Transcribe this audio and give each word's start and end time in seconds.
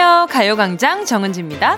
안녕하세요. 0.00 0.28
가요광장 0.30 1.04
정은지입니다. 1.04 1.74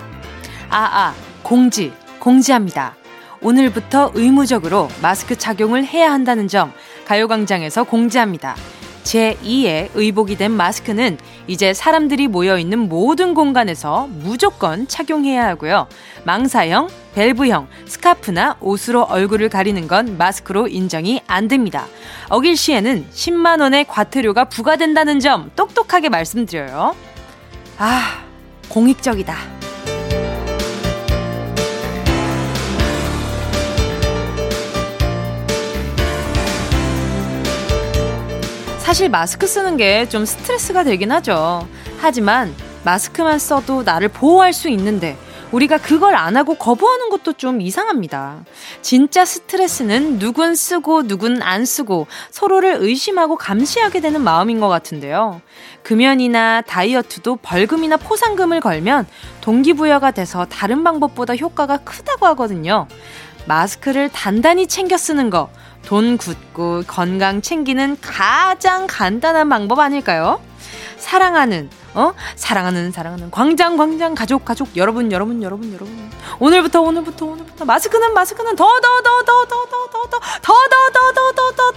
아, 0.69 0.77
아, 0.77 1.13
공지, 1.41 1.91
공지합니다. 2.19 2.95
오늘부터 3.41 4.11
의무적으로 4.13 4.87
마스크 5.01 5.37
착용을 5.37 5.85
해야 5.85 6.09
한다는 6.09 6.47
점 6.47 6.71
가요광장에서 7.03 7.83
공지합니다. 7.83 8.55
제2의 9.03 9.89
의복이 9.93 10.37
된 10.37 10.51
마스크는 10.51 11.17
이제 11.47 11.73
사람들이 11.73 12.29
모여있는 12.29 12.79
모든 12.87 13.33
공간에서 13.33 14.07
무조건 14.09 14.87
착용해야 14.87 15.45
하고요. 15.49 15.87
망사형, 16.23 16.87
밸브형, 17.15 17.67
스카프나 17.85 18.55
옷으로 18.61 19.03
얼굴을 19.03 19.49
가리는 19.49 19.85
건 19.89 20.17
마스크로 20.17 20.69
인정이 20.69 21.19
안 21.27 21.49
됩니다. 21.49 21.87
어길 22.29 22.55
시에는 22.55 23.05
10만원의 23.11 23.85
과태료가 23.89 24.45
부과된다는 24.45 25.19
점 25.19 25.51
똑똑하게 25.57 26.07
말씀드려요. 26.07 26.95
아, 27.85 28.23
공익적이다. 28.69 29.35
사실 38.79 39.09
마스크 39.09 39.47
쓰는 39.47 39.77
게 39.77 40.05
좀 40.09 40.25
스트레스가 40.25 40.83
되긴 40.83 41.11
하죠. 41.11 41.67
하지만 41.99 42.53
마스크만 42.83 43.39
써도 43.39 43.83
나를 43.83 44.09
보호할 44.09 44.53
수 44.53 44.69
있는데 44.69 45.17
우리가 45.53 45.77
그걸 45.77 46.15
안 46.15 46.35
하고 46.35 46.55
거부하는 46.55 47.09
것도 47.09 47.33
좀 47.33 47.61
이상합니다. 47.61 48.43
진짜 48.81 49.23
스트레스는 49.23 50.17
누군 50.17 50.55
쓰고 50.55 51.07
누군 51.07 51.43
안 51.43 51.63
쓰고 51.63 52.07
서로를 52.31 52.77
의심하고 52.79 53.37
감시하게 53.37 53.99
되는 54.01 54.21
마음인 54.21 54.59
것 54.59 54.67
같은데요. 54.67 55.41
금연이나 55.83 56.61
다이어트도 56.61 57.37
벌금이나 57.37 57.97
포상금을 57.97 58.61
걸면 58.61 59.05
동기부여가 59.41 60.11
돼서 60.11 60.45
다른 60.45 60.83
방법보다 60.83 61.35
효과가 61.35 61.77
크다고 61.77 62.25
하거든요. 62.27 62.87
마스크를 63.45 64.09
단단히 64.09 64.65
챙겨 64.65 64.97
쓰는 64.97 65.29
거, 65.29 65.49
돈 65.85 66.17
굳고 66.17 66.83
건강 66.87 67.41
챙기는 67.41 67.97
가장 68.01 68.87
간단한 68.87 69.49
방법 69.49 69.79
아닐까요? 69.79 70.41
사랑하는 70.97 71.69
어? 71.95 72.13
사랑하는 72.35 72.91
사랑하는 72.91 73.31
광장 73.31 73.77
광장 73.77 74.15
가족 74.15 74.45
가족 74.45 74.75
여러분 74.75 75.11
여러분 75.11 75.41
여러분 75.43 75.71
여러분 75.73 76.11
오늘부터 76.39 76.81
오늘부터 76.81 77.25
오늘부터 77.25 77.65
마스크는 77.65 78.13
마스크는 78.13 78.55
더더 78.55 78.81
더 78.81 79.23
더 79.23 79.45
더 79.45 79.67
더 79.69 80.09
더 80.09 80.19
더 80.41 80.59
더 80.61 80.91
더 80.91 81.13
더 81.13 81.33
더 81.33 81.73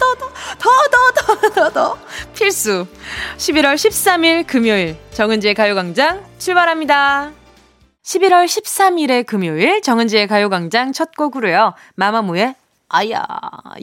더 0.58 0.76
더 0.88 1.40
더 1.40 1.50
더 1.50 1.72
더 1.72 1.98
필수 2.34 2.86
11월 3.36 3.74
13일 3.74 4.46
금요일 4.46 4.96
정은지의 5.12 5.54
가요광장 5.54 6.24
출발합니다. 6.38 7.32
11월 8.02 8.44
13일의 8.44 9.26
금요일 9.26 9.82
정은지의 9.82 10.28
가요광장 10.28 10.92
첫 10.92 11.16
곡으로요. 11.16 11.74
마마무의 11.96 12.54
아야, 12.88 13.26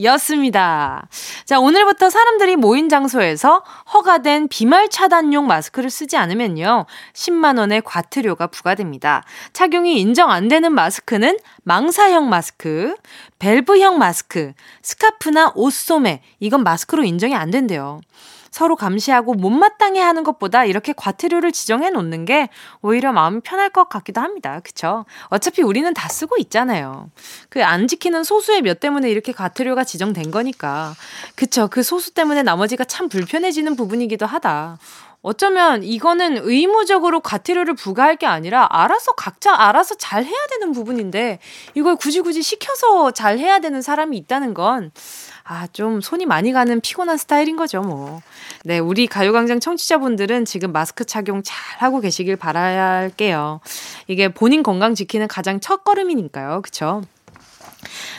였습니다. 0.01 1.07
자, 1.43 1.59
오늘부터 1.59 2.09
사람들이 2.09 2.55
모인 2.55 2.87
장소에서 2.87 3.61
허가된 3.93 4.47
비말 4.47 4.89
차단용 4.89 5.45
마스크를 5.45 5.89
쓰지 5.89 6.15
않으면요. 6.15 6.85
10만원의 7.13 7.81
과태료가 7.83 8.47
부과됩니다. 8.47 9.23
착용이 9.51 9.99
인정 9.99 10.31
안 10.31 10.47
되는 10.47 10.71
마스크는 10.71 11.37
망사형 11.63 12.29
마스크, 12.29 12.95
밸브형 13.39 13.97
마스크, 13.97 14.53
스카프나 14.81 15.52
옷소매, 15.55 16.21
이건 16.39 16.63
마스크로 16.63 17.03
인정이 17.03 17.36
안 17.36 17.52
된대요. 17.52 17.99
서로 18.53 18.75
감시하고 18.75 19.33
못마땅해 19.33 19.99
하는 19.99 20.23
것보다 20.23 20.64
이렇게 20.64 20.93
과태료를 20.95 21.52
지정해 21.52 21.89
놓는 21.89 22.25
게 22.25 22.49
오히려 22.83 23.11
마음이 23.11 23.39
편할 23.39 23.71
것 23.71 23.89
같기도 23.89 24.21
합니다. 24.21 24.59
그쵸? 24.64 25.05
어차피 25.30 25.64
우리는 25.64 25.91
다 25.93 26.08
쓰고 26.08 26.37
있잖아요. 26.37 27.09
그 27.49 27.63
안 27.63 27.87
지키는 27.87 28.23
소수의 28.23 28.61
몇 28.61 28.80
때문에 28.80 29.09
이렇게 29.09 29.31
과태료가 29.31 29.83
지정된 29.83 30.30
거니까. 30.30 30.93
그쵸? 31.36 31.67
그 31.71 31.81
소수 31.81 32.13
때문에 32.13 32.43
나머지가 32.43 32.83
참 32.83 33.09
불편해지는 33.09 33.75
부분이기도 33.75 34.27
하다. 34.27 34.77
어쩌면 35.23 35.83
이거는 35.83 36.39
의무적으로 36.43 37.21
과태료를 37.21 37.75
부과할 37.75 38.17
게 38.17 38.25
아니라 38.27 38.67
알아서 38.69 39.13
각자 39.13 39.55
알아서 39.55 39.95
잘 39.95 40.25
해야 40.25 40.47
되는 40.52 40.73
부분인데 40.73 41.39
이걸 41.75 41.95
굳이 41.95 42.19
굳이 42.19 42.43
시켜서 42.43 43.11
잘 43.11 43.39
해야 43.39 43.59
되는 43.59 43.81
사람이 43.81 44.17
있다는 44.17 44.53
건 44.53 44.92
아, 45.45 45.67
좀 45.73 45.99
손이 45.99 46.26
많이 46.26 46.54
가는 46.54 46.80
피곤한 46.80 47.17
스타일인 47.17 47.58
거죠, 47.58 47.81
뭐. 47.81 48.21
네, 48.64 48.80
우리 48.80 49.08
가요광장 49.08 49.59
청취자분들은 49.59 50.45
지금 50.45 50.71
마스크 50.71 51.05
착용 51.05 51.43
잘 51.43 51.58
하고 51.80 51.99
계시길 51.99 52.37
바라야 52.37 52.86
할게요. 52.86 53.59
이게 54.08 54.30
본인 54.30 54.64
건강 54.64 54.95
지키는 54.95 55.27
가장 55.27 55.59
첫 55.59 55.83
걸음이니까요. 55.83 56.61
그쵸? 56.61 57.02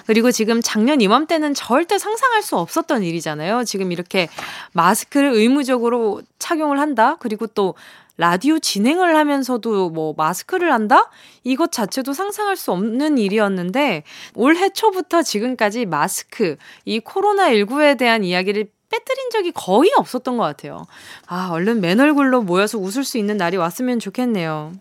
그리고 0.06 0.30
지금 0.30 0.60
작년 0.62 1.00
이맘때는 1.00 1.54
절대 1.54 1.98
상상할 1.98 2.42
수 2.42 2.56
없었던 2.56 3.02
일이잖아요. 3.02 3.64
지금 3.64 3.92
이렇게 3.92 4.28
마스크를 4.72 5.32
의무적으로 5.32 6.20
착용을 6.38 6.78
한다? 6.78 7.16
그리고 7.20 7.46
또 7.46 7.74
라디오 8.16 8.58
진행을 8.58 9.16
하면서도 9.16 9.90
뭐 9.90 10.14
마스크를 10.16 10.72
한다? 10.72 11.10
이것 11.42 11.72
자체도 11.72 12.12
상상할 12.12 12.56
수 12.56 12.70
없는 12.70 13.18
일이었는데 13.18 14.04
올해 14.34 14.68
초부터 14.70 15.22
지금까지 15.22 15.86
마스크, 15.86 16.56
이 16.84 17.00
코로나19에 17.00 17.98
대한 17.98 18.22
이야기를 18.22 18.68
빼뜨린 18.88 19.30
적이 19.30 19.50
거의 19.52 19.90
없었던 19.96 20.36
것 20.36 20.44
같아요. 20.44 20.86
아, 21.26 21.48
얼른 21.50 21.80
맨 21.80 21.98
얼굴로 21.98 22.42
모여서 22.42 22.78
웃을 22.78 23.02
수 23.02 23.18
있는 23.18 23.36
날이 23.36 23.56
왔으면 23.56 23.98
좋겠네요. 23.98 24.72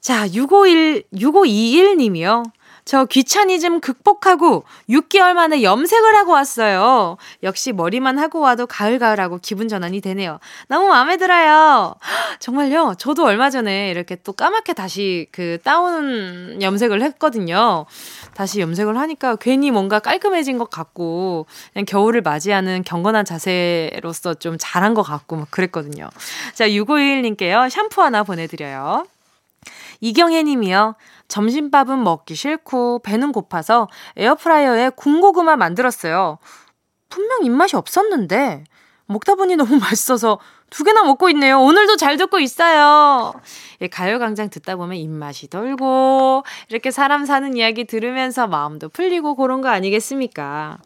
자, 0.00 0.26
651, 0.28 1.04
6521님이요. 1.14 2.44
저 2.84 3.06
귀차니즘 3.06 3.80
극복하고 3.80 4.64
6개월 4.90 5.32
만에 5.32 5.62
염색을 5.62 6.14
하고 6.16 6.32
왔어요. 6.32 7.16
역시 7.42 7.72
머리만 7.72 8.18
하고 8.18 8.40
와도 8.40 8.66
가을가을하고 8.66 9.38
기분 9.40 9.68
전환이 9.68 10.02
되네요. 10.02 10.38
너무 10.68 10.88
마음에 10.88 11.16
들어요. 11.16 11.94
정말요? 12.40 12.94
저도 12.98 13.24
얼마 13.24 13.48
전에 13.48 13.90
이렇게 13.90 14.16
또 14.16 14.32
까맣게 14.32 14.74
다시 14.74 15.28
그 15.32 15.58
다운 15.64 16.60
염색을 16.60 17.00
했거든요. 17.02 17.86
다시 18.34 18.60
염색을 18.60 18.98
하니까 18.98 19.36
괜히 19.36 19.70
뭔가 19.70 19.98
깔끔해진 19.98 20.58
것 20.58 20.68
같고 20.68 21.46
그냥 21.72 21.86
겨울을 21.86 22.20
맞이하는 22.20 22.84
경건한 22.84 23.24
자세로서 23.24 24.34
좀 24.34 24.56
잘한 24.58 24.92
것 24.92 25.02
같고 25.02 25.36
막 25.36 25.50
그랬거든요. 25.50 26.10
자, 26.52 26.68
6521님께요. 26.68 27.70
샴푸 27.70 28.02
하나 28.02 28.24
보내드려요. 28.24 29.06
이경혜 30.00 30.42
님이요. 30.42 30.96
점심밥은 31.34 32.04
먹기 32.04 32.36
싫고 32.36 33.00
배는 33.00 33.32
고파서 33.32 33.88
에어프라이어에 34.16 34.90
군고구마 34.90 35.56
만들었어요. 35.56 36.38
분명 37.08 37.44
입맛이 37.44 37.74
없었는데 37.74 38.62
먹다 39.06 39.34
보니 39.34 39.56
너무 39.56 39.74
맛있어서 39.82 40.38
두 40.70 40.84
개나 40.84 41.02
먹고 41.02 41.28
있네요. 41.30 41.60
오늘도 41.60 41.96
잘 41.96 42.16
듣고 42.18 42.38
있어요. 42.38 43.32
예, 43.80 43.88
가요광장 43.88 44.48
듣다 44.48 44.76
보면 44.76 44.96
입맛이 44.96 45.48
돌고 45.48 46.44
이렇게 46.68 46.92
사람 46.92 47.24
사는 47.24 47.56
이야기 47.56 47.84
들으면서 47.84 48.46
마음도 48.46 48.88
풀리고 48.88 49.34
그런 49.34 49.60
거 49.60 49.70
아니겠습니까? 49.70 50.78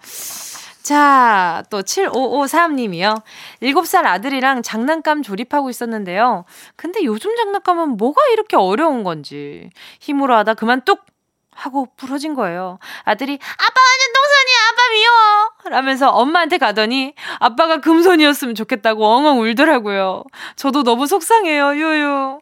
자, 0.88 1.62
또 1.69 1.82
7553님이요. 1.82 3.22
7살 3.60 4.06
아들이랑 4.06 4.62
장난감 4.62 5.21
조립하고 5.21 5.69
있었는데요. 5.69 6.47
근데 6.77 7.04
요즘 7.04 7.36
장난감은 7.36 7.98
뭐가 7.98 8.22
이렇게 8.33 8.57
어려운 8.57 9.04
건지. 9.04 9.68
힘으로 10.01 10.34
하다 10.36 10.54
그만 10.54 10.80
뚝! 10.86 11.04
하고 11.53 11.89
부러진 11.98 12.34
거예요. 12.34 12.78
아들이, 13.03 13.34
아빠 13.34 13.80
완전 13.91 14.12
똥손이야! 14.15 14.59
아빠 14.71 14.89
미워! 14.92 15.77
라면서 15.77 16.09
엄마한테 16.09 16.57
가더니, 16.57 17.12
아빠가 17.39 17.83
금손이었으면 17.83 18.54
좋겠다고 18.54 19.04
엉엉 19.04 19.41
울더라고요. 19.41 20.24
저도 20.57 20.84
너무 20.84 21.07
속상해요, 21.07 21.74
유유. 21.74 22.41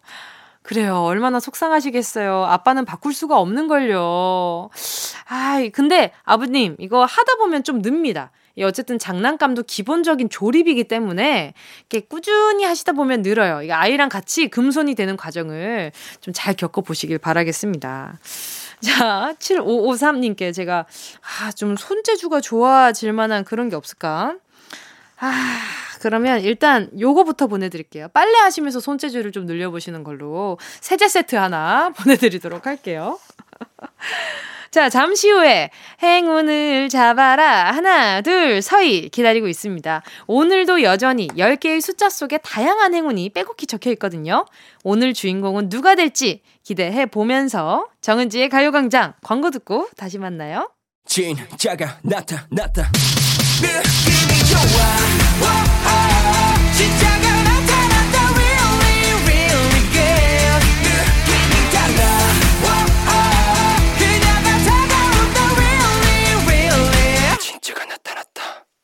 그래요. 0.66 1.02
얼마나 1.04 1.38
속상하시겠어요. 1.40 2.44
아빠는 2.44 2.84
바꿀 2.84 3.14
수가 3.14 3.38
없는걸요. 3.38 4.70
아이, 5.28 5.70
근데 5.70 6.12
아버님, 6.24 6.76
이거 6.78 7.04
하다 7.04 7.36
보면 7.36 7.62
좀 7.62 7.80
늡니다. 7.80 8.32
어쨌든 8.62 8.98
장난감도 8.98 9.64
기본적인 9.64 10.30
조립이기 10.30 10.84
때문에 10.84 11.54
이렇게 11.90 12.06
꾸준히 12.06 12.64
하시다 12.64 12.92
보면 12.92 13.22
늘어요. 13.22 13.62
이 13.62 13.72
아이랑 13.72 14.08
같이 14.08 14.48
금손이 14.48 14.94
되는 14.94 15.16
과정을 15.16 15.90
좀 16.20 16.36
잘 16.36 16.54
겪어보시길 16.54 17.18
바라겠습니다. 17.18 18.18
자, 18.80 19.34
7553님께 19.38 20.52
제가, 20.54 20.84
아, 21.40 21.52
좀 21.52 21.76
손재주가 21.76 22.40
좋아질 22.42 23.12
만한 23.14 23.42
그런 23.42 23.70
게 23.70 23.74
없을까? 23.74 24.36
아, 25.18 25.60
그러면 26.00 26.42
일단 26.42 26.90
요거부터 27.00 27.46
보내드릴게요. 27.46 28.08
빨래 28.12 28.38
하시면서 28.38 28.80
손재주를 28.80 29.32
좀 29.32 29.46
늘려보시는 29.46 30.04
걸로 30.04 30.58
세제 30.80 31.08
세트 31.08 31.36
하나 31.36 31.90
보내드리도록 31.96 32.66
할게요. 32.66 33.18
자, 34.70 34.90
잠시 34.90 35.30
후에 35.30 35.70
행운을 36.02 36.88
잡아라. 36.90 37.72
하나, 37.72 38.20
둘, 38.20 38.60
서희 38.60 39.08
기다리고 39.08 39.48
있습니다. 39.48 40.02
오늘도 40.26 40.82
여전히 40.82 41.28
10개의 41.28 41.80
숫자 41.80 42.10
속에 42.10 42.38
다양한 42.38 42.92
행운이 42.94 43.30
빼곡히 43.30 43.66
적혀 43.66 43.90
있거든요. 43.92 44.44
오늘 44.84 45.14
주인공은 45.14 45.70
누가 45.70 45.94
될지 45.94 46.42
기대해 46.62 47.06
보면서 47.06 47.86
정은지의 48.02 48.48
가요광장 48.50 49.14
광고 49.22 49.50
듣고 49.50 49.88
다시 49.96 50.18
만나요. 50.18 50.70
진짜가 51.06 51.98
나타났다. 52.02 52.90
느낌이 53.62 54.44
좋아. 54.50 55.75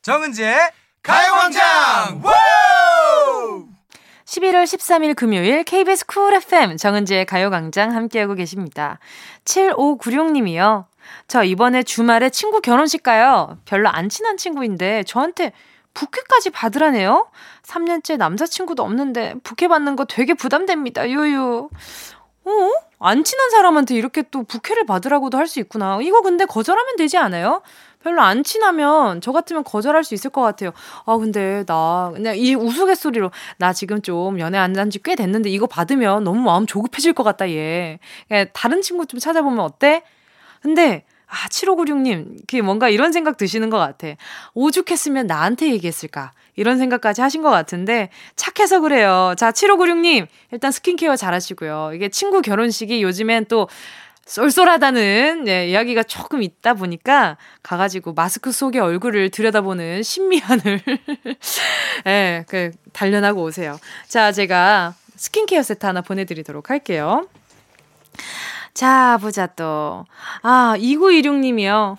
정은지의 0.03 0.57
가요광장. 1.01 2.21
11월 4.25 4.65
13일 4.65 5.15
금요일 5.15 5.63
KBS 5.63 6.05
쿨 6.07 6.33
FM 6.33 6.75
정은지의 6.75 7.25
가요광장 7.25 7.95
함께하고 7.95 8.33
계십니다. 8.35 8.99
7596님이요. 9.45 10.87
저 11.29 11.43
이번에 11.45 11.83
주말에 11.83 12.29
친구 12.31 12.59
결혼식 12.59 13.01
가요. 13.01 13.57
별로 13.63 13.87
안 13.87 14.09
친한 14.09 14.35
친구인데 14.35 15.03
저한테 15.03 15.53
부케까지 15.93 16.49
받으라네요? 16.49 17.29
3년째 17.63 18.17
남자친구도 18.17 18.83
없는데 18.83 19.35
부케 19.43 19.69
받는 19.69 19.95
거 19.95 20.03
되게 20.03 20.33
부담됩니다. 20.33 21.09
유유. 21.09 21.69
어? 22.45 22.51
안 22.99 23.23
친한 23.23 23.49
사람한테 23.51 23.95
이렇게 23.95 24.23
또 24.31 24.43
부케를 24.43 24.85
받으라고도 24.85 25.37
할 25.37 25.47
수 25.47 25.59
있구나. 25.59 25.99
이거 26.01 26.21
근데 26.21 26.45
거절하면 26.45 26.97
되지 26.97 27.17
않아요? 27.17 27.61
별로 28.03 28.21
안 28.21 28.43
친하면 28.43 29.21
저 29.21 29.31
같으면 29.31 29.63
거절할 29.63 30.03
수 30.03 30.13
있을 30.13 30.29
것 30.29 30.41
같아요. 30.41 30.71
아, 31.05 31.17
근데 31.17 31.63
나 31.65 32.11
그냥 32.13 32.37
이 32.37 32.53
우스갯소리로 32.55 33.31
나 33.57 33.73
지금 33.73 34.01
좀 34.01 34.39
연애 34.39 34.57
안 34.57 34.75
한 34.77 34.89
지 34.89 34.99
꽤 35.03 35.15
됐는데 35.15 35.49
이거 35.49 35.65
받으면 35.67 36.23
너무 36.23 36.41
마음 36.41 36.65
조급해질 36.65 37.13
것 37.13 37.23
같다, 37.23 37.49
얘. 37.49 37.99
다른 38.53 38.81
친구 38.81 39.05
좀 39.05 39.19
찾아보면 39.19 39.59
어때? 39.59 40.03
근데 40.61 41.03
아, 41.27 41.47
7596님, 41.49 42.41
그게 42.41 42.61
뭔가 42.61 42.89
이런 42.89 43.11
생각 43.11 43.37
드시는 43.37 43.71
것 43.71 43.79
같아. 43.79 44.09
오죽했으면 44.53 45.25
나한테 45.25 45.71
얘기했을까? 45.71 46.31
이런 46.55 46.77
생각까지 46.77 47.21
하신 47.21 47.41
것 47.41 47.49
같은데, 47.49 48.09
착해서 48.35 48.81
그래요. 48.81 49.33
자, 49.35 49.51
7596님, 49.51 50.27
일단 50.51 50.71
스킨케어 50.71 51.15
잘 51.15 51.33
하시고요. 51.33 51.91
이게 51.95 52.09
친구 52.09 52.43
결혼식이 52.43 53.01
요즘엔 53.01 53.45
또 53.47 53.67
쏠쏠하다는 54.25 55.47
예, 55.47 55.67
이야기가 55.67 56.03
조금 56.03 56.41
있다 56.41 56.75
보니까 56.75 57.37
가가지고 57.61 58.13
마스크 58.13 58.51
속의 58.51 58.81
얼굴을 58.81 59.29
들여다보는 59.29 60.01
신미한을 60.01 60.81
예, 62.07 62.45
그 62.47 62.71
단련하고 62.93 63.43
오세요. 63.43 63.77
자, 64.07 64.31
제가 64.31 64.93
스킨케어 65.15 65.61
세트 65.61 65.85
하나 65.85 66.01
보내드리도록 66.01 66.69
할게요. 66.69 67.27
자, 68.73 69.17
보자 69.21 69.47
또. 69.47 70.05
아, 70.41 70.75
2926님이요. 70.77 71.97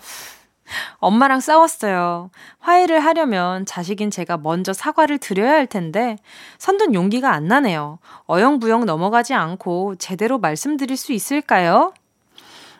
엄마랑 0.97 1.39
싸웠어요. 1.39 2.31
화해를 2.59 2.99
하려면 2.99 3.67
자식인 3.67 4.09
제가 4.09 4.37
먼저 4.37 4.73
사과를 4.73 5.19
드려야 5.19 5.51
할 5.51 5.67
텐데 5.67 6.17
선둔 6.57 6.95
용기가 6.95 7.31
안 7.31 7.47
나네요. 7.47 7.99
어영부영 8.25 8.85
넘어가지 8.85 9.35
않고 9.35 9.95
제대로 9.97 10.39
말씀드릴 10.39 10.97
수 10.97 11.13
있을까요? 11.13 11.93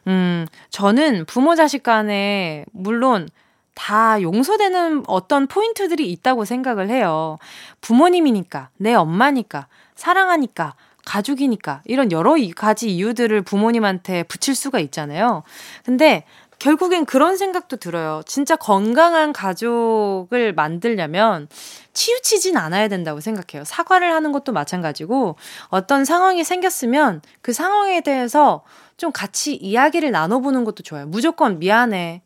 음, 0.08 0.46
저는 0.70 1.26
부모 1.26 1.56
자식 1.56 1.84
간에 1.84 2.66
물론 2.72 3.28
다 3.74 4.22
용서되는 4.22 5.04
어떤 5.08 5.48
포인트들이 5.48 6.10
있다고 6.12 6.46
생각을 6.46 6.90
해요. 6.90 7.38
부모님이니까, 7.82 8.70
내 8.78 8.94
엄마니까, 8.94 9.68
사랑하니까, 9.96 10.76
가족이니까, 11.06 11.82
이런 11.86 12.12
여러 12.12 12.36
가지 12.56 12.90
이유들을 12.90 13.42
부모님한테 13.44 14.24
붙일 14.24 14.56
수가 14.56 14.80
있잖아요. 14.80 15.44
근데 15.84 16.24
결국엔 16.58 17.06
그런 17.06 17.36
생각도 17.38 17.76
들어요. 17.78 18.22
진짜 18.26 18.56
건강한 18.56 19.34
가족을 19.34 20.54
만들려면 20.54 21.48
치우치진 21.94 22.58
않아야 22.58 22.88
된다고 22.88 23.20
생각해요. 23.20 23.66
사과를 23.66 24.14
하는 24.14 24.32
것도 24.32 24.54
마찬가지고 24.54 25.36
어떤 25.68 26.06
상황이 26.06 26.44
생겼으면 26.44 27.22
그 27.42 27.52
상황에 27.52 28.02
대해서 28.02 28.64
좀 28.98 29.12
같이 29.12 29.56
이야기를 29.56 30.12
나눠보는 30.12 30.64
것도 30.64 30.84
좋아요. 30.84 31.06
무조건 31.06 31.60
미안해. 31.60 32.22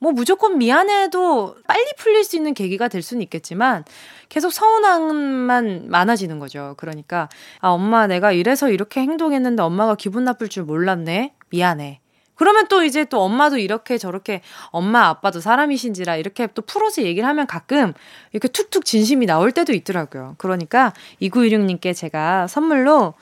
뭐 0.00 0.12
무조건 0.12 0.56
미안해도 0.56 1.56
빨리 1.66 1.92
풀릴 1.98 2.24
수 2.24 2.34
있는 2.34 2.54
계기가 2.54 2.88
될 2.88 3.02
수는 3.02 3.22
있겠지만 3.22 3.84
계속 4.30 4.50
서운함만 4.50 5.88
많아지는 5.88 6.38
거죠. 6.38 6.74
그러니까 6.78 7.28
아 7.60 7.68
엄마 7.68 8.06
내가 8.06 8.32
이래서 8.32 8.70
이렇게 8.70 9.00
행동했는데 9.00 9.62
엄마가 9.62 9.94
기분 9.96 10.24
나쁠 10.24 10.48
줄 10.48 10.64
몰랐네. 10.64 11.34
미안해. 11.50 12.00
그러면 12.34 12.68
또 12.68 12.82
이제 12.82 13.04
또 13.04 13.20
엄마도 13.20 13.58
이렇게 13.58 13.98
저렇게 13.98 14.40
엄마 14.70 15.08
아빠도 15.08 15.40
사람이신지라 15.40 16.16
이렇게 16.16 16.46
또 16.54 16.62
풀어서 16.62 17.02
얘기를 17.02 17.28
하면 17.28 17.46
가끔 17.46 17.92
이렇게 18.32 18.48
툭툭 18.48 18.86
진심이 18.86 19.26
나올 19.26 19.52
때도 19.52 19.74
있더라고요. 19.74 20.36
그러니까 20.38 20.94
2916님께 21.20 21.94
제가 21.94 22.46
선물로 22.46 23.12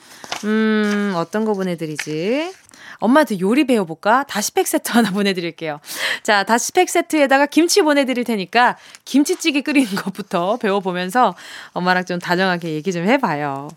음 0.45 1.15
어떤 1.17 1.45
거 1.45 1.55
보내드리지? 1.55 2.53
엄마한테 2.99 3.41
요리 3.41 3.65
배워볼까? 3.67 4.25
다시팩 4.25 4.67
세트 4.67 4.93
하나 4.93 5.11
보내드릴게요. 5.13 5.81
자, 6.23 6.45
다시팩 6.45 6.89
세트에다가 6.89 7.47
김치 7.47 7.83
보내드릴 7.83 8.25
테니까 8.25 8.77
김치찌개 9.05 9.63
끓이는 9.63 9.95
것부터 9.97 10.57
배워보면서 10.57 11.35
엄마랑 11.73 12.05
좀 12.05 12.19
다정하게 12.19 12.71
얘기 12.71 12.93
좀 12.93 13.07
해봐요. 13.09 13.69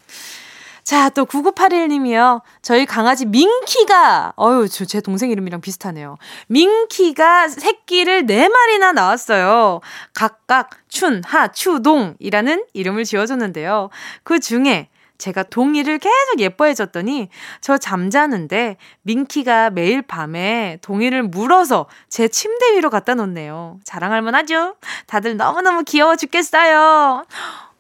자, 0.84 1.10
또 1.10 1.26
9981님이요. 1.26 2.42
저희 2.62 2.86
강아지 2.86 3.26
민키가, 3.26 4.34
어유, 4.40 4.68
제 4.68 5.00
동생 5.00 5.30
이름이랑 5.30 5.62
비슷하네요. 5.62 6.18
민키가 6.48 7.50
새끼를 7.50 8.26
4마리나 8.26 8.94
낳았어요. 8.94 9.82
각각 10.14 10.72
춘, 10.90 11.22
하, 11.24 11.50
추, 11.50 11.82
동이라는 11.82 12.66
이름을 12.74 13.04
지어줬는데요. 13.04 13.90
그 14.24 14.40
중에 14.40 14.90
제가 15.22 15.44
동이를 15.44 16.00
계속 16.00 16.40
예뻐해 16.40 16.74
줬더니 16.74 17.30
저 17.62 17.78
잠자는데 17.78 18.78
민키가 19.04 19.70
매일 19.70 20.02
밤에 20.02 20.80
동이를 20.82 21.22
물어서 21.24 21.86
제 22.10 22.28
침대 22.28 22.74
위로 22.76 22.90
갖다 22.90 23.14
놓네요. 23.14 23.80
자랑할 23.84 24.24
만하죠? 24.24 24.76
다들 25.06 25.38
너무너무 25.38 25.84
귀여워 25.84 26.16
죽겠어요. 26.16 27.26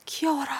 귀여워라. 0.05 0.51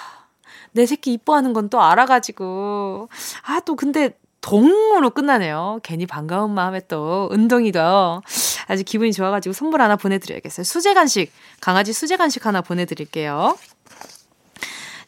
내 0.72 0.86
새끼 0.88 1.14
이뻐하는 1.14 1.54
건 1.54 1.70
또 1.70 1.82
알아가지고. 1.82 3.10
아, 3.44 3.60
또 3.64 3.76
근데 3.76 4.18
동으로 4.42 5.12
끝나네요. 5.12 5.80
괜히 5.84 6.08
반가운 6.08 6.52
마음에 6.52 6.82
또 6.88 7.30
은동이도 7.32 8.24
아주 8.68 8.84
기분이 8.84 9.14
좋아가지고 9.14 9.54
선물 9.54 9.82
하나 9.82 9.96
보내드려야겠어요. 9.96 10.64
수제 10.64 10.96
간식, 10.96 11.32
강아지 11.62 11.94
수제 11.94 12.18
간식 12.18 12.48
하나 12.48 12.62
보내드릴게요. 12.62 13.56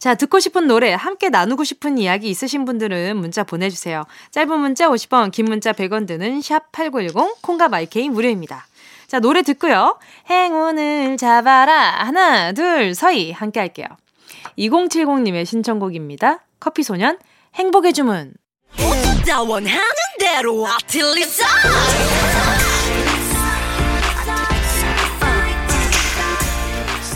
자, 0.03 0.15
듣고 0.15 0.41
싶은 0.41 0.67
노래, 0.67 0.91
함께 0.91 1.29
나누고 1.29 1.63
싶은 1.63 1.97
이야기 1.97 2.29
있으신 2.29 2.65
분들은 2.65 3.15
문자 3.15 3.45
보내주세요. 3.45 4.03
짧은 4.31 4.59
문자 4.59 4.89
50원, 4.89 5.31
긴 5.31 5.45
문자 5.45 5.71
100원 5.71 6.05
드는 6.05 6.41
샵8910, 6.41 7.37
콩과 7.41 7.69
마이케이 7.69 8.09
무료입니다. 8.09 8.67
자, 9.07 9.21
노래 9.21 9.43
듣고요. 9.43 9.97
행운을 10.29 11.15
잡아라. 11.15 12.03
하나, 12.05 12.51
둘, 12.51 12.93
서희. 12.93 13.31
함께 13.31 13.61
할게요. 13.61 13.87
2070님의 14.57 15.45
신청곡입니다. 15.45 16.39
커피소년, 16.59 17.17
행복의 17.55 17.93
주문. 17.93 18.33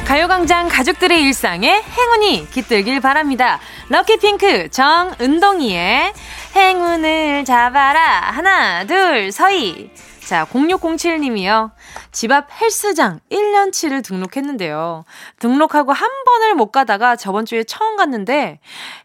가요광장 0.07 0.69
가족들의 0.69 1.21
일상에 1.21 1.81
행운이 1.81 2.49
깃들길 2.51 3.01
바랍니다. 3.01 3.59
럭키핑크 3.89 4.69
정은동이의 4.69 6.13
행운을 6.55 7.43
잡아라. 7.43 8.21
하나, 8.31 8.85
둘, 8.85 9.33
서희. 9.33 9.91
자, 10.25 10.45
0607님이요. 10.45 11.71
집 12.13 12.31
앞 12.31 12.47
헬스장 12.61 13.19
1년치를 13.29 14.01
등록했는데요. 14.01 15.03
등록하고 15.39 15.91
한 15.91 16.09
번을 16.23 16.55
못 16.55 16.71
가다가 16.71 17.17
저번 17.17 17.45
주에 17.45 17.65
처음 17.65 17.97
갔는데 17.97 18.61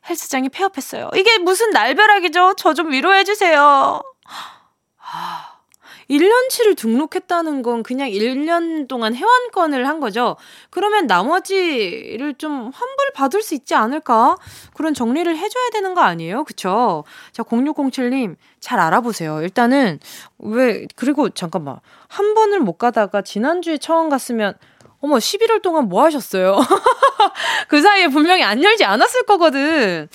헬스장이 0.09 0.50
폐업했어요. 0.50 1.11
이게 1.16 1.38
무슨 1.38 1.71
날벼락이죠? 1.71 2.54
저 2.56 2.75
좀 2.75 2.92
위로해주세요. 2.92 4.02
아, 5.14 5.51
1년치를 6.11 6.76
등록했다는 6.76 7.62
건 7.62 7.82
그냥 7.82 8.09
1년 8.09 8.88
동안 8.88 9.14
회원권을 9.14 9.87
한 9.87 10.00
거죠. 10.00 10.37
그러면 10.71 11.06
나머지를 11.06 12.35
좀 12.35 12.71
환불 12.73 13.12
받을 13.14 13.42
수 13.42 13.54
있지 13.54 13.75
않을까? 13.75 14.37
그런 14.75 14.94
정리를 14.94 15.37
해줘야 15.37 15.71
되는 15.71 15.94
거 15.94 16.00
아니에요? 16.00 16.44
그쵸? 16.44 17.04
자, 17.32 17.42
0607님, 17.42 18.37
잘 18.61 18.78
알아보세요. 18.80 19.42
일단은, 19.42 20.00
왜, 20.38 20.87
그리고 20.97 21.28
잠깐만. 21.30 21.78
한 22.09 22.35
번을 22.35 22.61
못 22.61 22.75
가다가 22.75 23.23
지난주에 23.23 23.78
처음 23.78 24.09
갔으면, 24.09 24.54
어머, 25.02 25.16
11월 25.16 25.61
동안 25.62 25.88
뭐 25.88 26.04
하셨어요? 26.04 26.59
그 27.68 27.82
사이에 27.82 28.06
분명히 28.06 28.44
안 28.44 28.62
열지 28.62 28.85
않았을 28.85 29.25
거거든. 29.25 30.09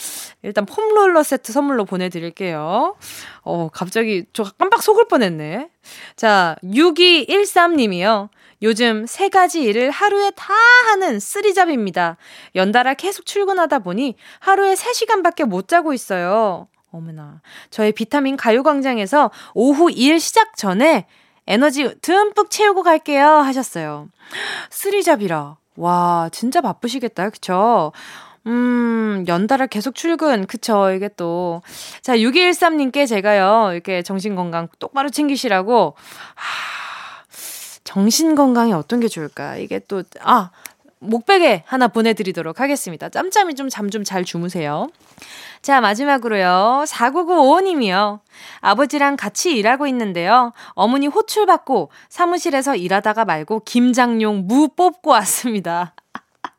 일단 0.44 0.66
폼롤러 0.66 1.24
세트 1.24 1.52
선물로 1.52 1.84
보내드릴게요. 1.84 2.96
어, 3.42 3.70
갑자기 3.74 4.24
저 4.32 4.44
깜빡 4.58 4.82
속을 4.82 5.10
뻔했네. 5.10 5.70
자, 6.16 6.56
6213님이요. 6.64 8.30
요즘 8.62 9.06
세 9.06 9.28
가지 9.28 9.62
일을 9.62 9.92
하루에 9.92 10.32
다 10.32 10.54
하는 10.90 11.20
쓰리잡입니다. 11.20 12.16
연달아 12.56 12.94
계속 12.94 13.26
출근하다 13.26 13.80
보니 13.80 14.16
하루에 14.40 14.74
3시간밖에 14.74 15.44
못 15.44 15.68
자고 15.68 15.92
있어요. 15.94 16.70
어머나. 16.92 17.42
저의 17.70 17.92
비타민 17.92 18.38
가요광장에서 18.38 19.32
오후 19.54 19.92
일 19.92 20.22
시작 20.22 20.56
전에 20.56 21.08
에너지 21.48 21.96
듬뿍 22.02 22.50
채우고 22.50 22.84
갈게요. 22.84 23.26
하셨어요. 23.26 24.10
쓰리잡이라. 24.70 25.58
와, 25.78 26.30
진짜 26.32 26.62
바쁘시겠다. 26.62 27.30
그쵸? 27.30 27.92
음, 28.48 29.26
연달아 29.28 29.68
계속 29.68 29.96
출근. 29.96 30.46
그쵸. 30.48 30.92
이게 30.92 31.10
또. 31.16 31.62
자, 32.02 32.18
6213님께 32.18 33.08
제가요, 33.08 33.72
이렇게 33.74 34.02
정신건강 34.02 34.70
똑바로 34.80 35.10
챙기시라고, 35.10 35.96
하, 36.36 37.24
정신건강에 37.84 38.74
어떤 38.74 39.00
게 39.00 39.08
좋을까? 39.08 39.58
이게 39.58 39.80
또, 39.88 40.04
아, 40.22 40.52
목베개 41.00 41.64
하나 41.66 41.88
보내드리도록 41.88 42.60
하겠습니다. 42.60 43.10
짬짬이 43.10 43.56
좀 43.56 43.70
잠 43.70 43.90
좀 43.90 44.04
잘 44.04 44.24
주무세요. 44.26 44.90
자, 45.62 45.82
마지막으로요. 45.82 46.84
4995님이요. 46.88 48.20
아버지랑 48.62 49.16
같이 49.18 49.52
일하고 49.56 49.88
있는데요. 49.88 50.52
어머니 50.70 51.08
호출 51.08 51.46
받고 51.46 51.90
사무실에서 52.10 52.76
일하다가 52.76 53.26
말고 53.26 53.62
김장용 53.66 54.46
무 54.48 54.70
뽑고 54.70 55.12
왔습니다. 55.12 55.94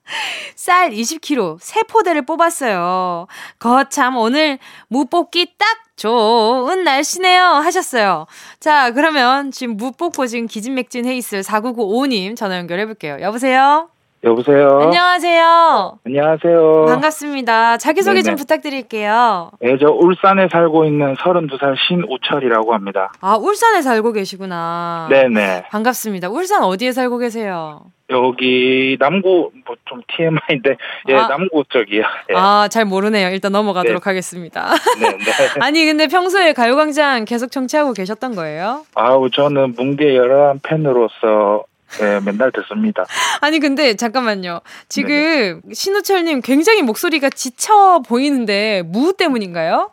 쌀 0.57 0.90
20kg 0.90 1.59
세 1.61 1.83
포대를 1.83 2.23
뽑았어요. 2.23 3.26
거참 3.59 4.16
오늘 4.16 4.59
무 4.88 5.04
뽑기 5.07 5.54
딱 5.59 5.68
좋은 5.97 6.85
날씨네요 6.85 7.42
하셨어요. 7.42 8.26
자, 8.61 8.92
그러면 8.92 9.50
지금 9.50 9.76
무 9.76 9.92
뽑고 9.92 10.26
지금 10.26 10.47
기진맥진 10.47 11.07
해 11.07 11.16
있을 11.16 11.42
4995님 11.42 12.37
전화 12.37 12.57
연결해 12.59 12.87
볼게요. 12.87 13.18
여보세요? 13.21 13.90
여보세요. 14.25 14.80
안녕하세요. 14.82 15.98
안녕하세요. 16.04 16.87
반갑습니다. 16.87 17.76
자기소개 17.78 18.14
네네. 18.16 18.22
좀 18.25 18.34
부탁드릴게요. 18.34 19.52
네, 19.60 19.76
저 19.78 19.87
울산에 19.92 20.48
살고 20.50 20.87
있는 20.87 21.14
32살 21.14 21.76
신우철이라고 21.87 22.75
합니다. 22.75 23.12
아, 23.20 23.37
울산에 23.37 23.80
살고 23.80 24.12
계시구나. 24.12 25.06
네네. 25.10 25.66
반갑습니다. 25.70 26.30
울산 26.30 26.64
어디에 26.64 26.90
살고 26.92 27.18
계세요? 27.18 27.82
여기 28.10 28.96
남구 28.98 29.50
뭐 29.66 29.76
좀 29.84 30.02
TMI인데 30.08 30.76
예 31.08 31.14
아, 31.14 31.28
남구 31.28 31.62
쪽이요. 31.68 32.02
예. 32.30 32.34
아잘 32.37 32.84
모르네요. 32.87 33.28
일단 33.28 33.52
넘어가도록 33.52 34.02
네. 34.02 34.10
하겠습니다. 34.10 34.68
네, 35.00 35.10
네. 35.10 35.16
아니 35.60 35.84
근데 35.87 36.06
평소에 36.08 36.52
가요광장 36.52 37.25
계속 37.25 37.50
청취하고 37.50 37.92
계셨던 37.94 38.34
거예요? 38.34 38.84
아우 38.94 39.30
저는 39.30 39.75
뭉디의 39.78 40.16
열혈한 40.16 40.60
팬으로서 40.62 41.64
네, 42.00 42.21
맨날 42.21 42.52
듣습니다. 42.52 43.04
아니, 43.40 43.59
근데 43.59 43.95
잠깐만요. 43.95 44.61
지금 44.88 45.62
네 45.64 45.75
신우철님 45.75 46.42
굉장히 46.42 46.83
목소리가 46.83 47.30
지쳐 47.30 48.02
보이는데, 48.07 48.83
무 48.87 49.14
때문인가요? 49.16 49.90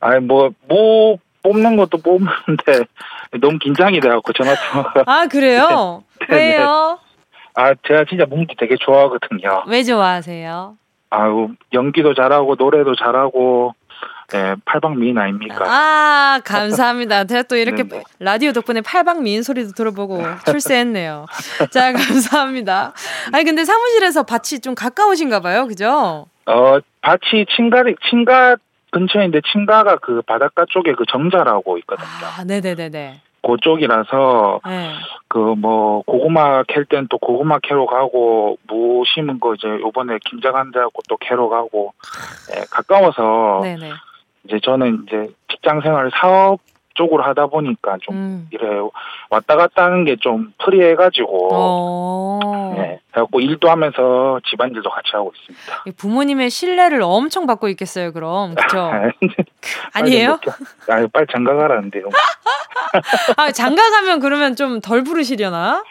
아니, 0.00 0.24
뭐, 0.24 0.50
무 0.68 1.18
뽑는 1.42 1.76
것도 1.76 1.98
뽑는데, 1.98 2.84
너무 3.40 3.58
긴장이 3.58 4.00
돼갖고 4.00 4.32
전화 4.32 4.54
통화가. 4.54 5.04
아, 5.06 5.26
그래요? 5.26 6.02
네. 6.28 6.56
왜요? 6.56 6.98
아, 7.54 7.74
제가 7.86 8.04
진짜 8.08 8.24
뭉디 8.26 8.56
되게 8.58 8.76
좋아하거든요. 8.80 9.64
왜 9.66 9.82
좋아하세요? 9.82 10.76
아유, 11.10 11.48
연기도 11.72 12.14
잘하고, 12.14 12.56
노래도 12.56 12.94
잘하고, 12.94 13.74
네, 14.32 14.54
팔방 14.64 14.98
미인 14.98 15.18
아닙니까? 15.18 15.64
아, 15.66 16.40
감사합니다. 16.44 17.24
제가 17.24 17.42
또 17.44 17.56
이렇게 17.56 17.82
네네. 17.82 18.02
라디오 18.20 18.52
덕분에 18.52 18.80
팔방 18.80 19.22
미인 19.22 19.42
소리도 19.42 19.72
들어보고 19.72 20.22
출세했네요. 20.46 21.26
자, 21.70 21.92
감사합니다. 21.92 22.92
아니, 23.32 23.44
근데 23.44 23.64
사무실에서 23.64 24.22
밭이 24.22 24.60
좀 24.62 24.74
가까우신가 24.74 25.40
봐요. 25.40 25.66
그죠? 25.66 26.26
어, 26.46 26.78
밭이 27.02 27.46
친가리, 27.56 27.96
친가 28.08 28.56
근처인데 28.92 29.40
친가가 29.52 29.96
그 30.02 30.22
바닷가 30.22 30.64
쪽에 30.68 30.92
그 30.94 31.04
정자라고 31.10 31.78
있거든요. 31.78 32.06
아, 32.38 32.44
네네네네. 32.44 33.20
그쪽이라서 33.42 34.60
네. 34.66 34.90
그뭐 35.28 36.02
고구마 36.02 36.62
캘 36.64 36.84
땐 36.84 37.06
또 37.08 37.16
고구마 37.16 37.58
캐러 37.60 37.86
가고 37.86 38.58
무 38.66 39.02
심은 39.06 39.40
거 39.40 39.54
이제 39.54 39.66
요번에 39.66 40.18
김장한다고 40.26 40.92
또 41.08 41.16
캐러 41.16 41.48
가고 41.48 41.94
예, 42.54 42.64
가까워서 42.70 43.60
네네. 43.62 43.92
이제 44.44 44.58
저는 44.62 45.04
이제 45.06 45.28
직장 45.50 45.80
생활 45.82 46.10
사업 46.20 46.60
쪽으로 46.94 47.22
하다 47.22 47.46
보니까 47.46 47.96
좀 48.02 48.14
음. 48.16 48.48
이래 48.50 48.66
왔다 49.30 49.56
갔다 49.56 49.84
하는 49.84 50.04
게 50.04 50.16
좀 50.20 50.52
프리해가지고 50.64 51.48
어. 51.54 52.74
네 52.76 53.00
그래갖고 53.12 53.40
일도 53.40 53.70
하면서 53.70 54.38
집안일도 54.50 54.90
같이 54.90 55.08
하고 55.12 55.32
있습니다. 55.34 55.84
부모님의 55.96 56.50
신뢰를 56.50 57.00
엄청 57.02 57.46
받고 57.46 57.68
있겠어요, 57.68 58.12
그럼 58.12 58.54
그렇죠? 58.54 58.90
아니에요? 59.94 60.38
아 60.88 61.06
빨리 61.12 61.26
장가 61.32 61.54
가라는데요. 61.54 62.08
아 63.36 63.50
장가 63.52 63.90
가면 63.90 64.20
그러면 64.20 64.56
좀 64.56 64.80
덜 64.80 65.02
부르시려나? 65.04 65.82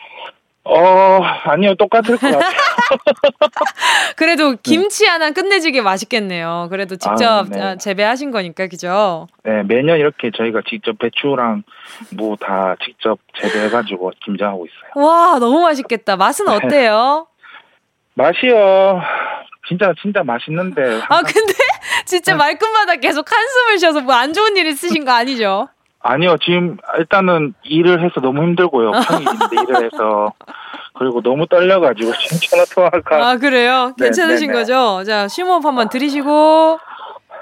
어, 0.71 1.21
아니요, 1.45 1.75
똑같을 1.75 2.17
것 2.17 2.31
같아요. 2.31 2.41
그래도 4.15 4.55
김치 4.61 5.05
하나 5.05 5.31
끝내주게 5.31 5.81
맛있겠네요. 5.81 6.67
그래도 6.69 6.95
직접 6.95 7.23
아, 7.23 7.43
네. 7.49 7.61
아, 7.61 7.75
재배하신 7.75 8.31
거니까, 8.31 8.67
그죠? 8.67 9.27
네, 9.43 9.63
매년 9.63 9.97
이렇게 9.97 10.31
저희가 10.35 10.61
직접 10.69 10.97
배추랑 10.99 11.63
무다 12.11 12.75
직접 12.83 13.19
재배해가지고 13.41 14.11
김장하고 14.25 14.65
있어요. 14.67 15.05
와, 15.05 15.39
너무 15.39 15.61
맛있겠다. 15.61 16.15
맛은 16.17 16.45
네. 16.45 16.51
어때요? 16.55 17.27
맛이요. 18.15 19.01
진짜, 19.67 19.93
진짜 20.01 20.23
맛있는데. 20.23 20.81
아, 21.09 21.21
근데 21.21 21.53
진짜 22.05 22.33
네. 22.33 22.37
말끝마다 22.37 22.95
계속 22.97 23.25
한숨을 23.31 23.77
쉬어서 23.79 24.01
뭐 24.01 24.15
안 24.15 24.33
좋은 24.33 24.57
일 24.57 24.67
있으신 24.67 25.05
거 25.05 25.11
아니죠? 25.11 25.69
아니요, 26.01 26.37
지금 26.43 26.77
일단은 26.97 27.53
일을 27.63 28.03
해서 28.03 28.21
너무 28.21 28.41
힘들고요. 28.43 28.91
평일인데 29.07 29.61
일을 29.63 29.85
해서. 29.85 30.33
그리고 30.93 31.21
너무 31.21 31.47
떨려가지고 31.47 32.11
전화 32.49 32.65
통화가. 32.65 33.29
아, 33.29 33.37
그래요? 33.37 33.93
네, 33.97 34.05
괜찮으신 34.05 34.47
네네. 34.47 34.59
거죠? 34.59 35.03
자, 35.05 35.27
심호흡 35.27 35.63
한번 35.65 35.89
들이시고, 35.89 36.79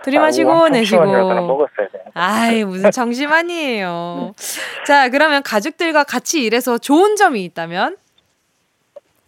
들이마시고, 0.03 0.51
아, 0.65 0.69
내시고. 0.69 1.05
먹었어요. 1.05 1.87
아이, 2.13 2.63
무슨 2.63 2.91
정심아니에요. 2.91 4.33
자, 4.85 5.09
그러면 5.09 5.43
가족들과 5.43 6.03
같이 6.03 6.43
일해서 6.43 6.77
좋은 6.77 7.15
점이 7.15 7.43
있다면? 7.45 7.97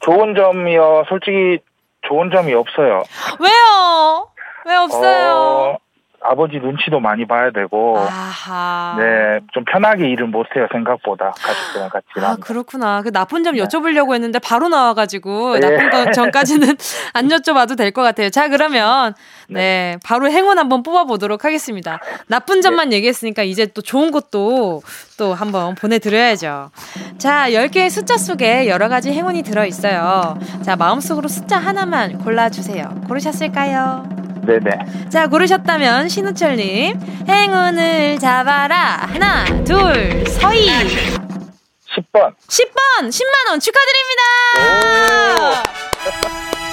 좋은 0.01 0.35
점이요. 0.35 1.05
솔직히 1.09 1.59
좋은 2.07 2.31
점이 2.31 2.53
없어요. 2.53 3.03
왜요? 3.39 4.27
왜 4.65 4.75
없어요? 4.75 5.33
어... 5.35 5.77
아버지 6.21 6.57
눈치도 6.59 6.99
많이 6.99 7.25
봐야 7.25 7.51
되고, 7.51 7.97
아하. 7.97 8.95
네, 8.97 9.39
좀 9.53 9.63
편하게 9.65 10.09
일을 10.09 10.27
못 10.27 10.45
해요, 10.55 10.67
생각보다. 10.71 11.31
가족들이랑 11.31 11.89
같이. 11.89 12.05
아, 12.17 12.35
그렇구나. 12.39 13.01
그 13.01 13.11
나쁜 13.11 13.43
점 13.43 13.55
네. 13.55 13.63
여쭤보려고 13.63 14.13
했는데 14.13 14.39
바로 14.39 14.67
나와 14.69 14.93
가지고, 14.93 15.57
네. 15.57 15.59
나쁜 15.59 15.89
거 15.89 16.11
전까지는 16.11 16.75
안 17.13 17.27
여쭤봐도 17.29 17.77
될 17.77 17.91
것 17.91 18.01
같아요. 18.03 18.29
자, 18.29 18.49
그러면, 18.49 19.13
네. 19.47 19.59
네, 19.59 19.97
바로 20.05 20.29
행운 20.29 20.57
한번 20.59 20.83
뽑아 20.83 21.05
보도록 21.05 21.45
하겠습니다. 21.45 21.99
나쁜 22.27 22.61
점만 22.61 22.89
네. 22.89 22.97
얘기했으니까 22.97 23.43
이제 23.43 23.65
또 23.67 23.81
좋은 23.81 24.11
것도 24.11 24.81
또 25.17 25.33
한번 25.33 25.75
보내 25.75 25.99
드려야죠. 25.99 26.71
자, 27.17 27.49
10개의 27.49 27.89
숫자 27.89 28.17
속에 28.17 28.67
여러 28.67 28.87
가지 28.89 29.11
행운이 29.11 29.43
들어 29.43 29.65
있어요. 29.65 30.37
자, 30.63 30.75
마음속으로 30.75 31.27
숫자 31.27 31.57
하나만 31.57 32.19
골라 32.19 32.49
주세요. 32.49 32.89
고르셨을까요? 33.07 34.08
네네. 34.45 35.09
자, 35.09 35.27
고르셨다면 35.27 36.09
신우철님, 36.09 36.99
행운을 37.27 38.19
잡아라. 38.19 39.07
하나, 39.11 39.45
둘, 39.63 40.25
서희. 40.27 40.67
10번. 40.67 42.33
10번! 42.47 43.09
10만원 43.09 43.59
축하드립니다! 43.61 44.21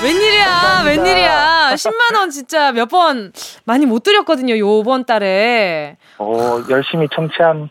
웬일이야, 0.03 0.45
감사합니다. 0.45 1.03
웬일이야. 1.03 1.71
10만원 1.75 2.31
진짜 2.31 2.71
몇 2.73 2.87
번 2.91 3.33
많이 3.65 3.87
못 3.87 4.03
드렸거든요, 4.03 4.57
요번 4.59 5.05
달에. 5.05 5.97
오, 6.19 6.63
열심히 6.69 7.09
청취한 7.15 7.71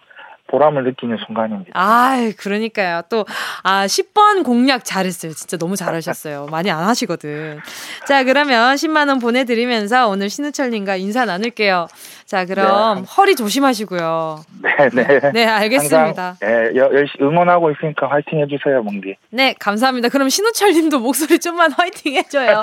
보람을 0.55 0.85
느끼는 0.85 1.17
순간입니다. 1.25 1.71
아, 1.73 2.31
그러니까요. 2.37 3.01
또, 3.09 3.25
아, 3.63 3.85
10번 3.85 4.45
공략 4.45 4.85
잘했어요. 4.85 5.33
진짜 5.33 5.57
너무 5.57 5.75
잘하셨어요. 5.75 6.47
많이 6.49 6.71
안 6.71 6.85
하시거든. 6.85 7.59
자, 8.07 8.23
그러면 8.23 8.75
10만원 8.75 9.21
보내드리면서 9.21 10.07
오늘 10.07 10.29
신우철님과 10.29 10.95
인사 10.95 11.25
나눌게요. 11.25 11.87
자, 12.25 12.45
그럼 12.45 13.01
네. 13.01 13.07
허리 13.17 13.35
조심하시고요. 13.35 14.43
네, 14.63 14.89
네. 14.93 15.31
네, 15.33 15.45
알겠습니다. 15.45 16.37
네, 16.39 16.71
열심히 16.75 17.27
응원하고 17.27 17.71
있으니까 17.71 18.09
화이팅 18.09 18.39
해주세요, 18.39 18.81
몽디. 18.81 19.15
네, 19.29 19.53
감사합니다. 19.59 20.09
그럼 20.09 20.29
신우철 20.29 20.71
님도 20.71 20.99
목소리 20.99 21.37
좀만 21.37 21.73
화이팅 21.73 22.15
해줘요. 22.15 22.61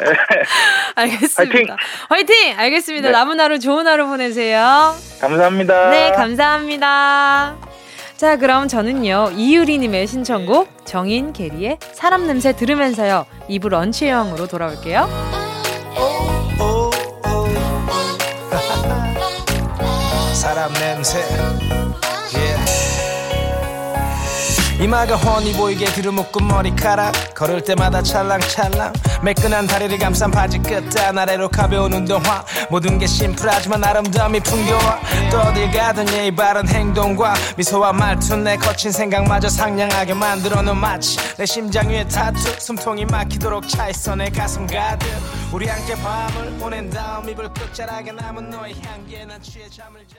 네. 0.00 0.12
알겠습니다. 0.94 1.44
화이팅! 1.54 1.76
화이팅! 2.08 2.58
알겠습니다. 2.58 3.08
네. 3.08 3.12
남은 3.12 3.40
하루 3.40 3.58
좋은 3.58 3.86
하루 3.86 4.06
보내세요. 4.06 4.94
감사합니다. 5.20 5.90
네, 5.90 6.12
감사합니다. 6.58 7.56
자, 8.16 8.36
그럼 8.36 8.68
저는요, 8.68 9.30
이유리님의 9.36 10.06
신청곡, 10.08 10.84
정인 10.84 11.32
게리의 11.32 11.78
사람 11.92 12.26
냄새 12.26 12.54
들으면서요, 12.54 13.24
2부 13.48 13.68
런치 13.68 14.08
여행으로 14.08 14.48
돌아올게요. 14.48 15.08
사람 20.34 20.72
냄새 20.74 21.20
이마가 24.80 25.16
훤히 25.16 25.52
보이게 25.54 25.86
들어묶은 25.86 26.46
머리카락. 26.46 27.34
걸을 27.34 27.62
때마다 27.64 28.00
찰랑찰랑. 28.00 28.92
매끈한 29.22 29.66
다리를 29.66 29.98
감싼 29.98 30.30
바지 30.30 30.58
끝단 30.58 31.18
아래로 31.18 31.48
가벼운 31.48 31.92
운동화. 31.92 32.44
모든 32.70 32.98
게 32.98 33.06
심플하지만 33.06 33.82
아름다움이 33.82 34.40
풍겨와. 34.40 35.00
또 35.30 35.40
어딜 35.40 35.70
가든 35.72 36.08
예의 36.12 36.34
바른 36.34 36.68
행동과 36.68 37.34
미소와 37.56 37.92
말투 37.92 38.36
내 38.36 38.56
거친 38.56 38.92
생각마저 38.92 39.48
상냥하게 39.48 40.14
만들어놓은 40.14 40.76
마치 40.76 41.18
내 41.36 41.44
심장 41.44 41.88
위에 41.88 42.06
타투. 42.06 42.60
숨통이 42.60 43.04
막히도록 43.06 43.68
차있어 43.68 44.14
내 44.14 44.30
가슴 44.30 44.66
가득. 44.66 45.08
우리 45.52 45.66
함께 45.66 45.94
밤을 45.96 46.58
보낸 46.58 46.88
다음 46.88 47.28
이불 47.28 47.52
끝자락에 47.52 48.12
남은 48.12 48.50
너의 48.50 48.76
향기에 48.82 49.24
난 49.24 49.42
취해 49.42 49.68
잠을 49.68 50.06
자 50.06 50.18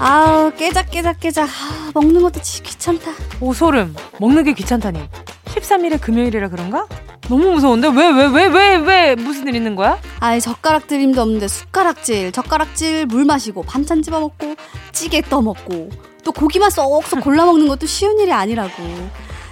아우 0.00 0.50
깨작 0.56 0.90
깨작 0.90 1.20
깨작 1.20 1.46
아, 1.46 1.90
먹는 1.94 2.22
것도 2.22 2.40
귀찮다. 2.40 3.12
오 3.40 3.52
소름. 3.52 3.94
먹는 4.18 4.44
게 4.44 4.54
귀찮다니. 4.54 4.98
13일에 5.44 6.00
금요일이라 6.00 6.48
그런가? 6.48 6.86
너무 7.28 7.52
무서운데? 7.52 7.88
왜 7.88 8.08
왜 8.08 8.26
왜 8.28 8.46
왜 8.48 8.76
왜 8.78 9.14
무슨 9.14 9.46
일 9.48 9.56
있는 9.56 9.76
거야? 9.76 9.98
아이 10.20 10.40
젓가락 10.40 10.86
들림도 10.86 11.20
없는데 11.20 11.48
숟가락질. 11.48 12.32
젓가락질 12.32 13.06
물 13.06 13.24
마시고 13.26 13.62
반찬 13.62 14.02
집어 14.02 14.20
먹고 14.20 14.56
찌개 14.92 15.20
떠 15.20 15.42
먹고 15.42 15.90
또 16.24 16.32
고기만 16.32 16.70
쏙쏙 16.70 17.20
골라 17.20 17.44
먹는 17.44 17.68
것도 17.68 17.86
쉬운 17.86 18.18
일이 18.20 18.32
아니라고. 18.32 18.82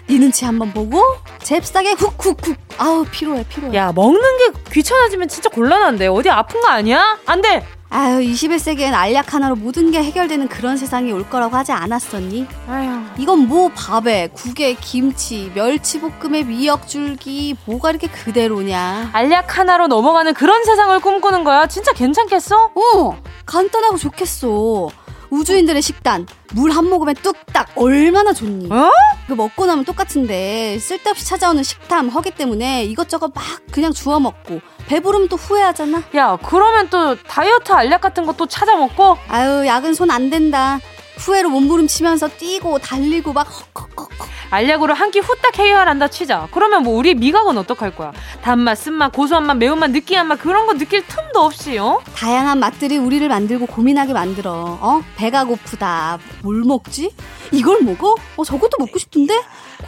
네 0.08 0.18
눈치 0.18 0.46
한번 0.46 0.72
보고 0.72 1.02
잽싸게 1.42 1.92
훅훅훅. 1.92 2.56
아우 2.78 3.04
피로해 3.10 3.44
피로해. 3.50 3.74
야 3.76 3.92
먹는 3.92 4.20
게 4.38 4.52
귀찮아지면 4.72 5.28
진짜 5.28 5.50
곤란한데. 5.50 6.06
어디 6.06 6.30
아픈 6.30 6.60
거 6.62 6.68
아니야? 6.68 7.18
안돼 7.26 7.66
아유 7.90 8.20
21세기엔 8.20 8.92
알약 8.92 9.32
하나로 9.32 9.56
모든 9.56 9.90
게 9.90 10.02
해결되는 10.02 10.48
그런 10.48 10.76
세상이 10.76 11.10
올 11.10 11.28
거라고 11.28 11.56
하지 11.56 11.72
않았었니? 11.72 12.46
아유 12.68 13.00
이건 13.16 13.48
뭐 13.48 13.70
밥에 13.74 14.28
국에 14.34 14.74
김치 14.74 15.50
멸치볶음에 15.54 16.42
미역줄기 16.44 17.56
뭐가 17.64 17.90
이렇게 17.90 18.06
그대로냐 18.08 19.10
알약 19.14 19.56
하나로 19.58 19.86
넘어가는 19.86 20.34
그런 20.34 20.64
세상을 20.64 20.98
꿈꾸는 21.00 21.44
거야 21.44 21.66
진짜 21.66 21.92
괜찮겠어? 21.92 22.72
어 22.74 23.16
간단하고 23.46 23.96
좋겠어 23.96 24.88
우주인들의 25.30 25.82
식단 25.82 26.26
물 26.54 26.70
한 26.70 26.88
모금에 26.88 27.14
뚝딱 27.14 27.72
얼마나 27.76 28.32
좋니? 28.32 28.70
어? 28.72 28.90
그 29.26 29.32
먹고 29.34 29.66
나면 29.66 29.84
똑같은데 29.84 30.78
쓸데없이 30.78 31.26
찾아오는 31.26 31.62
식탐 31.62 32.08
허기 32.08 32.30
때문에 32.30 32.84
이것저것 32.84 33.32
막 33.34 33.44
그냥 33.70 33.92
주워 33.92 34.18
먹고 34.20 34.60
배부르면 34.86 35.28
또 35.28 35.36
후회하잖아. 35.36 36.02
야 36.16 36.38
그러면 36.42 36.88
또 36.88 37.14
다이어트 37.22 37.72
알약 37.72 38.00
같은 38.00 38.24
것도 38.26 38.46
찾아 38.46 38.76
먹고? 38.76 39.18
아유 39.28 39.66
약은 39.66 39.92
손 39.94 40.10
안 40.10 40.30
된다. 40.30 40.80
후회로 41.18 41.50
몸부림치면서 41.50 42.28
뛰고 42.38 42.78
달리고 42.78 43.32
막 43.32 43.46
헉헉헉. 43.76 44.08
알약으로 44.50 44.94
한 44.94 45.10
끼 45.10 45.18
후딱 45.20 45.58
해결한다 45.58 46.08
치자. 46.08 46.48
그러면 46.52 46.82
뭐 46.82 46.96
우리 46.96 47.14
미각은 47.14 47.56
어떡할 47.58 47.94
거야? 47.96 48.12
단맛, 48.42 48.76
쓴맛, 48.76 49.12
고소한 49.12 49.46
맛, 49.46 49.56
매운맛, 49.58 49.90
느끼한 49.90 50.26
맛 50.26 50.36
그런 50.40 50.66
거 50.66 50.74
느낄 50.74 51.06
틈도 51.06 51.40
없이 51.40 51.76
어? 51.78 52.00
다양한 52.14 52.58
맛들이 52.58 52.96
우리를 52.98 53.26
만들고 53.28 53.66
고민하게 53.66 54.12
만들어. 54.14 54.78
어? 54.80 55.02
배가 55.16 55.44
고프다. 55.44 56.18
뭘 56.42 56.62
먹지? 56.64 57.10
이걸 57.52 57.82
먹어? 57.82 58.14
어 58.36 58.44
저것도 58.44 58.76
먹고 58.78 58.98
싶은데? 58.98 59.34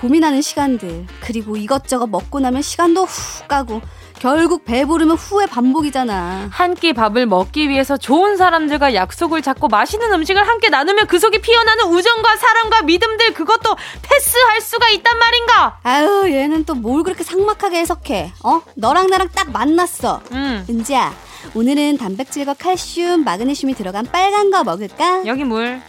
고민하는 0.01 0.43
시간들. 0.43 1.07
그리고 1.21 1.57
이것저것 1.57 2.07
먹고 2.07 2.41
나면 2.41 2.61
시간도 2.63 3.05
후 3.05 3.47
가고 3.49 3.81
결국 4.21 4.65
배부르면 4.65 5.17
후회 5.17 5.47
반복이잖아. 5.47 6.49
한 6.53 6.75
끼 6.75 6.93
밥을 6.93 7.27
먹기 7.27 7.69
위해서 7.69 7.97
좋은 7.97 8.37
사람들과 8.37 8.95
약속을 8.95 9.43
잡고 9.43 9.69
맛있는 9.69 10.13
음식을 10.13 10.47
함께 10.47 10.69
나누면 10.69 11.07
그 11.09 11.19
속에 11.19 11.39
피어나는 11.41 11.85
우정과 11.87 12.37
사랑과 12.37 12.83
믿음들 12.83 13.35
그것도 13.35 13.77
패스할 14.03 14.61
수가 14.61 14.89
있단 14.91 15.19
말인가? 15.19 15.79
아유 15.83 16.25
얘는 16.31 16.65
또 16.65 16.75
뭘 16.75 17.03
그렇게 17.03 17.23
삭막하게 17.25 17.79
해석해? 17.81 18.33
어? 18.45 18.63
너랑 18.77 19.09
나랑 19.09 19.29
딱 19.35 19.51
만났어. 19.51 20.21
응. 20.33 20.65
은지야 20.71 21.13
오늘은 21.55 21.99
단백질과 21.99 22.55
칼슘, 22.55 23.25
마그네슘이 23.25 23.75
들어간 23.75 24.07
빨간 24.11 24.51
거 24.51 24.63
먹을까? 24.65 25.27
여기 25.27 25.45
물. 25.45 25.81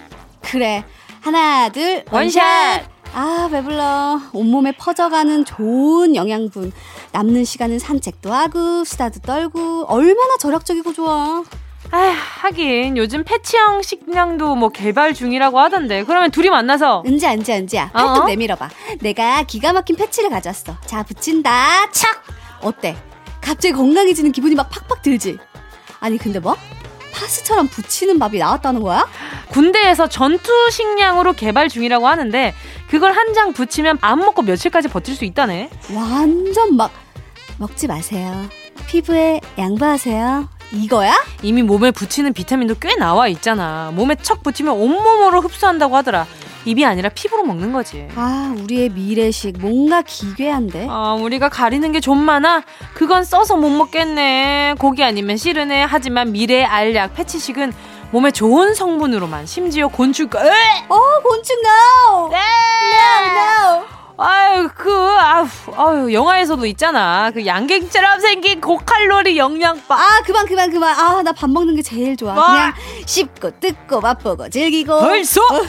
그래. 0.41 0.84
하나, 1.22 1.70
둘, 1.70 2.04
원샷! 2.12 2.41
원샷. 2.44 2.86
아, 3.13 3.50
배불러. 3.52 4.21
온몸에 4.34 4.71
퍼져가는 4.71 5.43
좋은 5.43 6.15
영양분. 6.15 6.71
남는 7.12 7.43
시간은 7.43 7.78
산책도 7.80 8.32
하고, 8.34 8.84
수다도 8.86 9.19
떨고, 9.19 9.86
얼마나 9.88 10.38
절약적이고 10.38 10.93
좋아. 10.93 11.43
아 11.93 11.97
하긴. 11.97 12.95
요즘 12.95 13.26
패치형 13.26 13.82
식량도 13.82 14.56
뭐 14.56 14.69
개발 14.69 15.13
중이라고 15.13 15.60
하던데. 15.60 16.06
그러면 16.06 16.32
둘이 16.32 16.50
만나서. 16.50 17.04
은지야 17.06 17.34
은지야 17.34 17.58
은지야. 17.58 17.91
어? 17.93 17.97
팔뚝 17.97 18.28
내밀어봐. 18.28 18.69
내가 19.02 19.43
기가 19.43 19.74
막힌 19.74 19.97
패치를 19.97 20.30
가져왔어. 20.30 20.78
자 20.86 21.04
붙인다. 21.04 21.89
착! 21.91 22.24
어때? 22.62 22.95
갑자기 23.41 23.74
건강해지는 23.74 24.32
기분이 24.32 24.56
막 24.56 24.69
팍팍 24.69 25.02
들지? 25.02 25.38
아니 26.00 26.17
근데 26.17 26.39
뭐 26.39 26.56
파스처럼 27.26 27.68
붙이는 27.68 28.18
밥이 28.18 28.40
나왔다는 28.40 28.82
거야? 28.82 29.08
군대에서 29.50 30.08
전투 30.08 30.52
식량으로 30.72 31.34
개발 31.34 31.70
중이라고 31.70 32.08
하는데 32.08 32.54
그걸 32.90 33.12
한 33.14 33.32
장 33.32 33.54
붙이면 33.54 34.00
안 34.02 34.20
먹고 34.20 34.42
며칠까지 34.42 34.90
버틸 34.90 35.16
수 35.16 35.24
있다네. 35.24 35.70
완전 35.96 36.76
막 36.76 36.92
먹지 37.60 37.88
마세요. 37.88 38.46
피부에 38.88 39.40
양보하세요. 39.58 40.50
이거야? 40.74 41.14
이미 41.44 41.64
몸에 41.64 41.92
붙이는 41.92 42.34
비타민도 42.34 42.76
꽤 42.82 42.96
나와 42.96 43.30
있잖아. 43.30 43.92
몸에 43.94 44.16
척 44.16 44.44
붙이면 44.44 44.74
온몸으로 44.74 45.40
흡수한다고 45.40 45.96
하더라. 45.96 46.28
입이 46.65 46.86
아니라 46.86 47.10
피부로 47.10 47.43
먹는 47.43 47.71
거지. 47.74 48.08
아, 48.15 48.54
우리의 48.63 48.89
미래식 48.89 49.58
뭔가 49.60 50.02
기괴한데. 50.04 50.88
아, 50.89 51.13
우리가 51.19 51.50
가리는 51.50 51.91
게 51.91 52.00
좀 52.02 52.17
많아. 52.19 52.63
그건 52.93 53.24
써서 53.24 53.56
못 53.56 53.69
먹겠네. 53.69 54.76
고기 54.80 55.04
아니면 55.04 55.38
싫으네. 55.38 55.84
하지만 55.84 56.32
미래 56.32 56.63
알약 56.63 57.13
패치식은 57.15 57.74
몸에 58.12 58.32
좋은 58.32 58.74
성분으로만 58.74 59.45
심지어 59.45 59.88
곤충 59.88 60.26
에! 60.36 60.86
어, 60.89 61.00
곤충 61.24 61.56
no. 61.63 62.30
네. 62.30 62.38
No, 62.38 63.78
no. 63.78 63.84
아유, 64.17 64.69
그, 64.76 64.91
아유, 65.17 65.47
아유, 65.78 66.13
영화에서도 66.13 66.63
있잖아. 66.67 67.32
그 67.32 67.45
양갱처럼 67.45 68.19
생긴 68.19 68.60
고칼로리 68.62 69.38
영양밥. 69.38 69.91
아, 69.91 70.21
그만, 70.26 70.45
그만, 70.45 70.69
그만. 70.69 70.93
아, 71.00 71.21
나 71.24 71.32
밥 71.32 71.50
먹는 71.50 71.76
게 71.76 71.82
제일 71.82 72.15
좋아. 72.17 72.34
뭐? 72.34 72.45
그냥 72.45 72.74
씹고, 73.06 73.60
뜯고, 73.60 74.02
맛보고, 74.02 74.50
즐기고. 74.50 75.00
벌써? 75.00 75.41
어. 75.41 75.62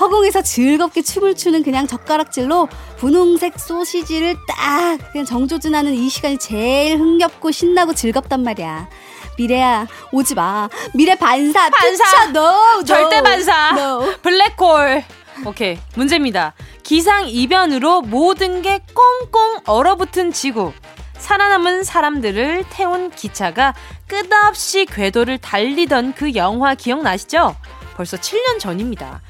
허공에서 0.00 0.40
즐겁게 0.42 1.02
춤을 1.02 1.34
추는 1.34 1.62
그냥 1.62 1.86
젓가락질로 1.86 2.68
분홍색 2.96 3.60
소시지를 3.60 4.36
딱 4.48 4.98
그냥 5.12 5.26
정조준하는 5.26 5.92
이 5.94 6.08
시간이 6.08 6.38
제일 6.38 6.98
흥겹고 6.98 7.50
신나고 7.50 7.94
즐겁단 7.94 8.42
말이야. 8.42 8.88
미래야 9.36 9.86
오지 10.12 10.34
마. 10.34 10.68
미래 10.94 11.14
반사. 11.14 11.68
반사. 11.68 12.30
no, 12.30 12.82
절대 12.84 13.22
반사. 13.22 13.70
No. 13.76 14.14
블랙홀. 14.22 15.04
오케이 15.46 15.78
문제입니다. 15.94 16.54
기상 16.82 17.28
이변으로 17.28 18.02
모든 18.02 18.62
게 18.62 18.80
꽁꽁 18.94 19.60
얼어붙은 19.66 20.32
지구. 20.32 20.72
살아남은 21.18 21.84
사람들을 21.84 22.64
태운 22.70 23.10
기차가 23.10 23.74
끝없이 24.06 24.86
궤도를 24.86 25.38
달리던 25.38 26.14
그 26.14 26.34
영화 26.34 26.74
기억나시죠? 26.74 27.54
벌써 27.94 28.16
7년 28.16 28.58
전입니다. 28.58 29.20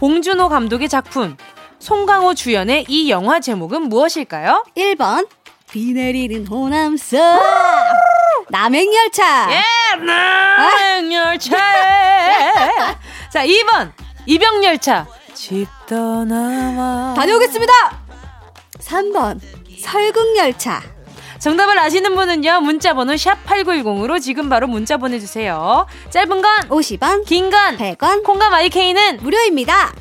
봉준호 0.00 0.48
감독의 0.48 0.88
작품 0.88 1.36
송강호 1.78 2.32
주연의 2.32 2.86
이 2.88 3.10
영화 3.10 3.38
제목은 3.38 3.82
무엇일까요? 3.82 4.64
1번 4.74 5.28
비 5.70 5.92
내리는 5.92 6.46
호남선. 6.46 7.38
남행열차. 8.48 9.50
예 9.52 9.62
남행열차. 10.02 11.56
자 13.30 13.44
2번 13.44 13.92
이병열차. 14.24 15.06
집 15.34 15.68
떠나와. 15.86 17.12
다녀오겠습니다. 17.14 17.72
3번 18.78 19.38
설국열차 19.78 20.80
정답을 21.40 21.78
아시는 21.78 22.14
분은요 22.14 22.60
문자 22.60 22.92
번호 22.94 23.16
샵 23.16 23.44
8910으로 23.46 24.20
지금 24.20 24.48
바로 24.50 24.66
문자 24.66 24.96
보내주세요. 24.98 25.86
짧은 26.10 26.28
건 26.42 26.68
50원 26.68 27.24
긴 27.24 27.50
건 27.50 27.76
100원 27.78 28.22
콩과 28.22 28.50
마이케이는 28.50 29.18
무료입니다 29.22 29.92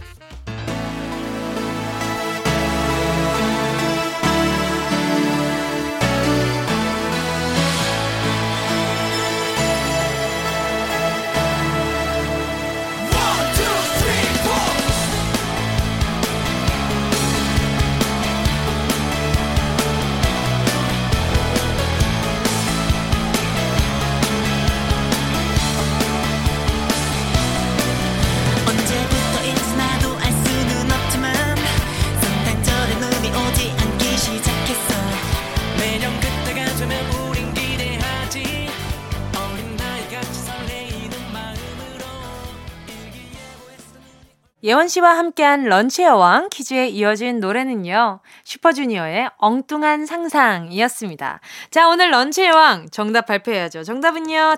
예원 44.69 44.87
씨와 44.87 45.17
함께한 45.17 45.63
런치 45.63 46.03
여왕 46.03 46.49
퀴즈에 46.49 46.89
이어진 46.89 47.39
노래는요. 47.39 48.19
슈퍼주니어의 48.43 49.31
엉뚱한 49.37 50.05
상상이었습니다. 50.05 51.39
자, 51.71 51.87
오늘 51.89 52.11
런치 52.11 52.45
여왕 52.45 52.87
정답 52.91 53.25
발표해야죠. 53.25 53.83
정답은요. 53.83 54.57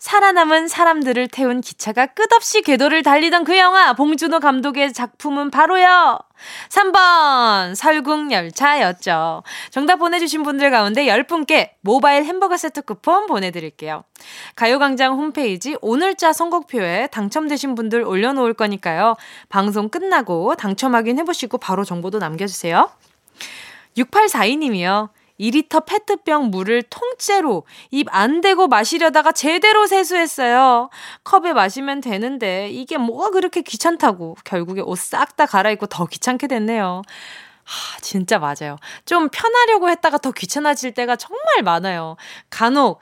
살아남은 0.00 0.66
사람들을 0.66 1.28
태운 1.28 1.60
기차가 1.60 2.06
끝없이 2.06 2.62
궤도를 2.62 3.02
달리던 3.02 3.44
그 3.44 3.58
영화 3.58 3.92
봉준호 3.92 4.40
감독의 4.40 4.94
작품은 4.94 5.50
바로요. 5.50 6.18
3번 6.70 7.74
설국열차였죠. 7.74 9.42
정답 9.68 9.96
보내주신 9.96 10.42
분들 10.42 10.70
가운데 10.70 11.04
10분께 11.04 11.72
모바일 11.82 12.24
햄버거 12.24 12.56
세트 12.56 12.80
쿠폰 12.82 13.26
보내드릴게요. 13.26 14.04
가요광장 14.56 15.18
홈페이지 15.18 15.76
오늘자 15.82 16.32
선곡표에 16.32 17.08
당첨되신 17.08 17.74
분들 17.74 18.02
올려놓을 18.02 18.54
거니까요. 18.54 19.16
방송 19.50 19.90
끝나고 19.90 20.54
당첨 20.54 20.94
확인해보시고 20.94 21.58
바로 21.58 21.84
정보도 21.84 22.18
남겨주세요. 22.18 22.90
6842님이요. 23.98 25.10
2리터 25.40 25.86
페트병 25.86 26.50
물을 26.50 26.82
통째로 26.82 27.64
입 27.90 28.08
안 28.12 28.40
대고 28.40 28.68
마시려다가 28.68 29.32
제대로 29.32 29.86
세수했어요. 29.86 30.90
컵에 31.24 31.52
마시면 31.52 32.00
되는데 32.00 32.68
이게 32.70 32.98
뭐가 32.98 33.30
그렇게 33.30 33.62
귀찮다고 33.62 34.36
결국에 34.44 34.80
옷 34.82 34.98
싹 34.98 35.36
다 35.36 35.46
갈아입고 35.46 35.86
더 35.86 36.06
귀찮게 36.06 36.46
됐네요. 36.48 37.02
하, 37.70 38.00
진짜 38.00 38.38
맞아요. 38.40 38.76
좀 39.06 39.28
편하려고 39.28 39.88
했다가 39.90 40.18
더 40.18 40.32
귀찮아질 40.32 40.92
때가 40.92 41.14
정말 41.16 41.62
많아요. 41.62 42.16
간혹 42.50 42.98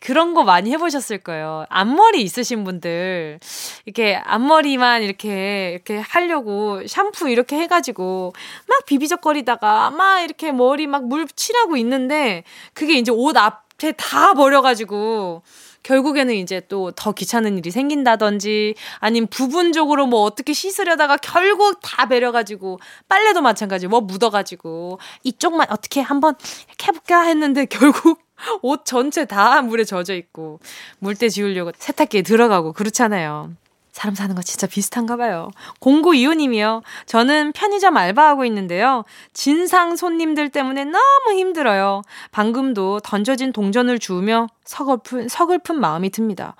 그런 0.00 0.32
거 0.32 0.44
많이 0.44 0.70
해보셨을 0.70 1.18
거예요. 1.18 1.66
앞머리 1.68 2.22
있으신 2.22 2.62
분들, 2.62 3.40
이렇게 3.84 4.14
앞머리만 4.24 5.02
이렇게, 5.02 5.70
이렇게 5.72 5.98
하려고 5.98 6.86
샴푸 6.86 7.28
이렇게 7.28 7.56
해가지고 7.56 8.32
막 8.68 8.86
비비적거리다가 8.86 9.90
막 9.90 10.20
이렇게 10.20 10.52
머리 10.52 10.86
막 10.86 11.02
물 11.02 11.26
칠하고 11.26 11.76
있는데 11.78 12.44
그게 12.74 12.94
이제 12.94 13.10
옷 13.10 13.36
앞에 13.36 13.92
다 13.92 14.34
버려가지고 14.34 15.42
결국에는 15.82 16.34
이제 16.34 16.60
또 16.68 16.92
더 17.02 17.12
귀찮은 17.12 17.58
일이 17.58 17.70
생긴다든지 17.70 18.74
아니면 18.98 19.26
부분적으로 19.28 20.06
뭐 20.06 20.22
어떻게 20.22 20.52
씻으려다가 20.52 21.16
결국 21.16 21.80
다 21.82 22.06
배려가지고 22.06 22.78
빨래도 23.08 23.40
마찬가지 23.42 23.88
뭐 23.88 24.00
묻어가지고 24.00 24.98
이쪽만 25.24 25.66
어떻게 25.70 26.00
한번 26.00 26.34
이렇게 26.68 26.86
해볼까 26.88 27.22
했는데 27.22 27.66
결국 27.66 28.20
옷 28.62 28.84
전체 28.84 29.24
다 29.24 29.62
물에 29.62 29.84
젖어 29.84 30.14
있고 30.14 30.60
물때 30.98 31.28
지우려고 31.28 31.72
세탁기에 31.76 32.22
들어가고 32.22 32.72
그렇잖아요. 32.72 33.52
사람 33.92 34.14
사는 34.14 34.34
거 34.34 34.42
진짜 34.42 34.66
비슷한가 34.66 35.16
봐요. 35.16 35.50
0925님이요. 35.80 36.82
저는 37.04 37.52
편의점 37.52 37.96
알바하고 37.96 38.46
있는데요. 38.46 39.04
진상 39.34 39.96
손님들 39.96 40.48
때문에 40.48 40.84
너무 40.84 41.32
힘들어요. 41.36 42.02
방금도 42.30 43.00
던져진 43.00 43.52
동전을 43.52 43.98
주우며 43.98 44.48
서글픈, 44.64 45.28
서글픈 45.28 45.78
마음이 45.78 46.08
듭니다. 46.10 46.56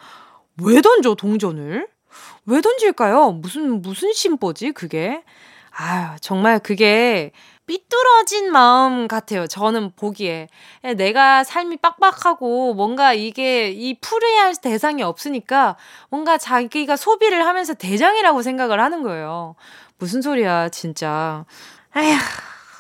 왜 0.63 0.83
던져, 0.83 1.15
동전을? 1.15 1.89
왜 2.45 2.61
던질까요? 2.61 3.33
무슨, 3.33 3.81
무슨 3.81 4.13
심보지, 4.13 4.73
그게? 4.73 5.23
아유, 5.71 6.17
정말 6.21 6.59
그게 6.59 7.33
삐뚤어진 7.67 8.51
마음 8.51 9.07
같아요. 9.09 9.47
저는 9.47 9.93
보기에. 9.95 10.49
내가 10.97 11.45
삶이 11.45 11.77
빡빡하고 11.79 12.75
뭔가 12.75 13.15
이게 13.15 13.71
이 13.71 13.99
풀어야 14.01 14.45
할 14.45 14.55
대상이 14.57 15.03
없으니까 15.03 15.77
뭔가 16.11 16.39
자기가 16.39 16.97
소비를 16.97 17.47
하면서 17.47 17.75
대장이라고 17.75 18.43
생각을 18.43 18.81
하는 18.81 19.03
거예요. 19.03 19.55
무슨 19.99 20.23
소리야, 20.23 20.69
진짜. 20.71 21.45
아휴. 21.93 22.17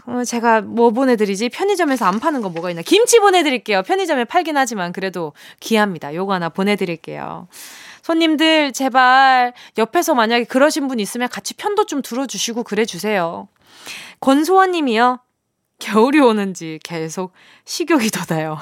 어, 0.04 0.24
제가 0.24 0.62
뭐 0.62 0.90
보내드리지? 0.90 1.48
편의점에서 1.50 2.06
안 2.06 2.18
파는 2.18 2.42
거 2.42 2.48
뭐가 2.48 2.70
있나? 2.70 2.82
김치 2.82 3.20
보내드릴게요. 3.20 3.82
편의점에 3.84 4.24
팔긴 4.24 4.56
하지만 4.56 4.92
그래도 4.92 5.32
귀합니다. 5.60 6.12
요거 6.12 6.32
하나 6.32 6.48
보내드릴게요. 6.48 7.46
손님들, 8.02 8.72
제발 8.72 9.52
옆에서 9.78 10.14
만약에 10.14 10.44
그러신 10.44 10.88
분 10.88 10.98
있으면 10.98 11.28
같이 11.28 11.54
편도 11.54 11.86
좀 11.86 12.02
들어주시고 12.02 12.64
그래 12.64 12.84
주세요. 12.84 13.46
권소원 14.22 14.70
님이요. 14.70 15.18
겨울이 15.80 16.20
오는지 16.20 16.78
계속 16.84 17.32
식욕이 17.64 18.08
돋아요. 18.10 18.56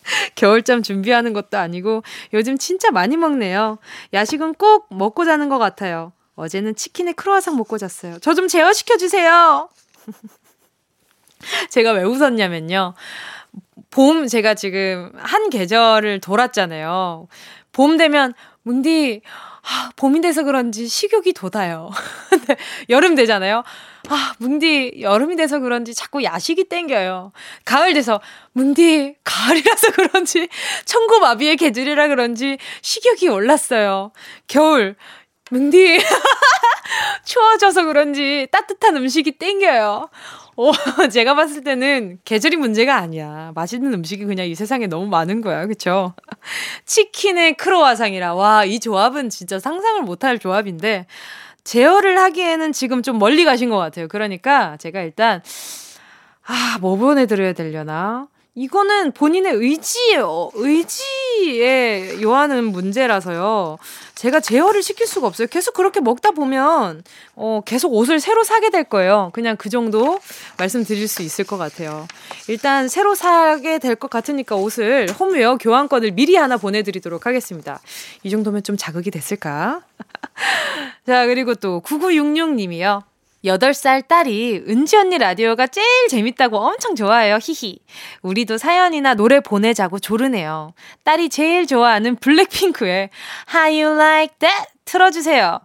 겨울잠 0.34 0.82
준비하는 0.82 1.34
것도 1.34 1.58
아니고 1.58 2.02
요즘 2.32 2.56
진짜 2.56 2.90
많이 2.90 3.18
먹네요. 3.18 3.76
야식은 4.14 4.54
꼭 4.54 4.86
먹고 4.88 5.26
자는 5.26 5.50
것 5.50 5.58
같아요. 5.58 6.12
어제는 6.34 6.74
치킨에 6.74 7.12
크로아상 7.12 7.56
먹고 7.56 7.76
잤어요. 7.76 8.18
저 8.20 8.32
좀 8.32 8.48
제어시켜 8.48 8.96
주세요. 8.96 9.68
제가 11.70 11.92
왜 11.92 12.02
웃었냐면요. 12.02 12.94
봄 13.90 14.26
제가 14.28 14.54
지금 14.54 15.12
한 15.18 15.50
계절을 15.50 16.20
돌았잖아요. 16.20 17.28
봄 17.72 17.98
되면 17.98 18.32
뭉디 18.62 19.20
아, 19.64 19.90
봄이 19.96 20.20
돼서 20.20 20.42
그런지 20.42 20.88
식욕이 20.88 21.32
돋아요. 21.34 21.90
근데 22.28 22.56
여름 22.90 23.14
되잖아요. 23.14 23.62
아, 24.08 24.34
뭉디 24.38 24.94
여름이 25.00 25.36
돼서 25.36 25.60
그런지 25.60 25.94
자꾸 25.94 26.24
야식이 26.24 26.68
땡겨요. 26.68 27.32
가을 27.64 27.94
돼서 27.94 28.20
뭉디 28.52 29.14
가을이라서 29.22 29.92
그런지 29.92 30.48
천고마비의 30.84 31.56
계절이라 31.56 32.08
그런지 32.08 32.58
식욕이 32.82 33.28
올랐어요. 33.28 34.12
겨울 34.48 34.96
뭉디 35.50 36.00
추워져서 37.24 37.84
그런지 37.84 38.48
따뜻한 38.50 38.96
음식이 38.96 39.32
땡겨요. 39.38 40.08
어, 40.62 40.70
제가 41.10 41.34
봤을 41.34 41.64
때는 41.64 42.18
계절이 42.24 42.56
문제가 42.56 42.96
아니야. 42.96 43.50
맛있는 43.56 43.92
음식이 43.94 44.24
그냥 44.26 44.46
이 44.46 44.54
세상에 44.54 44.86
너무 44.86 45.06
많은 45.06 45.40
거야. 45.40 45.66
그쵸? 45.66 46.14
치킨의 46.86 47.56
크로와상이라. 47.56 48.34
와, 48.34 48.64
이 48.64 48.78
조합은 48.78 49.28
진짜 49.28 49.58
상상을 49.58 50.02
못할 50.02 50.38
조합인데, 50.38 51.06
제어를 51.64 52.18
하기에는 52.18 52.72
지금 52.72 53.02
좀 53.02 53.18
멀리 53.18 53.44
가신 53.44 53.70
것 53.70 53.78
같아요. 53.78 54.06
그러니까 54.06 54.76
제가 54.76 55.02
일단, 55.02 55.42
아, 56.44 56.78
뭐 56.80 56.96
보내드려야 56.96 57.54
되려나? 57.54 58.28
이거는 58.54 59.12
본인의 59.12 59.54
의지에, 59.54 60.16
어, 60.18 60.50
의지에 60.54 62.20
요하는 62.20 62.64
문제라서요. 62.64 63.78
제가 64.14 64.40
제어를 64.40 64.82
시킬 64.82 65.06
수가 65.06 65.26
없어요. 65.26 65.48
계속 65.48 65.72
그렇게 65.72 66.00
먹다 66.00 66.32
보면, 66.32 67.02
어, 67.34 67.62
계속 67.64 67.94
옷을 67.94 68.20
새로 68.20 68.44
사게 68.44 68.68
될 68.68 68.84
거예요. 68.84 69.30
그냥 69.32 69.56
그 69.56 69.70
정도 69.70 70.20
말씀드릴 70.58 71.08
수 71.08 71.22
있을 71.22 71.46
것 71.46 71.56
같아요. 71.56 72.06
일단 72.46 72.88
새로 72.88 73.14
사게 73.14 73.78
될 73.78 73.96
것 73.96 74.10
같으니까 74.10 74.56
옷을 74.56 75.08
홈웨어 75.18 75.56
교환권을 75.56 76.10
미리 76.10 76.36
하나 76.36 76.56
보내드리도록 76.58 77.24
하겠습니다. 77.26 77.80
이 78.22 78.30
정도면 78.30 78.62
좀 78.64 78.76
자극이 78.76 79.10
됐을까? 79.10 79.80
자, 81.06 81.26
그리고 81.26 81.54
또 81.54 81.80
9966님이요. 81.80 83.02
8살 83.44 84.06
딸이 84.06 84.64
은지 84.68 84.96
언니 84.96 85.18
라디오가 85.18 85.66
제일 85.66 85.86
재밌다고 86.08 86.56
엄청 86.56 86.94
좋아해요. 86.94 87.38
히히. 87.42 87.78
우리도 88.22 88.58
사연이나 88.58 89.14
노래 89.14 89.40
보내자고 89.40 89.98
조르네요. 89.98 90.74
딸이 91.04 91.28
제일 91.28 91.66
좋아하는 91.66 92.16
블랙핑크의 92.16 93.10
How 93.54 93.82
You 93.82 93.96
Like 93.96 94.36
That 94.38 94.70
틀어주세요. 94.84 95.60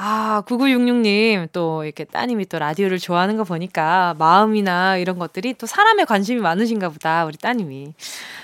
아, 0.00 0.44
9966님, 0.46 1.48
또 1.52 1.82
이렇게 1.82 2.04
따님이 2.04 2.46
또 2.46 2.60
라디오를 2.60 3.00
좋아하는 3.00 3.36
거 3.36 3.42
보니까 3.42 4.14
마음이나 4.16 4.96
이런 4.96 5.18
것들이 5.18 5.54
또 5.54 5.66
사람의 5.66 6.06
관심이 6.06 6.40
많으신가 6.40 6.90
보다, 6.90 7.24
우리 7.24 7.36
따님이. 7.36 7.94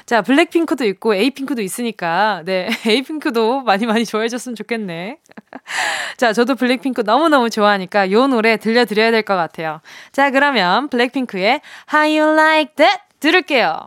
자, 0.04 0.20
블랙핑크도 0.20 0.84
있고 0.86 1.14
에이핑크도 1.14 1.62
있으니까, 1.62 2.42
네, 2.44 2.68
에이핑크도 2.84 3.60
많이 3.62 3.86
많이 3.86 4.04
좋아해 4.04 4.26
줬으면 4.26 4.56
좋겠네. 4.56 5.18
자, 6.16 6.32
저도 6.32 6.56
블랙핑크 6.56 7.02
너무너무 7.02 7.48
좋아하니까 7.50 8.10
요 8.10 8.26
노래 8.26 8.56
들려드려야 8.56 9.12
될 9.12 9.22
것 9.22 9.36
같아요. 9.36 9.80
자, 10.10 10.32
그러면 10.32 10.88
블랙핑크의 10.88 11.60
How 11.94 12.18
You 12.18 12.32
Like 12.32 12.74
That 12.74 13.00
들을게요. 13.20 13.78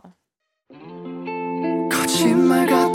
거짓말 1.92 2.66
같 2.66 2.87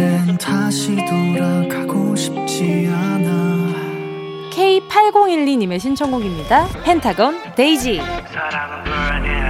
이젠 0.00 0.38
다시 0.38 0.96
돌아가고 0.96 2.16
싶지 2.16 2.88
않아. 2.90 3.68
K8012님의 4.50 5.78
신청곡입니다. 5.78 6.68
펜타곤 6.84 7.54
데이지. 7.54 7.98
곁을 7.98 9.49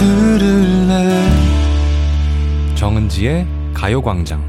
들을래 0.00 1.28
정은지의 2.74 3.46
가요광장 3.74 4.42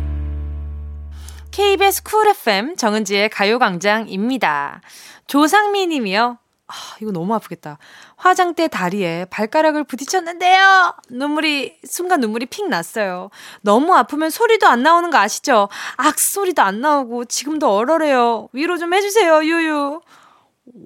KBS 1.51 2.03
쿨 2.03 2.29
FM 2.29 2.77
정은지의 2.77 3.27
가요광장입니다. 3.27 4.79
조상미 5.27 5.87
님이요. 5.87 6.37
아, 6.67 6.73
이거 7.01 7.11
너무 7.11 7.35
아프겠다. 7.35 7.79
화장대 8.15 8.69
다리에 8.69 9.25
발가락을 9.25 9.83
부딪혔는데요. 9.83 10.93
눈물이, 11.09 11.79
순간 11.83 12.21
눈물이 12.21 12.45
픽 12.45 12.69
났어요. 12.69 13.29
너무 13.59 13.93
아프면 13.93 14.29
소리도 14.29 14.67
안 14.67 14.83
나오는 14.83 15.09
거 15.11 15.17
아시죠? 15.17 15.67
악 15.97 16.17
소리도 16.17 16.61
안 16.61 16.79
나오고 16.79 17.25
지금도 17.25 17.69
얼얼해요. 17.75 18.47
위로 18.53 18.77
좀 18.77 18.93
해주세요, 18.93 19.43
유유. 19.43 19.99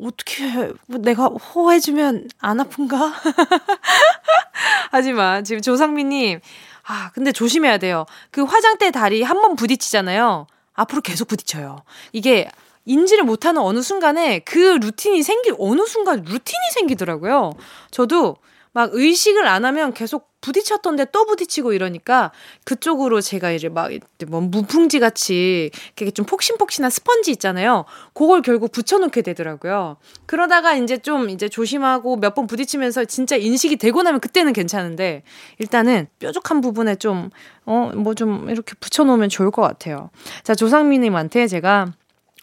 어떻게 0.04 0.72
내가 0.88 1.26
호해주면 1.28 2.30
안 2.40 2.60
아픈가? 2.60 3.14
하지만 4.92 5.44
지금 5.44 5.62
조상민님 5.62 6.40
아 6.88 7.12
근데 7.14 7.32
조심해야 7.32 7.78
돼요. 7.78 8.06
그 8.32 8.44
화장대 8.44 8.92
다리 8.92 9.22
한 9.24 9.36
번 9.42 9.56
부딪히잖아요. 9.56 10.48
앞으로 10.74 11.02
계속 11.02 11.28
부딪혀요. 11.28 11.84
이게 12.14 12.50
인지를 12.86 13.24
못하는 13.24 13.62
어느 13.62 13.82
순간에 13.82 14.40
그 14.40 14.58
루틴이 14.58 15.24
생기 15.24 15.52
어느 15.60 15.86
순간 15.86 16.24
루틴이 16.24 16.72
생기더라고요. 16.74 17.54
저도 17.92 18.38
막 18.72 18.90
의식을 18.94 19.48
안 19.48 19.66
하면 19.66 19.94
계속 19.94 20.30
부딪혔던데 20.46 21.08
또 21.12 21.26
부딪히고 21.26 21.74
이러니까 21.74 22.32
그쪽으로 22.66 23.22
제가 23.22 23.52
이제 23.52 23.68
막 23.70 23.90
뭐 24.28 24.42
무풍지 24.42 25.00
같이 25.00 25.72
이렇게 25.98 26.12
좀 26.12 26.26
폭신폭신한 26.26 26.90
스펀지 26.92 27.32
있잖아요. 27.32 27.86
그걸 28.14 28.42
결국 28.42 28.72
붙여놓게 28.72 29.22
되더라고요. 29.24 29.98
그러다가 30.26 30.74
이제 30.76 30.98
좀 30.98 31.30
이제 31.30 31.50
조심하고 31.50 32.18
몇 32.18 32.36
번 32.36 32.48
부딪히면서 32.48 33.06
진짜 33.06 33.36
인식이 33.36 33.78
되고 33.78 34.04
나면 34.04 34.20
그때는 34.20 34.52
괜찮은데 34.54 35.24
일단은 35.60 36.08
뾰족한 36.20 36.62
부분에 36.62 36.96
좀 36.96 37.30
어 37.66 37.92
뭐 37.96 38.14
좀 38.14 38.50
이렇게 38.50 38.74
붙여놓으면 38.80 39.30
좋을 39.30 39.52
것 39.52 39.62
같아요. 39.62 40.10
자 40.44 40.54
조상미님한테 40.56 41.48
제가 41.48 41.94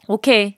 오케이. 0.08 0.56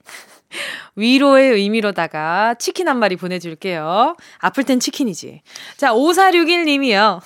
위로의 0.96 1.52
의미로다가 1.52 2.54
치킨 2.54 2.88
한 2.88 2.98
마리 2.98 3.16
보내줄게요. 3.16 4.16
아플 4.38 4.64
땐 4.64 4.80
치킨이지. 4.80 5.42
자, 5.76 5.92
5461님이요. 5.92 7.20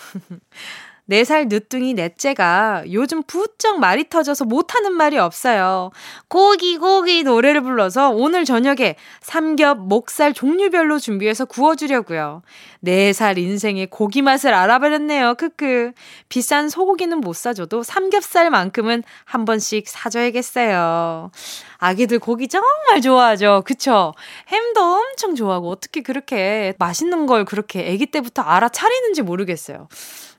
4살 1.10 1.48
늦둥이 1.48 1.94
넷째가 1.94 2.84
요즘 2.92 3.22
부쩍 3.22 3.80
말이 3.80 4.08
터져서 4.08 4.44
못하는 4.44 4.92
말이 4.92 5.18
없어요. 5.18 5.90
고기, 6.28 6.76
고기 6.76 7.22
노래를 7.22 7.62
불러서 7.62 8.10
오늘 8.10 8.44
저녁에 8.44 8.96
삼겹, 9.20 9.78
목살 9.78 10.34
종류별로 10.34 10.98
준비해서 10.98 11.44
구워주려고요. 11.44 12.42
4살 12.84 13.38
인생의 13.38 13.88
고기 13.88 14.22
맛을 14.22 14.54
알아버렸네요. 14.54 15.34
크크. 15.34 15.92
비싼 16.28 16.68
소고기는 16.68 17.20
못 17.20 17.34
사줘도 17.34 17.82
삼겹살만큼은 17.82 19.02
한 19.24 19.44
번씩 19.44 19.88
사줘야겠어요. 19.88 21.30
아기들 21.78 22.18
고기 22.18 22.48
정말 22.48 23.00
좋아하죠. 23.00 23.62
그쵸? 23.64 24.12
햄도 24.48 24.80
엄청 24.80 25.34
좋아하고 25.34 25.70
어떻게 25.70 26.02
그렇게 26.02 26.74
맛있는 26.78 27.26
걸 27.26 27.44
그렇게 27.44 27.88
아기 27.92 28.06
때부터 28.06 28.42
알아차리는지 28.42 29.22
모르겠어요. 29.22 29.88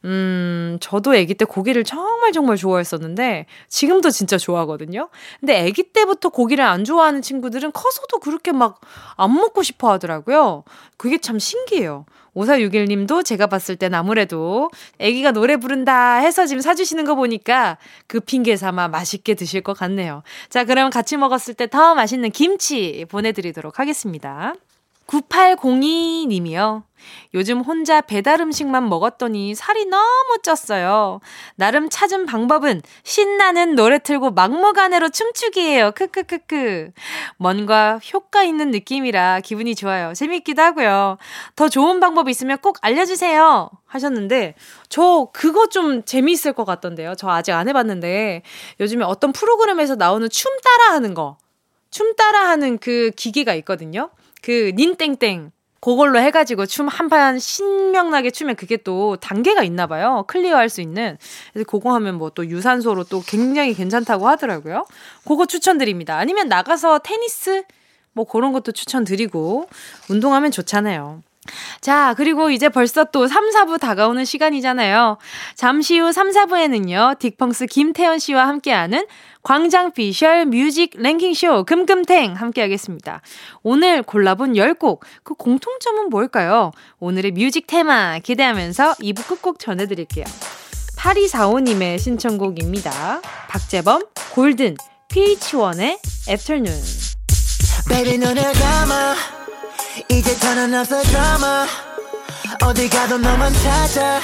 음, 0.06 0.78
저도 0.82 1.12
아기 1.12 1.34
때 1.34 1.46
고기를 1.46 1.84
정말 1.84 2.32
정말 2.32 2.58
좋아했었는데 2.58 3.46
지금도 3.68 4.10
진짜 4.12 4.38
좋아하거든요. 4.38 5.10
근데 5.40 5.68
아기 5.68 5.84
때부터 5.84 6.30
고기를 6.30 6.64
안 6.64 6.86
좋아하는 6.86 7.22
친구들은 7.22 7.72
커서도 7.72 8.20
그렇게 8.20 8.52
막 8.52 8.80
안 9.18 9.34
먹고 9.34 9.64
싶어 9.64 9.92
하더라고요. 9.92 10.64
그게 10.98 11.18
참 11.18 11.40
신기해요. 11.40 12.06
5461님도 12.36 13.24
제가 13.24 13.48
봤을 13.48 13.76
땐 13.78 13.94
아무래도 13.94 14.70
아기가 15.00 15.32
노래 15.32 15.58
부른다 15.58 16.16
해서 16.18 16.46
지금 16.46 16.62
사주시는 16.62 17.06
거 17.06 17.16
보니까 17.16 17.78
그 18.08 18.20
핑계 18.20 18.58
삼아 18.58 18.90
맛있게 18.90 19.36
드실 19.36 19.62
것 19.62 19.78
같네요. 19.78 20.24
자, 20.50 20.66
그럼 20.66 20.90
같이 20.90 21.16
먹었을 21.16 21.54
때 21.54 21.68
더 21.70 21.94
맛있는 21.96 22.32
김치 22.32 23.06
보내드리도록 23.10 23.80
하겠습니다. 23.80 24.54
9802님이요. 25.10 26.84
요즘 27.34 27.62
혼자 27.62 28.02
배달 28.02 28.42
음식만 28.42 28.90
먹었더니 28.90 29.56
살이 29.56 29.86
너무 29.86 30.38
쪘어요. 30.44 31.20
나름 31.56 31.90
찾은 31.90 32.26
방법은 32.26 32.82
신나는 33.04 33.76
노래 33.76 34.00
틀고 34.00 34.32
막무가내로 34.32 35.10
춤추기예요. 35.10 35.92
크크크크. 35.92 36.92
뭔가 37.38 38.00
효과 38.14 38.44
있는 38.44 38.70
느낌이라 38.72 39.40
기분이 39.40 39.76
좋아요. 39.76 40.14
재밌기도 40.14 40.62
하고요. 40.62 41.18
더 41.56 41.70
좋은 41.70 42.00
방법 42.00 42.30
있으면 42.30 42.58
꼭 42.60 42.78
알려주세요. 42.82 43.70
하셨는데 43.86 44.56
저 44.90 45.30
그거 45.34 45.68
좀 45.68 46.04
재미있을 46.04 46.54
것 46.54 46.66
같던데요. 46.66 47.16
저 47.16 47.30
아직 47.30 47.54
안 47.54 47.68
해봤는데 47.68 48.44
요즘에 48.80 49.04
어떤 49.06 49.32
프로그램에서 49.32 49.96
나오는 49.96 50.30
춤 50.30 50.52
따라하는 50.64 51.14
거. 51.14 51.38
춤 51.90 52.16
따라하는 52.16 52.78
그 52.78 53.12
기계가 53.16 53.56
있거든요. 53.56 54.12
그 54.42 54.72
닌땡땡 54.76 55.52
그걸로 55.82 56.20
해가지고 56.20 56.66
춤 56.66 56.88
한 56.90 57.08
판 57.10 57.40
신명나게 57.40 58.32
추면 58.32 58.56
그게 58.58 58.76
또 58.78 59.16
단계가 59.18 59.64
있나 59.64 59.88
봐요. 59.88 60.26
클리어할 60.28 60.68
수 60.70 60.82
있는. 60.82 61.18
그래서 61.54 61.66
그거 61.70 61.94
하면 61.96 62.16
뭐 62.16 62.30
또 62.32 62.46
유산소로 62.48 63.06
또 63.06 63.22
굉장히 63.26 63.74
괜찮다고 63.74 64.28
하더라고요. 64.28 64.86
그거 65.26 65.46
추천드립니다. 65.46 66.18
아니면 66.18 66.48
나가서 66.50 67.00
테니스 67.00 67.64
뭐 68.14 68.26
그런 68.26 68.52
것도 68.52 68.72
추천드리고 68.74 69.70
운동하면 70.10 70.52
좋잖아요. 70.52 71.24
자, 71.82 72.14
그리고 72.18 72.50
이제 72.50 72.70
벌써 72.70 73.06
또 73.06 73.28
3, 73.28 73.50
4부 73.52 73.80
다가오는 73.80 74.24
시간이잖아요. 74.26 75.18
잠시 75.56 75.98
후 75.98 76.12
3, 76.12 76.32
4부에는요, 76.32 77.18
딕펑스 77.18 77.70
김태현 77.70 78.20
씨와 78.20 78.48
함께하는 78.48 79.06
광장 79.42 79.92
피셜 79.92 80.46
music 80.46 80.92
랭킹쇼 80.96 81.64
금금탱 81.64 82.34
함께하겠습니다. 82.34 83.22
오늘 83.64 84.04
골라본 84.04 84.54
10곡, 84.54 85.00
그 85.24 85.34
공통점은 85.34 86.10
뭘까요? 86.10 86.72
오늘의 87.00 87.32
music 87.32 87.66
테마 87.68 88.20
기대하면서 88.20 88.96
2부 88.96 89.26
끝곡 89.28 89.60
전해드릴게요. 89.60 90.26
8245님의 90.98 91.98
신청곡입니다. 92.00 93.22
박재범, 93.48 94.04
골든, 94.34 94.76
PH1의 95.10 95.98
afternoon. 96.30 96.72
이제 100.08 100.38
더는 100.40 100.74
없어 100.80 101.02
드라마 101.02 101.68
어디 102.64 102.88
가도 102.90 103.18
너만 103.18 103.54
찾아 103.54 104.22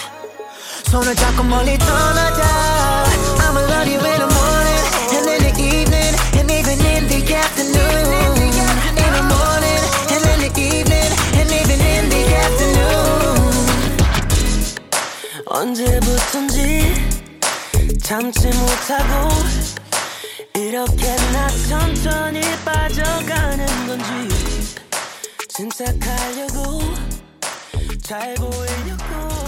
손을 0.85 1.15
잡고 1.15 1.43
멀리 1.43 1.77
떠나자 1.77 3.05
I'ma 3.39 3.61
love 3.63 3.89
you 3.91 3.99
in 3.99 4.17
the 4.19 4.27
morning 4.31 4.85
and 5.11 5.29
in 5.29 5.41
the 5.41 5.51
evening 5.61 6.15
and 6.38 6.51
even 6.51 6.79
in 6.85 7.07
the 7.07 7.35
afternoon 7.35 8.05
In 8.95 9.11
the 9.11 9.23
morning 9.27 9.83
and 10.11 10.25
in 10.31 10.39
the 10.39 10.51
evening 10.61 11.11
and 11.35 11.51
even 11.51 11.79
in 11.81 12.09
the 12.09 12.21
afternoon 12.35 13.95
언제부턴지 15.47 16.59
참지 18.03 18.47
못하고 18.47 19.29
이렇게 20.53 21.15
나 21.33 21.47
천천히 21.67 22.41
빠져가는 22.63 23.65
건지 23.88 24.64
침착하려고 25.55 26.81
잘 28.03 28.35
보이려고 28.35 29.44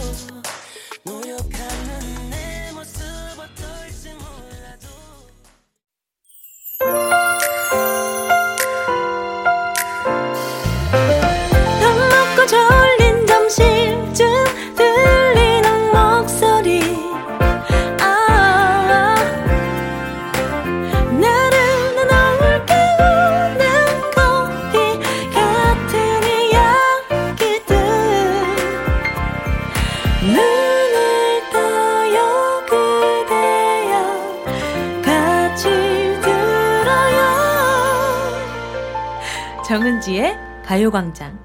정은지의 40.07 40.37
가요광장. 40.63 41.37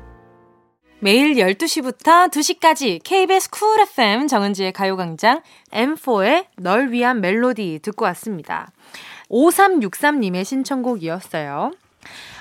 매일 1.00 1.34
12시부터 1.34 2.30
2시까지 2.30 3.02
KBS 3.02 3.50
쿨 3.50 3.80
FM 3.80 4.28
정은지의 4.28 4.72
가요광장 4.72 5.42
M4의 5.72 6.46
널 6.58 6.92
위한 6.92 7.20
멜로디 7.20 7.80
듣고 7.82 8.04
왔습니다. 8.04 8.70
5363님의 9.28 10.44
신청곡이었어요. 10.44 11.72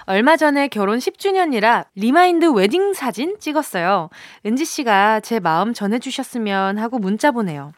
얼마 0.06 0.38
전에 0.38 0.68
결혼 0.68 1.00
10주년이라 1.00 1.86
remind 1.96 2.46
wedding 2.46 2.94
사진 2.94 3.38
찍었어요. 3.40 4.10
은지 4.46 4.64
씨가 4.64 5.22
제 5.22 5.40
마음 5.40 5.74
전해주셨으면 5.74 6.78
하고 6.78 7.00
문자 7.00 7.32
보내요. 7.32 7.74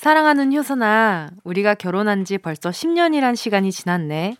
사랑하는 0.00 0.54
효선아, 0.54 1.28
우리가 1.44 1.74
결혼한 1.74 2.24
지 2.24 2.38
벌써 2.38 2.70
10년이란 2.70 3.36
시간이 3.36 3.70
지났네. 3.70 4.34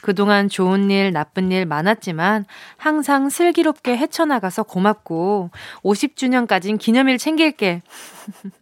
그동안 0.00 0.48
좋은 0.48 0.90
일, 0.90 1.12
나쁜 1.12 1.52
일 1.52 1.66
많았지만 1.66 2.46
항상 2.78 3.28
슬기롭게 3.28 3.94
헤쳐나가서 3.98 4.62
고맙고 4.62 5.50
50주년까진 5.82 6.78
기념일 6.78 7.18
챙길게. 7.18 7.82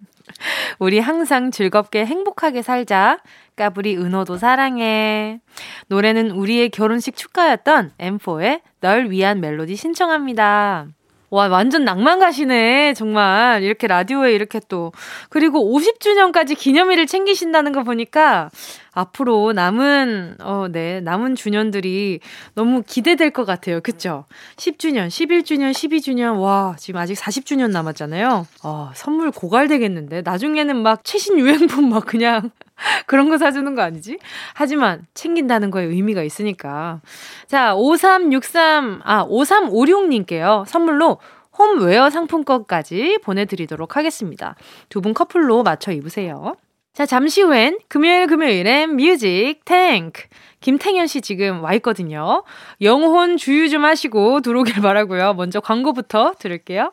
우리 0.80 0.98
항상 0.98 1.52
즐겁게 1.52 2.04
행복하게 2.04 2.62
살자. 2.62 3.20
까불이 3.54 3.98
은호도 3.98 4.36
사랑해. 4.36 5.38
노래는 5.86 6.32
우리의 6.32 6.70
결혼식 6.70 7.14
축가였던 7.14 7.92
M4의 7.96 8.62
널 8.80 9.08
위한 9.08 9.38
멜로디 9.40 9.76
신청합니다. 9.76 10.88
와, 11.30 11.46
완전 11.46 11.84
낭만 11.84 12.18
가시네. 12.18 12.94
정말. 12.94 13.62
이렇게 13.62 13.86
라디오에 13.86 14.32
이렇게 14.32 14.60
또. 14.68 14.92
그리고 15.28 15.60
50주년까지 15.78 16.58
기념일을 16.58 17.06
챙기신다는 17.06 17.72
거 17.72 17.84
보니까 17.84 18.50
앞으로 18.92 19.52
남은, 19.52 20.36
어, 20.40 20.66
네, 20.70 21.00
남은 21.00 21.36
주년들이 21.36 22.18
너무 22.54 22.82
기대될 22.84 23.30
것 23.30 23.44
같아요. 23.44 23.80
그쵸? 23.80 24.24
10주년, 24.56 25.06
11주년, 25.06 25.70
12주년. 25.70 26.40
와, 26.40 26.74
지금 26.78 26.98
아직 26.98 27.14
40주년 27.14 27.70
남았잖아요. 27.70 28.46
어, 28.64 28.90
선물 28.94 29.30
고갈되겠는데. 29.30 30.22
나중에는 30.22 30.82
막 30.82 31.04
최신 31.04 31.38
유행품 31.38 31.90
막 31.90 32.06
그냥 32.06 32.50
그런 33.06 33.28
거 33.28 33.38
사주는 33.38 33.74
거 33.74 33.82
아니지? 33.82 34.18
하지만 34.54 35.06
챙긴다는 35.14 35.70
거에 35.70 35.84
의미가 35.84 36.22
있으니까. 36.22 37.00
자, 37.46 37.74
5363, 37.74 39.00
아, 39.04 39.26
5356님께요. 39.26 40.64
선물로 40.66 41.18
홈웨어 41.58 42.08
상품권까지 42.10 43.18
보내드리도록 43.22 43.96
하겠습니다. 43.96 44.54
두 44.88 45.00
분 45.00 45.12
커플로 45.14 45.62
맞춰 45.62 45.92
입으세요. 45.92 46.54
자, 46.92 47.06
잠시 47.06 47.42
후엔 47.42 47.78
금요일 47.88 48.26
금요일엔 48.26 48.96
뮤직 48.96 49.56
탱크. 49.64 50.24
김탱현 50.60 51.06
씨 51.06 51.20
지금 51.22 51.62
와 51.62 51.72
있거든요. 51.74 52.44
영혼 52.82 53.36
주유 53.36 53.70
좀 53.70 53.84
하시고 53.84 54.40
들어오길 54.40 54.82
바라고요. 54.82 55.34
먼저 55.34 55.60
광고부터 55.60 56.34
들을게요. 56.38 56.92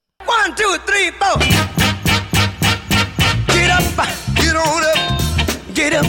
One, 0.25 0.55
two, 0.55 0.77
three, 0.85 1.11
four. 1.11 1.37
Get 3.47 3.69
up, 3.71 3.83
get 4.35 4.55
on 4.55 4.83
up. 4.83 4.97
Get 5.73 5.93
up, 5.93 6.05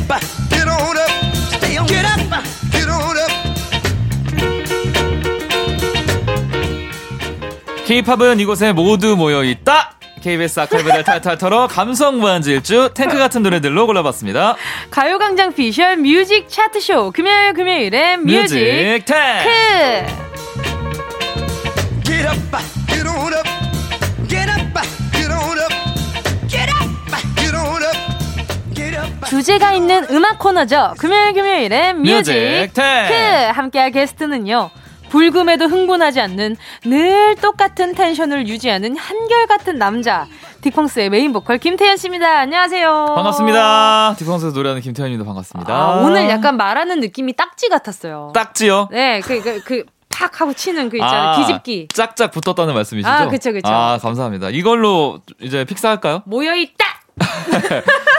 get 0.51 0.69
on 0.69 0.97
up. 0.97 1.11
Stay 1.57 1.77
on. 1.79 1.87
Get 1.87 2.05
up, 2.05 2.21
get 2.71 2.89
on 2.89 3.17
up. 3.17 3.33
K-팝은 7.87 8.41
이곳에 8.41 8.73
모두 8.73 9.17
모여 9.17 9.43
있다. 9.45 9.93
KBS 10.23 10.61
아카이브를 10.61 11.03
탈탈 11.03 11.37
털어 11.37 11.67
감성 11.67 12.21
무한질주 12.21 12.91
탱크 12.95 13.19
같은 13.19 13.43
노래들로 13.43 13.87
골라봤습니다. 13.87 14.55
가요광장 14.91 15.53
피셜 15.53 15.97
music 15.97 16.49
차트쇼 16.49 17.11
금요일 17.11 17.53
금요일엔 17.55 18.25
music, 18.25 18.55
music 18.55 19.05
탱크. 19.05 19.13
Get 22.05 22.29
up, 22.29 22.39
get 22.87 23.09
on 23.09 23.35
up. 23.35 23.52
주제가 29.27 29.73
있는 29.73 30.05
음악 30.11 30.39
코너죠. 30.39 30.95
금요일 30.99 31.33
금요일엔 31.33 32.03
music, 32.03 32.33
music 32.33 32.73
탱크. 32.75 33.15
함께할 33.55 33.91
게스트는요. 33.91 34.71
불금에도 35.11 35.67
흥분하지 35.67 36.21
않는 36.23 36.57
늘 36.87 37.37
똑같은 37.37 37.95
텐션을 37.95 38.49
유지하는 38.49 38.97
한결같은 38.97 39.77
남자 39.77 40.27
딕펑스의 40.63 41.11
메인 41.11 41.33
보컬 41.35 41.59
김태현 41.59 41.99
씨입니다. 41.99 42.39
안녕하세요. 42.39 43.13
반갑습니다. 43.15 44.15
딕펑스에서 44.19 44.55
노래하는 44.55 44.81
김태현입니다. 44.81 45.27
반갑습니다. 45.27 45.75
아, 45.75 45.97
오늘 46.03 46.29
약간 46.31 46.57
말하는 46.57 47.01
느낌이 47.01 47.35
딱지 47.35 47.69
같았어요. 47.69 48.31
딱지요? 48.35 48.89
네, 48.91 49.21
그, 49.21 49.43
그, 49.43 49.63
그, 49.63 49.85
팍 50.09 50.41
하고 50.41 50.53
치는 50.53 50.89
그 50.89 50.97
있잖아요. 50.99 51.31
아, 51.31 51.37
기집기. 51.39 51.89
짝짝 51.93 52.31
붙었다는 52.31 52.73
말씀이시죠? 52.75 53.11
아, 53.11 53.29
그쵸, 53.29 53.53
그쵸. 53.53 53.69
아, 53.69 53.99
감사합니다. 54.01 54.51
이걸로 54.51 55.21
이제 55.41 55.65
fix할까요? 55.65 56.23
모여있다! 56.27 56.85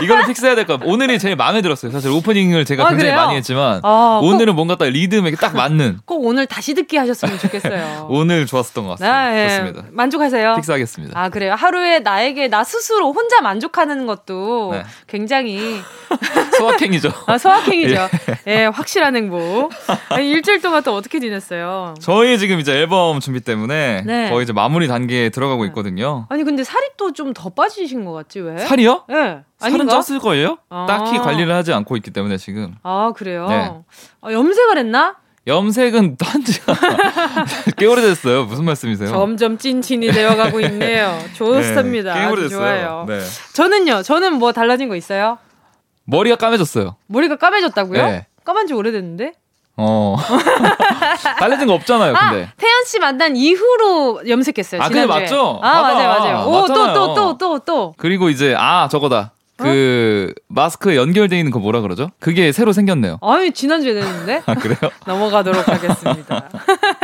이걸로 0.01 0.25
픽스해야 0.25 0.55
될 0.55 0.65
것 0.65 0.73
같아요. 0.79 0.91
오늘이 0.91 1.19
제일 1.19 1.35
마음에 1.35 1.61
들었어요. 1.61 1.91
사실 1.91 2.09
오프닝을 2.11 2.65
제가 2.65 2.85
아, 2.85 2.89
굉장히 2.89 3.11
그래요? 3.11 3.25
많이 3.25 3.37
했지만 3.37 3.79
아, 3.83 4.19
오늘은 4.23 4.55
뭔가 4.55 4.75
딱 4.75 4.85
리듬에 4.85 5.31
딱 5.31 5.55
맞는. 5.57 5.99
꼭 6.05 6.25
오늘 6.25 6.45
다시 6.47 6.73
듣기 6.73 6.97
하셨으면 6.97 7.37
좋겠어요. 7.39 8.07
오늘 8.11 8.45
좋았었던 8.45 8.83
것 8.85 8.89
같습니다. 8.91 9.15
아, 9.17 9.37
예. 9.37 9.49
좋습니다. 9.49 9.83
만족하세요? 9.91 10.55
픽스하겠습니다. 10.55 11.19
아 11.19 11.29
그래요. 11.29 11.53
하루에 11.53 11.99
나에게 11.99 12.47
나 12.47 12.63
스스로 12.63 13.13
혼자 13.13 13.41
만족하는 13.41 14.05
것도 14.07 14.71
네. 14.73 14.83
굉장히 15.07 15.79
소확행이죠. 16.57 17.11
아, 17.27 17.37
소확행이죠. 17.37 18.09
예. 18.47 18.53
예, 18.63 18.65
확실한 18.65 19.15
행복. 19.15 19.71
아니, 20.09 20.29
일주일 20.31 20.61
동안 20.61 20.83
또 20.83 20.95
어떻게 20.95 21.19
지냈어요? 21.19 21.95
저희 22.01 22.37
지금 22.37 22.59
이제 22.59 22.71
앨범 22.73 23.19
준비 23.19 23.39
때문에 23.41 24.03
네. 24.05 24.29
거의 24.29 24.43
이제 24.43 24.53
마무리 24.53 24.87
단계에 24.87 25.29
들어가고 25.29 25.65
있거든요. 25.65 26.25
아니 26.29 26.43
근데 26.43 26.63
살이 26.63 26.85
또 26.97 27.11
좀 27.13 27.33
더 27.33 27.49
빠지신 27.49 28.05
것 28.05 28.11
같지 28.13 28.39
왜? 28.39 28.57
살이요? 28.57 28.92
예. 29.09 29.13
네. 29.13 29.39
살은 29.59 29.87
쪘을 29.87 30.19
거예요? 30.21 30.57
아. 30.69 30.85
딱히 30.87 31.17
관리를 31.17 31.53
하지 31.53 31.73
않고 31.73 31.95
있기 31.97 32.11
때문에 32.11 32.37
지금. 32.37 32.75
아 32.83 33.11
그래요? 33.15 33.47
네. 33.47 33.71
아, 34.21 34.31
염색을 34.31 34.77
했나? 34.77 35.15
염색은 35.45 36.15
딴 36.17 36.43
지가 36.43 36.73
꽤 37.77 37.85
오래됐어요. 37.85 38.45
무슨 38.45 38.63
말씀이세요? 38.63 39.09
점점 39.09 39.57
찐친이 39.57 40.07
되어가고 40.11 40.61
있네요. 40.61 41.17
좋습니다. 41.35 42.13
네, 42.13 42.19
꽤 42.21 42.31
오래됐어요. 42.31 42.57
좋아요. 42.59 43.05
네. 43.07 43.19
저는요. 43.53 44.03
저는 44.03 44.35
뭐 44.35 44.53
달라진 44.53 44.87
거 44.87 44.95
있어요? 44.95 45.37
머리가 46.05 46.37
까매졌어요. 46.37 46.95
머리가 47.07 47.35
까매졌다고요? 47.35 48.05
네. 48.05 48.27
까만 48.45 48.67
지 48.67 48.73
오래됐는데? 48.73 49.33
어. 49.77 50.15
달라진 51.39 51.67
거 51.67 51.73
없잖아요, 51.73 52.15
아, 52.15 52.29
근데. 52.29 52.49
태연 52.57 52.83
씨 52.85 52.99
만난 52.99 53.35
이후로 53.35 54.27
염색했어요. 54.27 54.81
아, 54.81 54.87
근데 54.87 55.05
맞죠? 55.05 55.59
아, 55.63 55.81
맞아요, 55.81 56.07
맞아요. 56.07 56.47
오, 56.47 56.67
또, 56.67 56.93
또, 56.93 57.13
또, 57.13 57.37
또, 57.37 57.59
또. 57.59 57.93
그리고 57.97 58.29
이제, 58.29 58.55
아, 58.57 58.87
저거다. 58.89 59.31
그 59.55 60.33
어? 60.35 60.41
마스크에 60.47 60.95
연결돼 60.95 61.37
있는 61.37 61.51
거 61.51 61.59
뭐라 61.59 61.81
그러죠? 61.81 62.09
그게 62.19 62.51
새로 62.51 62.73
생겼네요. 62.73 63.19
아니 63.21 63.51
지난주에 63.51 63.93
됐는데. 63.93 64.41
아 64.45 64.55
그래요? 64.55 64.77
넘어가도록 65.05 65.67
하겠습니다. 65.67 66.49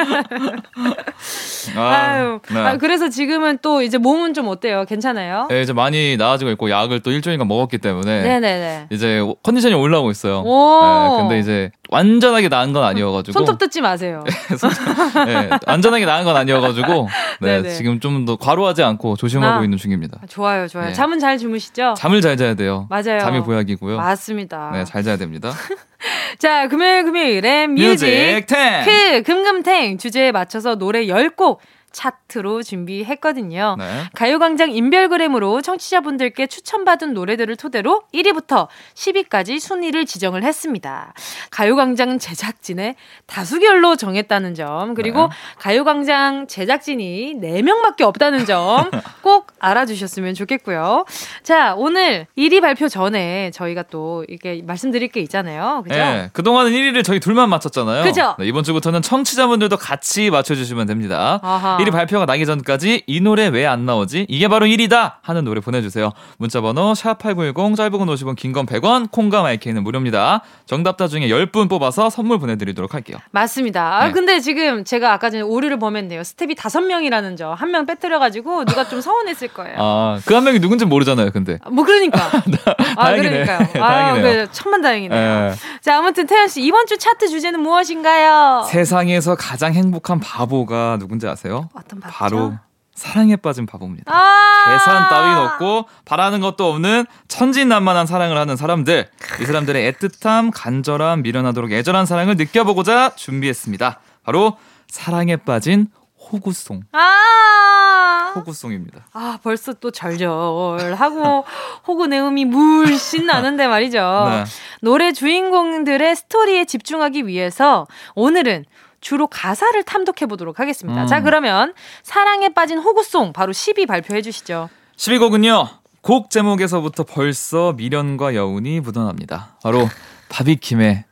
아, 1.75 2.19
유 2.23 2.39
네. 2.53 2.59
아, 2.59 2.77
그래서 2.77 3.09
지금은 3.09 3.59
또 3.61 3.81
이제 3.81 3.97
몸은 3.97 4.33
좀 4.33 4.47
어때요? 4.47 4.85
괜찮아요? 4.85 5.47
네, 5.49 5.61
이제 5.61 5.73
많이 5.73 6.17
나아지고 6.17 6.51
있고 6.51 6.69
약을 6.69 6.99
또 7.01 7.11
일주일간 7.11 7.47
먹었기 7.47 7.77
때문에 7.79 8.21
네네네. 8.21 8.87
이제 8.91 9.21
컨디션이 9.43 9.73
올라오고 9.73 10.11
있어요. 10.11 10.41
오. 10.45 10.81
네, 10.83 11.17
근데 11.21 11.39
이제 11.39 11.71
완전하게 11.89 12.49
나은 12.49 12.71
건 12.73 12.83
아니어가지고 12.83 13.33
손톱 13.33 13.57
뜯지 13.57 13.81
마세요. 13.81 14.23
네, 15.25 15.49
완전하게 15.65 16.05
나은 16.05 16.23
건 16.25 16.35
아니어가지고 16.37 17.07
네, 17.41 17.63
지금 17.69 17.99
좀 17.99 18.19
더 18.25 18.35
과로하지 18.35 18.83
않고 18.83 19.15
조심하고 19.15 19.61
아, 19.61 19.63
있는 19.63 19.77
중입니다. 19.77 20.19
좋아요, 20.27 20.67
좋아요. 20.67 20.87
네. 20.87 20.93
잠은 20.93 21.19
잘 21.19 21.37
주무시죠? 21.37 21.93
잠을 21.97 22.19
잘 22.21 22.35
자야 22.35 22.53
돼요. 22.53 22.85
맞아요. 22.89 23.19
잠이 23.19 23.41
보약이고요. 23.41 23.95
맞습니다. 23.95 24.71
네, 24.73 24.83
잘 24.83 25.03
자야 25.03 25.15
됩니다. 25.15 25.51
자, 26.39 26.67
금요일 26.67 27.03
금요일엔 27.03 27.73
뮤직, 27.73 28.05
뮤직 28.05 28.45
탱. 28.47 28.85
그 28.85 29.23
금금탱 29.23 29.97
주제에 29.97 30.31
맞춰서 30.31 30.75
노래 30.75 31.05
10곡 31.05 31.57
차트로 31.91 32.63
준비했거든요. 32.63 33.75
네. 33.77 34.03
가요광장 34.13 34.71
인별그램으로 34.71 35.61
청취자분들께 35.61 36.47
추천받은 36.47 37.13
노래들을 37.13 37.55
토대로 37.55 38.03
1위부터 38.13 38.67
10위까지 38.95 39.59
순위를 39.59 40.05
지정을 40.05 40.43
했습니다. 40.43 41.13
가요광장 41.51 42.19
제작진의 42.19 42.95
다수결로 43.25 43.95
정했다는 43.95 44.55
점, 44.55 44.93
그리고 44.93 45.23
네. 45.23 45.29
가요광장 45.59 46.47
제작진이 46.47 47.35
4명밖에 47.41 48.01
없다는 48.01 48.45
점 48.45 48.89
꼭 49.21 49.47
알아주셨으면 49.59 50.33
좋겠고요. 50.33 51.05
자, 51.43 51.73
오늘 51.75 52.27
1위 52.37 52.61
발표 52.61 52.87
전에 52.87 53.51
저희가 53.51 53.83
또 53.83 54.23
이렇게 54.27 54.61
말씀드릴 54.65 55.09
게 55.09 55.19
있잖아요. 55.21 55.83
그죠? 55.83 55.95
네. 55.95 56.29
그동안은 56.33 56.71
1위를 56.71 57.03
저희 57.03 57.19
둘만 57.19 57.49
맞췄잖아요. 57.49 58.03
그죠? 58.03 58.35
네, 58.39 58.45
이번 58.45 58.63
주부터는 58.63 59.01
청취자분들도 59.01 59.77
같이 59.77 60.29
맞춰주시면 60.29 60.87
됩니다. 60.87 61.39
아하. 61.43 61.77
1위 61.79 61.91
발표가 61.91 62.25
나기 62.25 62.45
전까지 62.45 63.03
이 63.07 63.21
노래 63.21 63.47
왜 63.47 63.65
안 63.65 63.85
나오지? 63.85 64.25
이게 64.29 64.47
바로 64.47 64.65
1위다 64.65 65.13
하는 65.21 65.43
노래 65.45 65.61
보내주세요. 65.61 66.11
문자번호 66.37 66.93
샵8910 66.93 67.75
짧은 67.75 67.91
건 67.91 68.07
50원 68.07 68.35
긴 68.35 68.51
건 68.53 68.65
100원 68.65 69.11
콩감 69.11 69.45
IK는 69.45 69.83
무료입니다. 69.83 70.41
정답자 70.65 71.07
중에 71.07 71.27
10분 71.29 71.69
뽑아서 71.69 72.09
선물 72.09 72.39
보내드리도록 72.39 72.93
할게요. 72.95 73.17
맞습니다. 73.31 73.97
아, 73.97 74.03
네. 74.05 74.09
아, 74.09 74.11
근데 74.11 74.39
지금 74.39 74.83
제가 74.83 75.13
아까 75.13 75.29
전에 75.29 75.41
오류를 75.43 75.77
범했네요. 75.79 76.23
스텝이 76.23 76.55
5명이라는 76.55 77.37
점. 77.37 77.53
한 77.53 77.69
명 77.69 77.85
빼뜨려가지고 77.85 78.65
누가 78.65 78.87
좀 78.87 78.99
서운했을 79.01 79.49
거예요. 79.49 79.75
아, 79.77 80.19
그 80.25 80.33
한 80.35 80.43
명이 80.43 80.59
누군지 80.59 80.85
모르잖아요, 80.85 81.29
근데. 81.31 81.59
뭐 81.71 81.85
그러니까. 81.85 82.31
아, 82.97 83.13
그러니까요. 83.15 83.59
아, 83.83 84.13
그 84.15 84.47
천만 84.51 84.81
다행이네요. 84.81 85.49
네. 85.49 85.55
자, 85.81 85.97
아무튼 85.99 86.25
태연 86.25 86.47
씨 86.47 86.61
이번 86.63 86.87
주 86.87 86.97
차트 86.97 87.27
주제는 87.29 87.59
무엇인가요? 87.59 88.63
세상에서 88.67 89.35
가장 89.35 89.73
행복한 89.73 90.19
바보가 90.19 90.97
누군지 90.99 91.27
아세요? 91.27 91.68
어떤 91.73 91.99
바보죠? 91.99 92.17
바로 92.17 92.53
사랑에 92.99 93.37
빠진 93.37 93.65
바보입니다. 93.65 94.11
아~ 94.13 94.65
계산 94.67 95.07
따윈 95.07 95.37
없고 95.37 95.85
바라는 96.03 96.41
것도 96.41 96.69
없는 96.69 97.05
천진난만한 97.29 98.05
사랑을 98.05 98.37
하는 98.37 98.57
사람들. 98.57 99.09
이 99.41 99.45
사람들의 99.45 99.93
애틋함, 99.93 100.51
간절함, 100.53 101.21
미련하도록 101.21 101.71
애절한 101.71 102.05
사랑을 102.05 102.35
느껴보고자 102.35 103.15
준비했습니다. 103.15 103.99
바로 104.23 104.57
사랑에 104.89 105.37
빠진 105.37 105.87
호구송. 106.31 106.81
아~ 106.91 108.33
호구송입니다. 108.35 109.07
아, 109.13 109.39
벌써 109.41 109.73
또 109.73 109.91
절절하고 109.91 111.45
호구 111.87 112.07
내음이 112.07 112.45
물씬 112.45 113.25
나는데 113.25 113.67
말이죠. 113.67 113.97
네. 114.29 114.43
노래 114.81 115.13
주인공들의 115.13 116.15
스토리에 116.15 116.65
집중하기 116.65 117.27
위해서 117.27 117.87
오늘은 118.15 118.65
주로 119.01 119.27
가사를 119.27 119.81
탐독해 119.83 120.25
보도록 120.27 120.59
하겠습니다. 120.59 121.03
음. 121.03 121.07
자, 121.07 121.21
그러면 121.21 121.73
사랑에 122.03 122.49
빠진 122.49 122.77
호구송 122.79 123.33
바로 123.33 123.53
10위 123.53 123.87
발표해 123.87 124.21
주시죠. 124.21 124.69
10위곡은요. 124.97 125.67
곡 126.01 126.29
제목에서부터 126.29 127.03
벌써 127.03 127.73
미련과 127.73 128.35
여운이 128.35 128.79
묻어납니다. 128.79 129.57
바로 129.63 129.87
바비킴의 130.29 131.03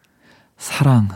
사랑. 0.58 1.10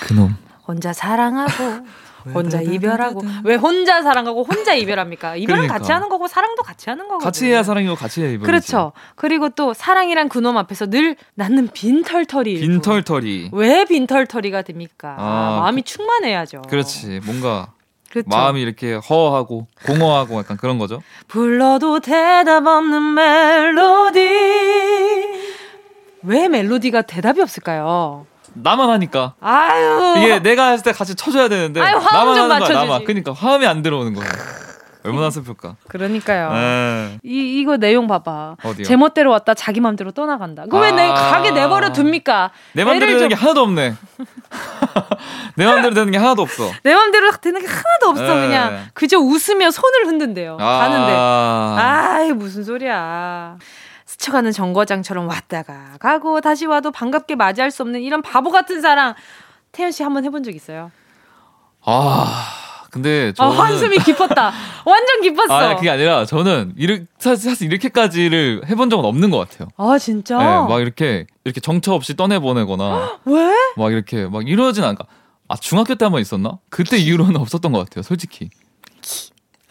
그놈. 0.00 0.36
혼자 0.66 0.92
사랑하고 0.92 1.86
혼자 2.34 2.60
이별하고 2.60 3.22
왜 3.44 3.54
혼자 3.54 4.02
사랑하고 4.02 4.44
혼자 4.44 4.74
이별합니까? 4.74 5.36
이별은 5.40 5.62
그러니까. 5.62 5.78
같이 5.78 5.92
하는 5.92 6.08
거고 6.08 6.28
사랑도 6.28 6.62
같이 6.62 6.90
하는 6.90 7.08
거고 7.08 7.18
같이 7.18 7.46
해야 7.46 7.62
사랑이고 7.62 7.94
같이 7.94 8.22
해야 8.22 8.30
이별 8.30 8.46
그렇죠. 8.46 8.92
그리고 9.16 9.48
또 9.50 9.74
사랑이란 9.74 10.28
그놈 10.28 10.56
앞에서 10.56 10.86
늘 10.86 11.16
낳는 11.34 11.68
빈털터리 11.72 12.60
빈털터리 12.60 13.50
왜 13.52 13.84
빈털터리가 13.84 14.62
됩니까? 14.62 15.16
아, 15.18 15.58
마음이 15.62 15.82
충만해야죠. 15.82 16.62
그렇지 16.68 17.20
뭔가 17.24 17.72
그렇죠. 18.10 18.28
마음이 18.28 18.60
이렇게 18.60 18.94
허하고 18.94 19.68
공허하고 19.86 20.38
약간 20.38 20.56
그런 20.56 20.78
거죠. 20.78 21.00
불러도 21.28 22.00
대답 22.00 22.66
없는 22.66 23.14
멜로디 23.14 24.20
왜 26.22 26.48
멜로디가 26.48 27.02
대답이 27.02 27.40
없을까요? 27.40 28.26
나만 28.54 28.90
하니까. 28.90 29.34
아유. 29.40 30.14
이게 30.18 30.40
내가 30.40 30.70
했을 30.70 30.84
때 30.84 30.92
같이 30.92 31.14
쳐줘야 31.14 31.48
되는데. 31.48 31.80
아유, 31.80 31.98
나만 32.12 32.36
하는 32.36 32.58
거야, 32.58 32.72
나만. 32.72 33.04
그러니까 33.04 33.32
화음이 33.32 33.66
안 33.66 33.82
들어오는 33.82 34.14
거야. 34.14 34.28
얼마나 35.02 35.30
슬플까. 35.30 35.76
그러니까요. 35.88 36.52
네. 36.52 37.18
이 37.22 37.60
이거 37.60 37.78
내용 37.78 38.06
봐봐. 38.06 38.56
어디요? 38.62 38.84
제멋대로 38.84 39.30
왔다 39.30 39.54
자기 39.54 39.80
맘대로 39.80 40.10
떠나간다. 40.10 40.66
그 40.70 40.78
왜내 40.78 41.08
아~ 41.08 41.14
가게 41.14 41.52
내버려 41.52 41.90
둡니까? 41.96 42.50
내 42.74 42.84
맘대로 42.84 43.12
되는 43.12 43.28
게 43.28 43.34
하나도 43.34 43.62
없네. 43.62 43.94
내 45.56 45.64
맘대로 45.64 45.94
되는 45.94 46.12
게 46.12 46.18
하나도 46.18 46.42
없어. 46.42 46.70
내 46.82 46.94
맘대로 46.94 47.30
되는 47.32 47.60
게 47.62 47.66
하나도 47.66 48.08
없어. 48.10 48.34
네. 48.34 48.46
그냥 48.46 48.88
그저 48.92 49.18
웃으며 49.18 49.70
손을 49.70 50.06
흔든대요. 50.06 50.58
아~ 50.60 50.78
가는데. 50.80 51.12
아이 51.82 52.32
무슨 52.32 52.62
소리야. 52.64 53.56
스쳐가는 54.20 54.52
정거장처럼 54.52 55.26
왔다가 55.28 55.96
가고 55.98 56.42
다시 56.42 56.66
와도 56.66 56.90
반갑게 56.90 57.36
맞이할 57.36 57.70
수 57.70 57.82
없는 57.82 58.02
이런 58.02 58.20
바보 58.20 58.50
같은 58.50 58.82
사랑 58.82 59.14
태연 59.72 59.92
씨 59.92 60.02
한번 60.02 60.24
해본 60.26 60.42
적 60.42 60.54
있어요? 60.54 60.90
아 61.82 62.84
근데 62.90 63.32
저 63.34 63.44
아, 63.44 63.48
한숨이 63.48 63.98
깊었다. 64.00 64.52
완전 64.84 65.22
깊었어. 65.22 65.54
아 65.54 65.76
그게 65.76 65.88
아니라 65.88 66.26
저는 66.26 66.74
이렇게 66.76 67.06
사실 67.18 67.62
이렇게까지를 67.68 68.62
해본 68.68 68.90
적은 68.90 69.06
없는 69.06 69.30
것 69.30 69.48
같아요. 69.48 69.68
아 69.78 69.96
진짜? 69.98 70.36
네, 70.36 70.44
막 70.68 70.80
이렇게 70.80 71.26
이렇게 71.44 71.60
정처 71.62 71.94
없이 71.94 72.14
떠내 72.14 72.40
보내거나 72.40 73.20
왜? 73.24 73.54
막 73.76 73.90
이렇게 73.90 74.26
막 74.26 74.46
이러진 74.46 74.84
않아. 74.84 74.96
아 75.48 75.56
중학교 75.56 75.94
때 75.94 76.04
한 76.04 76.12
번 76.12 76.20
있었나? 76.20 76.58
그때 76.68 76.98
이후로는 76.98 77.36
없었던 77.36 77.72
것 77.72 77.78
같아요. 77.88 78.02
솔직히. 78.02 78.50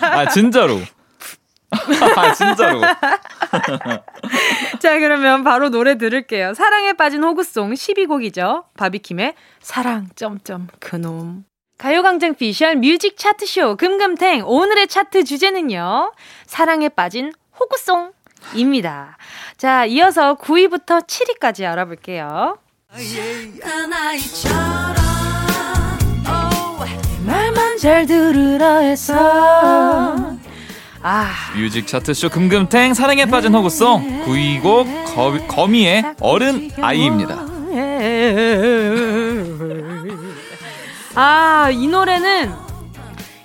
아 0.00 0.28
진짜로. 0.28 0.78
아, 1.70 2.32
진짜로. 2.32 2.80
자, 4.80 4.98
그러면 4.98 5.44
바로 5.44 5.70
노래 5.70 5.96
들을게요. 5.96 6.54
사랑에 6.54 6.92
빠진 6.94 7.22
호구송 7.22 7.72
12곡이죠. 7.72 8.64
바비킴의 8.76 9.34
사랑 9.60 10.08
점점 10.16 10.68
그놈. 10.80 11.44
가요광장 11.78 12.34
피셜 12.34 12.76
뮤직 12.76 13.16
차트쇼 13.16 13.76
금금탱 13.76 14.42
오늘의 14.46 14.88
차트 14.88 15.24
주제는요. 15.24 16.12
사랑에 16.46 16.90
빠진 16.90 17.32
호구송 17.58 18.12
입니다. 18.54 19.16
자, 19.56 19.84
이어서 19.86 20.36
9위부터 20.36 21.06
7위까지 21.06 21.64
알아볼게요. 21.70 22.58
말만 27.26 27.78
잘 27.78 28.06
들으라 28.06 28.78
해서 28.78 30.36
아. 31.02 31.28
뮤직 31.56 31.86
차트쇼 31.86 32.28
금금탱 32.28 32.94
사랑에 32.94 33.24
빠진 33.26 33.54
허구송 33.54 34.24
9위 34.26 34.62
곡 34.62 34.86
거, 35.14 35.38
거미의 35.48 36.04
어른 36.20 36.70
아이입니다. 36.80 37.36
아, 41.14 41.70
이 41.72 41.86
노래는 41.88 42.52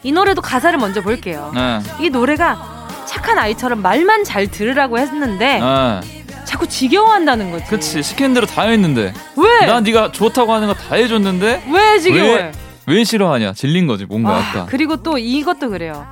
이 0.03 0.11
노래도 0.11 0.41
가사를 0.41 0.77
먼저 0.77 1.01
볼게요. 1.01 1.51
네. 1.55 1.79
이 1.99 2.09
노래가 2.09 2.87
착한 3.07 3.39
아이처럼 3.39 3.81
말만 3.81 4.23
잘 4.23 4.47
들으라고 4.47 4.99
했는데 4.99 5.59
네. 5.59 6.25
자꾸 6.43 6.67
지겨워한다는 6.67 7.51
거지. 7.51 7.65
그치 7.65 8.03
시키는 8.03 8.33
대로 8.35 8.45
다 8.45 8.63
했는데 8.63 9.13
왜? 9.35 9.65
난 9.65 9.83
네가 9.83 10.11
좋다고 10.11 10.53
하는 10.53 10.67
거 10.67 10.73
다 10.75 10.95
해줬는데 10.95 11.63
왜 11.71 11.99
지겨워해? 11.99 12.33
왜, 12.35 12.51
왜 12.87 13.03
싫어하냐? 13.03 13.53
질린 13.53 13.87
거지 13.87 14.05
뭔가 14.05 14.35
아, 14.35 14.39
약간. 14.39 14.65
그리고 14.67 14.97
또 14.97 15.17
이것도 15.17 15.69
그래요. 15.69 16.05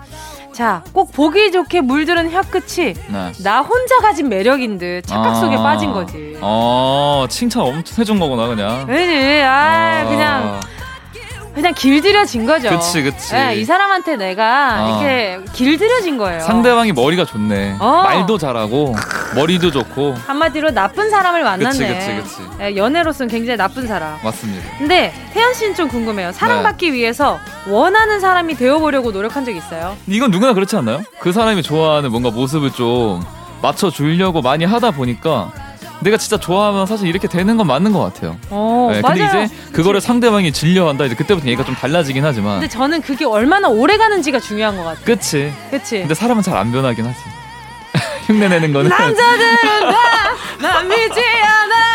자, 0.54 0.84
꼭 0.94 1.12
보기 1.12 1.52
좋게 1.52 1.82
물들은 1.82 2.32
혀끝이 2.32 2.94
네. 2.94 3.32
나 3.44 3.62
혼자 3.62 4.00
가진 4.00 4.30
매력인 4.30 4.78
듯 4.78 5.02
착각 5.02 5.36
속에 5.38 5.56
아~ 5.56 5.64
빠진 5.64 5.92
거지. 5.92 6.38
어, 6.42 7.26
칭찬 7.28 7.64
엄청 7.64 8.00
해준 8.00 8.20
거구나, 8.20 8.48
그냥. 8.48 8.86
그지, 8.86 9.42
아, 9.42 10.04
아~ 10.06 10.10
그냥. 10.10 10.60
그냥 11.54 11.74
길들여진 11.76 12.46
거죠. 12.46 12.70
그치, 12.70 13.04
그치. 13.04 13.34
네, 13.34 13.56
이 13.58 13.64
사람한테 13.66 14.16
내가 14.16 14.78
어. 14.86 14.88
이렇게 15.02 15.40
길들여진 15.54 16.18
거예요. 16.18 16.40
상대방이 16.42 16.92
머리가 16.94 17.26
좋네. 17.26 17.78
어. 17.80 18.04
말도 18.04 18.38
잘하고, 18.40 18.96
머리도 19.36 19.70
좋고. 19.72 20.16
한마디로 20.26 20.72
나쁜 20.72 21.10
사람을 21.12 21.44
만났네. 21.44 21.78
그치, 21.78 21.94
그치, 21.94 22.38
그치. 22.38 22.50
네, 22.58 22.76
연애로서는 22.76 23.30
굉장히 23.30 23.58
나쁜 23.58 23.86
사람. 23.88 24.18
맞습니다. 24.24 24.68
근데 24.80 25.14
태연 25.34 25.54
씨는 25.54 25.76
좀 25.76 25.88
궁금해요. 25.88 26.32
사랑받기 26.32 26.88
네. 26.90 26.94
위해서 26.98 27.40
원하는 27.68 28.20
사람이 28.20 28.56
되어보려고 28.56 29.12
노력한 29.12 29.46
적 29.46 29.56
있어요? 29.56 29.96
이건 30.08 30.32
누구나 30.32 30.54
그렇지 30.54 30.76
않나요? 30.76 31.04
그 31.20 31.32
사람이 31.32 31.62
좋아하는 31.62 32.10
뭔가 32.12 32.32
모습을 32.32 32.72
좀 32.72 33.24
맞춰주려고 33.62 34.42
많이 34.42 34.66
하다 34.66 34.92
보니까 34.92 35.52
내가 36.04 36.18
진짜 36.18 36.38
좋아하면 36.38 36.86
사실 36.86 37.08
이렇게 37.08 37.28
되는 37.28 37.58
건 37.58 37.66
맞는 37.68 37.92
것 37.94 38.00
같아요. 38.02 38.38
어, 38.50 38.90
네, 38.92 39.02
근데 39.02 39.26
이제 39.26 39.50
그거를 39.72 40.02
상대방이 40.02 40.52
질려한다. 40.52 41.06
이제 41.06 41.16
그때부터 41.16 41.48
얘기가 41.48 41.64
좀 41.66 41.76
달라지긴 41.76 42.24
하지만. 42.26 42.60
근데 42.60 42.68
저는 42.68 43.02
그게 43.02 43.26
얼마나 43.26 43.68
오래 43.70 43.98
가는지가 43.98 44.40
중요한 44.40 44.76
것 44.78 44.84
같아요. 44.84 45.06
그치. 45.06 45.52
그치. 45.72 46.00
근데 46.00 46.14
사람은 46.14 46.44
잘 46.44 46.58
안 46.58 46.72
변하긴 46.72 47.06
하지. 47.06 47.18
흉내내는 48.28 48.72
거는. 48.74 48.90
남자들은 48.90 49.56
다난 50.62 50.88
믿지 50.90 51.20
않아. 51.20 51.93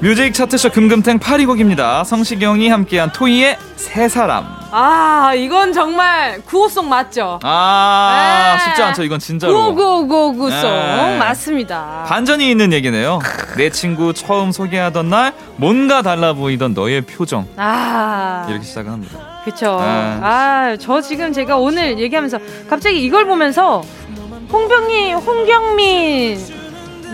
뮤직 0.00 0.34
차트쇼 0.34 0.68
금금탱 0.70 1.18
8위 1.18 1.46
곡입니다. 1.46 2.04
성시경이 2.04 2.68
함께한 2.68 3.12
토이의 3.12 3.56
새 3.76 4.10
사람. 4.10 4.44
아, 4.70 5.32
이건 5.34 5.72
정말 5.72 6.42
구호송 6.42 6.86
맞죠? 6.86 7.38
아, 7.42 8.58
네. 8.58 8.64
쉽지 8.64 8.82
않죠. 8.82 9.02
이건 9.04 9.20
진짜로. 9.20 9.74
구구구구송 9.74 10.50
네. 10.60 11.16
맞습니다. 11.18 12.04
반전이 12.06 12.50
있는 12.50 12.74
얘기네요. 12.74 13.20
내 13.56 13.70
친구 13.70 14.12
처음 14.12 14.52
소개하던 14.52 15.08
날 15.08 15.32
뭔가 15.56 16.02
달라 16.02 16.34
보이던 16.34 16.74
너의 16.74 17.00
표정. 17.00 17.48
아. 17.56 18.44
이렇게 18.50 18.62
시작을 18.64 18.92
합니다. 18.92 19.18
그쵸. 19.46 19.78
네. 19.80 19.86
아, 20.22 20.76
저 20.78 21.00
지금 21.00 21.32
제가 21.32 21.56
오늘 21.56 21.98
얘기하면서 21.98 22.38
갑자기 22.68 23.02
이걸 23.02 23.24
보면서 23.24 23.82
홍병희, 24.52 25.12
홍경민 25.14 26.57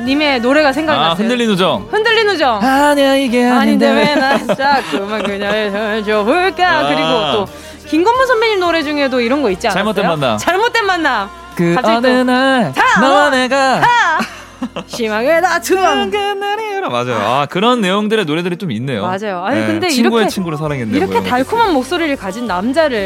님의 0.05 0.41
노래가 0.41 0.73
생각났어요. 0.73 1.11
아, 1.11 1.15
흔들린 1.15 1.51
우정. 1.51 1.89
흔들린 1.91 2.29
우정. 2.29 2.63
아니야 2.63 3.15
이게 3.17 3.45
아닌데, 3.45 3.89
아닌데 3.89 4.11
왜난 4.15 4.47
자꾸만 4.57 5.23
그냥 5.23 6.05
줘볼까. 6.05 6.79
아. 6.79 6.89
그리고 6.89 7.33
또 7.33 7.49
김건모 7.89 8.27
선배님 8.27 8.61
노래 8.61 8.83
중에도 8.83 9.21
이런 9.21 9.43
거 9.43 9.51
있지 9.51 9.67
않았어요? 9.69 9.85
잘못된 9.95 10.07
만남. 10.07 10.39
잘못된 10.39 10.87
만남. 10.87 11.29
그 11.55 11.77
어느 11.85 12.07
날 12.09 12.73
너와 13.01 13.31
내가 13.31 13.81
심하게 14.87 15.41
다투는 15.41 16.11
그날이라 16.11 16.89
맞아요. 16.89 17.17
아 17.21 17.47
그런 17.47 17.81
내용들의 17.81 18.25
노래들이 18.25 18.57
좀 18.57 18.71
있네요. 18.73 19.03
맞아요. 19.03 19.45
아니 19.45 19.61
네, 19.61 19.67
근데 19.67 19.89
친구의 19.89 20.23
이렇게 20.23 20.31
친구를 20.35 20.59
사랑했네. 20.59 20.97
이렇게 20.97 21.23
달콤한 21.23 21.73
목소리를 21.73 22.17
가진 22.17 22.47
남자를 22.47 22.99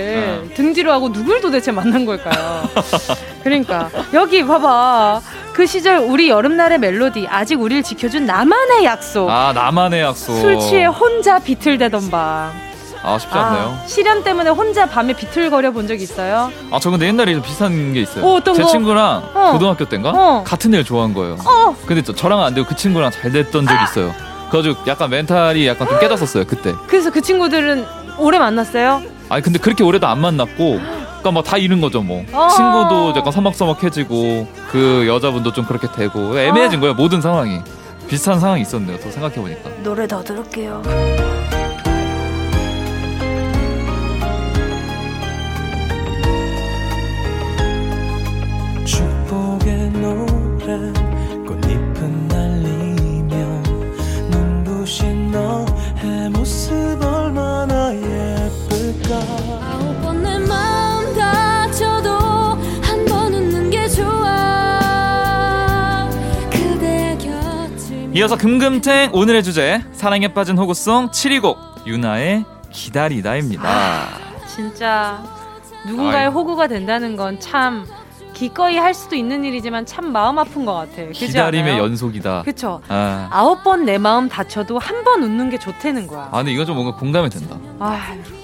네. 0.48 0.54
등지로 0.54 0.92
하고 0.92 1.12
누굴 1.12 1.40
도대체 1.40 1.72
만난 1.72 2.06
걸까요? 2.06 2.68
그러니까 3.48 3.90
여기 4.12 4.44
봐봐. 4.46 5.20
그 5.52 5.66
시절 5.66 5.98
우리 5.98 6.28
여름날의 6.28 6.78
멜로디 6.78 7.26
아직 7.28 7.60
우리를 7.60 7.82
지켜준 7.82 8.26
나만의 8.26 8.84
약속. 8.84 9.28
아 9.30 9.52
나만의 9.54 10.02
약속. 10.02 10.34
술 10.40 10.58
취해 10.60 10.84
혼자 10.84 11.38
비틀대던 11.38 12.10
밤. 12.10 12.52
아 13.02 13.16
쉽지 13.18 13.36
않네요. 13.36 13.78
아, 13.82 13.86
시련 13.86 14.22
때문에 14.24 14.50
혼자 14.50 14.84
밤에 14.86 15.12
비틀거려 15.14 15.70
본 15.70 15.86
적 15.88 15.94
있어요? 16.00 16.50
아 16.70 16.78
저 16.80 16.90
근데 16.90 17.06
옛날에 17.06 17.32
좀 17.32 17.42
비슷한 17.42 17.92
게 17.92 18.00
있어요. 18.02 18.24
어, 18.24 18.40
제 18.42 18.62
거? 18.62 18.68
친구랑 18.68 19.22
어. 19.34 19.52
고등학교 19.52 19.84
때인가 19.88 20.10
어. 20.10 20.44
같은 20.44 20.74
애를 20.74 20.84
좋아한 20.84 21.14
거예요. 21.14 21.36
어. 21.44 21.74
근데 21.86 22.02
저, 22.02 22.12
저랑은 22.14 22.44
안 22.44 22.54
되고 22.54 22.66
그 22.66 22.76
친구랑 22.76 23.10
잘 23.10 23.32
됐던 23.32 23.66
적이 23.66 23.78
있어요. 23.84 24.14
그래가지고 24.50 24.86
약간 24.88 25.10
멘탈이 25.10 25.66
약간 25.66 25.88
좀 25.88 25.98
깨졌었어요 26.00 26.44
그때. 26.46 26.74
그래서 26.88 27.10
그 27.10 27.20
친구들은 27.22 27.84
오래 28.18 28.38
만났어요? 28.38 29.02
아니 29.28 29.42
근데 29.42 29.58
그렇게 29.58 29.84
오래도 29.84 30.06
안 30.08 30.20
만났고 30.20 30.80
그러니까 31.18 31.30
뭐 31.32 31.42
다 31.42 31.56
잃은 31.58 31.80
거죠 31.80 32.02
뭐. 32.02 32.24
어. 32.32 32.48
친구도 32.48 33.14
약간 33.18 33.32
서먹서먹해지고 33.32 34.46
그 34.70 35.06
여자분도 35.08 35.52
좀 35.52 35.64
그렇게 35.64 35.88
되고 35.90 36.38
애매해진 36.38 36.78
어. 36.78 36.80
거예요 36.80 36.94
모든 36.94 37.20
상황이. 37.20 37.60
비슷한 38.08 38.40
상황이 38.40 38.62
있었네요 38.62 38.98
또 39.00 39.10
생각해보니까. 39.10 39.68
노래 39.82 40.06
더 40.06 40.22
들을게요. 40.22 40.82
축복의 48.84 49.90
노래 49.92 50.92
꽃잎은 51.46 52.28
날리며 52.28 53.36
눈부신 54.30 55.30
너의 55.30 56.30
모습 56.30 56.72
얼마나 57.02 57.92
예쁠까? 57.94 59.47
이어서 68.18 68.36
금금탱 68.36 69.10
오늘의 69.12 69.42
주제 69.44 69.80
사랑에 69.92 70.28
빠진 70.28 70.58
호구송 70.58 71.10
7위곡 71.10 71.86
유나의 71.86 72.44
기다리다입니다. 72.72 73.62
아, 73.64 74.08
진짜 74.46 75.22
누군가의 75.86 76.26
아이. 76.26 76.32
호구가 76.32 76.66
된다는 76.66 77.16
건 77.16 77.38
참 77.38 77.86
기꺼이 78.34 78.76
할 78.76 78.94
수도 78.94 79.16
있는 79.16 79.44
일이지만 79.44 79.84
참 79.86 80.12
마음 80.12 80.38
아픈 80.38 80.64
것 80.64 80.72
같아요. 80.74 81.10
기다림의 81.10 81.72
않아요? 81.72 81.84
연속이다. 81.84 82.42
그쵸. 82.44 82.80
아. 82.88 83.28
아홉 83.30 83.62
번 83.64 83.84
내 83.84 83.98
마음 83.98 84.28
다쳐도 84.28 84.78
한 84.78 85.02
번 85.04 85.22
웃는 85.22 85.50
게 85.50 85.58
좋다는 85.58 86.06
거야. 86.06 86.28
아 86.32 86.38
근데 86.38 86.52
이건 86.52 86.66
좀 86.66 86.76
뭔가 86.76 86.96
공감이 86.96 87.30
된다. 87.30 87.56
아, 87.78 88.00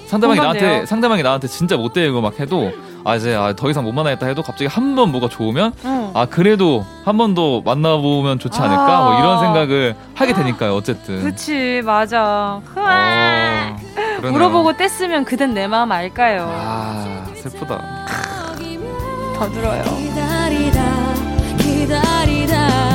상대방이 0.07 0.39
공감돼요? 0.39 0.67
나한테 0.69 0.85
상대방이 0.85 1.23
나한테 1.23 1.47
진짜 1.47 1.75
못되고 1.77 2.21
막 2.21 2.39
해도 2.39 2.71
아 3.05 3.15
이제 3.15 3.35
아, 3.35 3.53
더 3.55 3.69
이상 3.69 3.83
못 3.85 3.91
만나겠다 3.93 4.25
해도 4.25 4.41
갑자기 4.41 4.65
한 4.65 4.95
번 4.95 5.11
뭐가 5.11 5.29
좋으면 5.29 5.73
응. 5.85 6.11
아 6.13 6.25
그래도 6.25 6.85
한 7.05 7.17
번 7.17 7.35
더 7.35 7.61
만나보면 7.61 8.39
좋지 8.39 8.59
않을까? 8.59 8.97
아~ 8.97 9.01
뭐 9.03 9.19
이런 9.19 9.39
생각을 9.39 9.95
하게 10.15 10.33
되니까요 10.33 10.73
어쨌든. 10.75 11.21
그치 11.23 11.81
맞아. 11.85 12.61
어, 12.75 14.21
물어보고 14.31 14.73
뗐으면 14.73 15.23
그댄 15.25 15.53
내 15.53 15.67
마음 15.67 15.91
알까요? 15.91 16.47
아 16.51 17.25
슬프다. 17.35 17.81
더 19.37 19.49
들어요. 19.51 19.83
기다리다 19.83 20.83
기다리다 21.59 22.94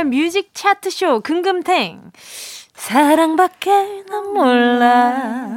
비주얼 0.00 0.04
뮤직 0.04 0.50
차트쇼 0.54 1.20
금금탱. 1.20 2.00
사랑밖에 2.74 3.70
난 4.08 4.32
몰라. 4.32 5.50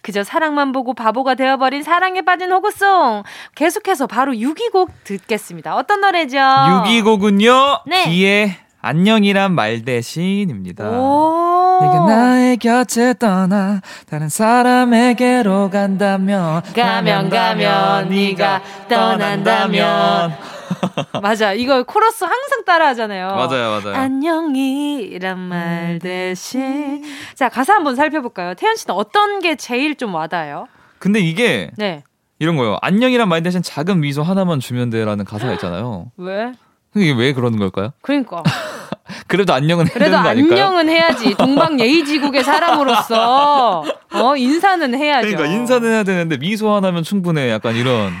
그저 0.00 0.24
사랑만 0.24 0.72
보고 0.72 0.94
바보가 0.94 1.34
되어버린 1.34 1.82
사랑에 1.82 2.22
빠진 2.22 2.50
호구송 2.50 3.24
계속해서 3.54 4.06
바로 4.06 4.32
6위곡 4.32 4.88
듣겠습니다. 5.04 5.76
어떤 5.76 6.00
노래죠? 6.00 6.38
6위곡은요 6.38 7.82
네. 7.86 8.04
비의 8.04 8.56
안녕이란 8.80 9.52
말 9.52 9.84
대신입니다. 9.84 10.84
네가 10.84 12.06
나의 12.08 12.56
곁에 12.56 13.14
떠나 13.18 13.82
다른 14.08 14.30
사람에게로 14.30 15.68
간다면 15.68 16.62
가면 16.74 17.28
가면 17.28 18.08
네가 18.08 18.62
떠난다면 18.88 20.55
맞아. 21.22 21.52
이거 21.52 21.82
코러스 21.84 22.24
항상 22.24 22.64
따라 22.64 22.88
하잖아요. 22.88 23.28
맞아요, 23.28 23.80
맞아요. 23.80 23.94
안녕이란 23.96 25.38
말 25.38 25.98
대신. 26.00 27.04
자, 27.34 27.48
가사 27.48 27.74
한번 27.74 27.96
살펴볼까요? 27.96 28.54
태연 28.54 28.76
씨는 28.76 28.94
어떤 28.94 29.40
게 29.40 29.56
제일 29.56 29.96
좀 29.96 30.14
와닿아요? 30.14 30.66
근데 30.98 31.20
이게. 31.20 31.70
네. 31.76 32.02
이런 32.38 32.56
거요. 32.56 32.76
안녕이란 32.82 33.28
말 33.28 33.42
대신 33.42 33.62
작은 33.62 34.00
미소 34.00 34.22
하나만 34.22 34.60
주면 34.60 34.90
돼라는 34.90 35.24
가사가 35.24 35.54
있잖아요. 35.54 36.10
왜? 36.18 36.52
이게 36.94 37.12
왜 37.12 37.32
그러는 37.32 37.58
걸까요? 37.58 37.92
그러니까. 38.02 38.42
그래도 39.28 39.52
안녕은 39.54 39.86
해야 39.86 39.92
그래도 39.94 40.10
되는 40.10 40.22
거 40.22 40.28
아닐까요? 40.28 40.64
안녕은 40.64 40.88
해야지. 40.88 41.34
동방 41.34 41.78
예의지국의 41.80 42.42
사람으로서 42.44 43.84
어 44.12 44.36
인사는 44.36 44.94
해야죠. 44.94 45.28
그러니까 45.28 45.52
인사는 45.54 45.88
해야 45.88 46.02
되는데 46.04 46.36
미소 46.38 46.70
하나면 46.74 47.02
충분해. 47.02 47.50
약간 47.50 47.74
이런. 47.76 48.12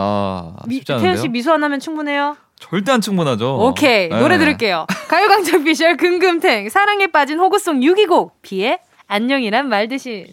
아, 0.00 0.54
미, 0.66 0.80
태연 0.84 1.16
씨 1.16 1.28
미소 1.28 1.52
하나면 1.52 1.80
충분해요? 1.80 2.36
절대 2.60 2.92
안 2.92 3.00
충분하죠. 3.00 3.56
오케이. 3.58 4.08
네. 4.08 4.20
노래 4.20 4.38
들을게요. 4.38 4.86
가요광장 5.08 5.62
비주얼 5.64 5.96
금금탱 5.96 6.68
사랑에 6.68 7.08
빠진 7.08 7.38
호구송 7.38 7.80
6위곡 7.80 8.30
비의 8.42 8.78
안녕이란 9.08 9.68
말 9.68 9.88
대신 9.88 10.26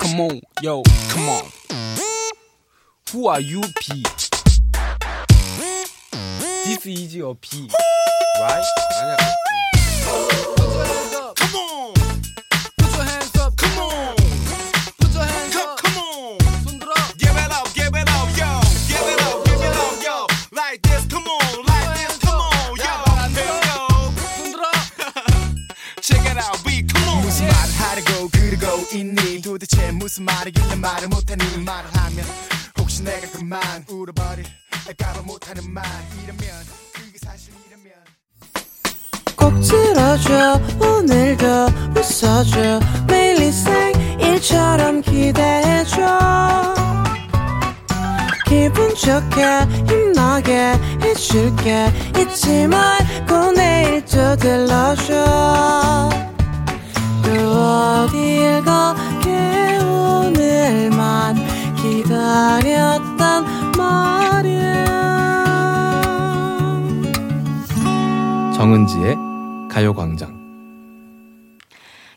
Come 0.00 0.20
on, 0.20 0.40
yo, 0.62 0.82
come 1.08 1.28
on. 1.28 1.44
Who 3.12 3.28
are 3.28 3.40
you, 3.40 3.60
B? 3.80 4.02
This 6.64 6.86
is 6.86 7.14
your 7.16 7.34
B, 7.40 7.68
right? 8.40 8.64
아니 9.00 10.41
있니? 28.94 29.40
도대체 29.42 29.90
무슨 29.92 30.24
말이길래 30.24 30.76
말을 30.76 31.08
못하니? 31.08 31.42
말을 31.64 31.90
하면 31.94 32.24
혹시 32.78 33.02
내가 33.02 33.30
그만 33.30 33.60
울어버릴까봐 33.88 35.22
못하는 35.24 35.70
말 35.70 35.84
이러면 36.22 36.40
그게 36.92 37.18
사실이라면. 37.22 37.92
꼭 39.36 39.60
들어줘 39.60 40.60
오늘도 40.80 41.46
웃어줘 41.96 42.80
매일 43.08 43.38
일상일처럼 43.42 45.02
기대해줘. 45.02 46.74
기분 48.46 48.94
좋게 48.94 49.42
힘나게 49.88 50.72
해줄게. 51.02 51.90
잊지 52.18 52.66
말고 52.66 53.52
내일 53.52 54.04
또 54.04 54.36
들러줘 54.36 56.10
어딜 57.38 58.62
가게 58.64 59.78
오늘만 59.78 61.36
기다렸단 61.76 63.44
말이야. 63.76 64.84
정은지의 68.54 69.16
가요광장. 69.70 70.42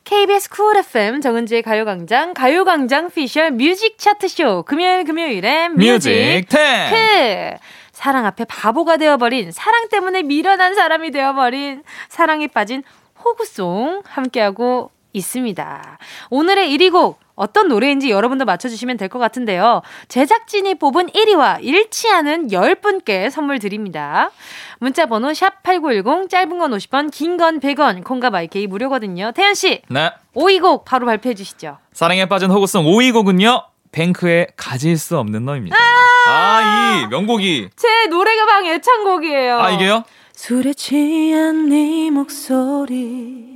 KBS 0.03 0.49
쿨 0.49 0.77
FM 0.77 1.21
정은지의 1.21 1.63
가요광장 1.63 2.33
가요광장 2.33 3.09
피셜 3.09 3.51
music 3.51 3.97
차트쇼. 3.97 4.63
금요일 4.63 5.03
금요일엔 5.03 5.75
music 5.75 6.45
탱크. 6.47 7.57
사랑 7.91 8.25
앞에 8.25 8.45
바보가 8.45 8.97
되어버린 8.97 9.51
사랑 9.51 9.87
때문에 9.89 10.21
미련한 10.23 10.75
사람이 10.75 11.11
되어버린 11.11 11.83
사랑에 12.09 12.47
빠진 12.47 12.83
호구송 13.23 14.03
함께하고 14.05 14.91
있습니다. 15.15 15.97
오늘의 16.29 16.69
1위 16.77 16.91
곡 16.91 17.19
어떤 17.35 17.67
노래인지 17.67 18.09
여러분도 18.11 18.45
맞춰주시면 18.45 18.97
될 18.97 19.09
것 19.09 19.19
같은데요. 19.19 19.81
제작진이 20.07 20.75
뽑은 20.75 21.07
1위와 21.07 21.57
일치하는 21.63 22.47
10분께 22.47 23.29
선물 23.29 23.59
드립니다. 23.59 24.31
문자 24.79 25.05
번호 25.05 25.29
샵8910 25.29 26.29
짧은 26.29 26.57
건 26.57 26.71
50원 26.71 27.11
긴 27.11 27.37
건 27.37 27.59
100원 27.59 28.03
콩과 28.03 28.29
마이케이 28.29 28.67
무료거든요. 28.67 29.31
태연씨 29.33 29.81
네. 29.89 30.11
5위 30.35 30.61
곡 30.61 30.85
바로 30.85 31.05
발표해 31.05 31.35
주시죠. 31.35 31.77
사랑에 31.93 32.25
빠진 32.27 32.51
호구송 32.51 32.85
5위 32.85 33.13
곡은요. 33.13 33.63
뱅크의 33.91 34.47
가질 34.57 34.97
수 34.97 35.17
없는 35.17 35.45
너입니다. 35.45 35.75
아, 35.77 36.29
아 36.29 37.01
이 37.03 37.07
명곡이 37.07 37.69
제 37.75 38.07
노래가방 38.09 38.65
애창곡이에요. 38.65 39.59
아 39.59 39.69
이게요? 39.71 40.03
술에 40.33 40.73
취한 40.73 41.69
네 41.69 42.09
목소리 42.11 43.54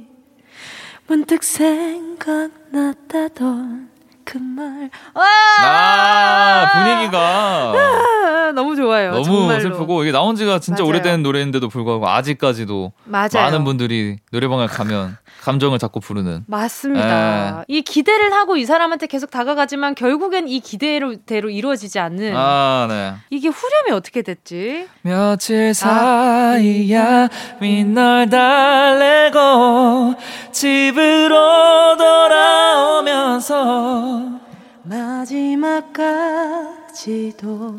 문득 1.10 1.44
생각났다던 1.44 2.80
말. 4.38 4.92
아, 5.16 5.22
아 5.66 6.72
분위기가 6.84 7.18
아, 7.20 8.52
너무 8.54 8.76
좋아요. 8.76 9.12
너무 9.14 9.24
정말로. 9.24 9.60
슬프고 9.60 10.04
이게 10.04 10.12
나온 10.12 10.36
지가 10.36 10.60
진짜 10.60 10.84
맞아요. 10.84 10.90
오래된 10.90 11.24
노래인데도 11.24 11.68
불구하고 11.68 12.08
아직까지도 12.08 12.92
맞아요. 13.06 13.30
많은 13.34 13.64
분들이 13.64 14.18
노래방을 14.32 14.68
가면 14.68 15.18
감정을 15.42 15.80
잡고 15.80 16.00
부르는. 16.00 16.44
맞습니다. 16.46 17.62
에. 17.62 17.64
이 17.68 17.82
기대를 17.82 18.32
하고 18.34 18.56
이 18.58 18.66
사람한테 18.66 19.08
계속 19.08 19.32
다가가지만 19.32 19.96
결국엔 19.96 20.48
이 20.48 20.60
기대대로 20.60 21.50
이루어지지 21.50 21.98
않는. 21.98 22.34
아, 22.36 22.86
네. 22.88 23.14
이게 23.32 23.48
후렴이 23.48 23.92
어떻게 23.98 24.22
됐지? 24.22 24.88
며칠 25.02 25.74
사이야 25.74 27.30
윗널 27.62 28.30
달래고 28.30 29.39
집으로 30.60 31.96
돌아오면서 31.96 33.54
마지막까지도 36.90 37.76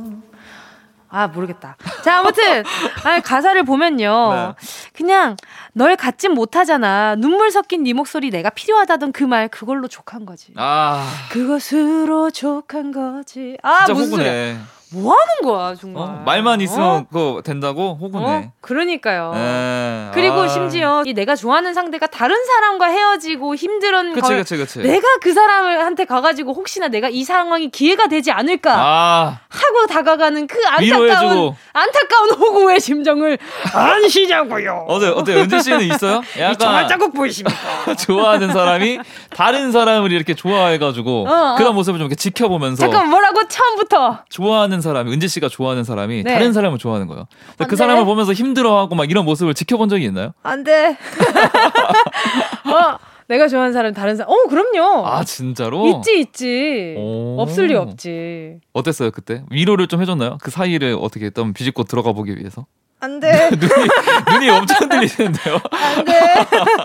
아 1.11 1.27
모르겠다. 1.29 1.77
자 2.03 2.21
아무튼 2.21 2.65
아니, 3.05 3.21
가사를 3.23 3.63
보면요, 3.65 4.33
네. 4.33 4.55
그냥 4.95 5.37
널 5.75 5.95
갖진 5.97 6.33
못하잖아. 6.33 7.17
눈물 7.17 7.51
섞인 7.51 7.83
네 7.83 7.93
목소리 7.93 8.31
내가 8.31 8.49
필요하다던 8.49 9.13
그 9.13 9.25
말 9.25 9.49
그걸로 9.49 9.87
족한 9.87 10.25
거지. 10.25 10.55
아 10.57 11.07
그것으로 11.31 12.31
족한 12.31 12.93
거지. 12.93 13.59
아 13.63 13.87
무슨 13.93 14.09
소리야. 14.09 14.57
뭐 14.93 15.15
하는 15.15 15.53
거야 15.53 15.75
정말. 15.75 16.03
어? 16.03 16.23
말만 16.25 16.61
있으면 16.61 17.07
어? 17.13 17.41
된다고 17.45 17.97
호구네. 18.01 18.25
어? 18.25 18.53
그러니까요. 18.61 19.33
에, 19.35 19.39
네. 19.39 20.11
그리고 20.15 20.41
아. 20.41 20.49
심지어 20.49 21.03
이 21.07 21.13
내가 21.13 21.37
좋아하는 21.37 21.75
상대가 21.75 22.07
다른 22.07 22.37
사람과 22.45 22.87
헤어지고 22.87 23.55
힘든 23.55 23.91
그치, 24.15 24.35
그치, 24.35 24.57
그치. 24.57 24.79
내가 24.81 25.07
그 25.21 25.33
사람한테 25.33 26.05
가가지고 26.05 26.53
혹시나 26.53 26.89
내가 26.89 27.09
이 27.09 27.25
상황이 27.25 27.71
기회가 27.71 28.09
되지 28.09 28.31
않을까 28.31 28.75
아. 28.77 29.41
하고 29.49 29.87
다가가는 29.87 30.47
그 30.47 30.59
안타까운 30.67 31.55
안타까운 31.73 32.31
호구의 32.31 32.81
심정을 32.81 33.39
안시자고요. 33.75 34.87
어때 34.89 35.09
어때 35.09 35.35
은지 35.35 35.61
씨는 35.63 35.81
있어요? 35.83 36.23
약간 36.39 36.59
정말 36.59 36.89
자국 36.89 37.15
보이십니까? 37.15 37.95
좋아하는 37.99 38.53
사람이 38.53 38.99
다른 39.31 39.73
사람을 39.73 40.13
이렇게 40.13 40.35
좋아해가지고 40.35 41.27
어, 41.29 41.33
어. 41.33 41.55
그런 41.57 41.75
모습을 41.75 41.99
좀 41.99 42.07
이렇게 42.07 42.17
지켜보면서 42.17 42.81
잠깐 42.81 43.09
뭐라고 43.09 43.47
처음부터 43.49 44.19
좋아하는 44.29 44.80
좋아하는 44.81 44.83
사람이 44.83 45.13
은지 45.13 45.29
씨가 45.29 45.49
좋아하는 45.49 45.85
사람이 45.85 46.25
네. 46.25 46.33
다른 46.33 46.53
사람을 46.53 46.79
좋아하는 46.79 47.07
거예요. 47.07 47.27
그 47.69 47.77
사람을 47.77 48.05
보면서 48.05 48.33
힘들어하고 48.33 48.95
막 48.95 49.11
이런 49.11 49.25
모습을 49.25 49.55
지켜본 49.55 49.89
적이 49.89 50.07
있나요? 50.07 50.33
안 50.43 50.65
돼. 50.65 50.97
어, 52.65 52.99
내가 53.29 53.47
좋아하는 53.47 53.73
사람 53.73 53.93
다른 53.93 54.17
사람. 54.17 54.33
어, 54.33 54.37
그럼요. 54.49 55.07
아, 55.07 55.23
진짜로? 55.25 55.87
있지, 55.87 56.19
있지. 56.19 56.97
없을 57.39 57.67
리 57.67 57.75
없지. 57.75 58.61
어땠어요, 58.73 59.11
그때? 59.11 59.45
위로를 59.51 59.87
좀 59.87 60.01
해줬나요? 60.01 60.39
그 60.43 60.51
사이를 60.51 60.97
어떻게 61.01 61.27
했던 61.27 61.53
비집고 61.53 61.85
들어가 61.85 62.13
보기 62.13 62.37
위해서? 62.37 62.67
안 63.03 63.19
돼. 63.19 63.49
눈이, 63.57 63.89
눈이 64.33 64.51
엄청 64.51 64.89
들리시는데요? 64.89 65.59
안 65.71 66.05
돼. 66.05 66.13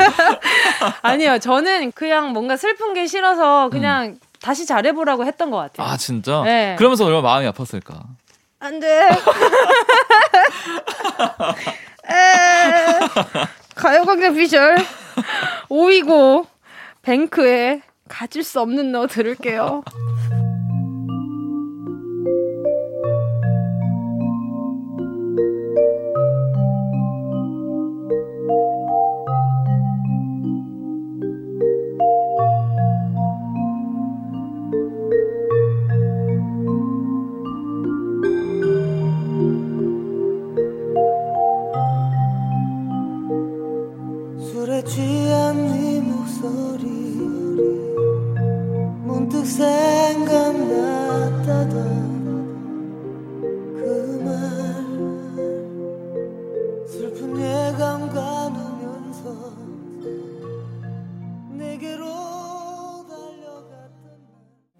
아니요, 1.01 1.39
저는 1.39 1.91
그냥 1.91 2.31
뭔가 2.31 2.55
슬픈 2.55 2.93
게 2.93 3.05
싫어서 3.05 3.69
그냥 3.69 4.05
음. 4.05 4.19
다시 4.45 4.67
잘해보라고 4.67 5.25
했던 5.25 5.49
것 5.49 5.57
같아요. 5.57 5.87
아 5.87 5.97
진짜? 5.97 6.43
네. 6.43 6.75
그러면서 6.77 7.03
얼마나 7.03 7.23
마음이 7.23 7.47
아팠을까? 7.49 7.99
안 8.59 8.79
돼. 8.79 9.09
가요광장 13.73 14.35
비절 14.35 14.77
5위고 15.67 16.45
뱅크에 17.01 17.81
가질 18.07 18.43
수 18.43 18.61
없는 18.61 18.91
너 18.91 19.07
들을게요. 19.07 19.81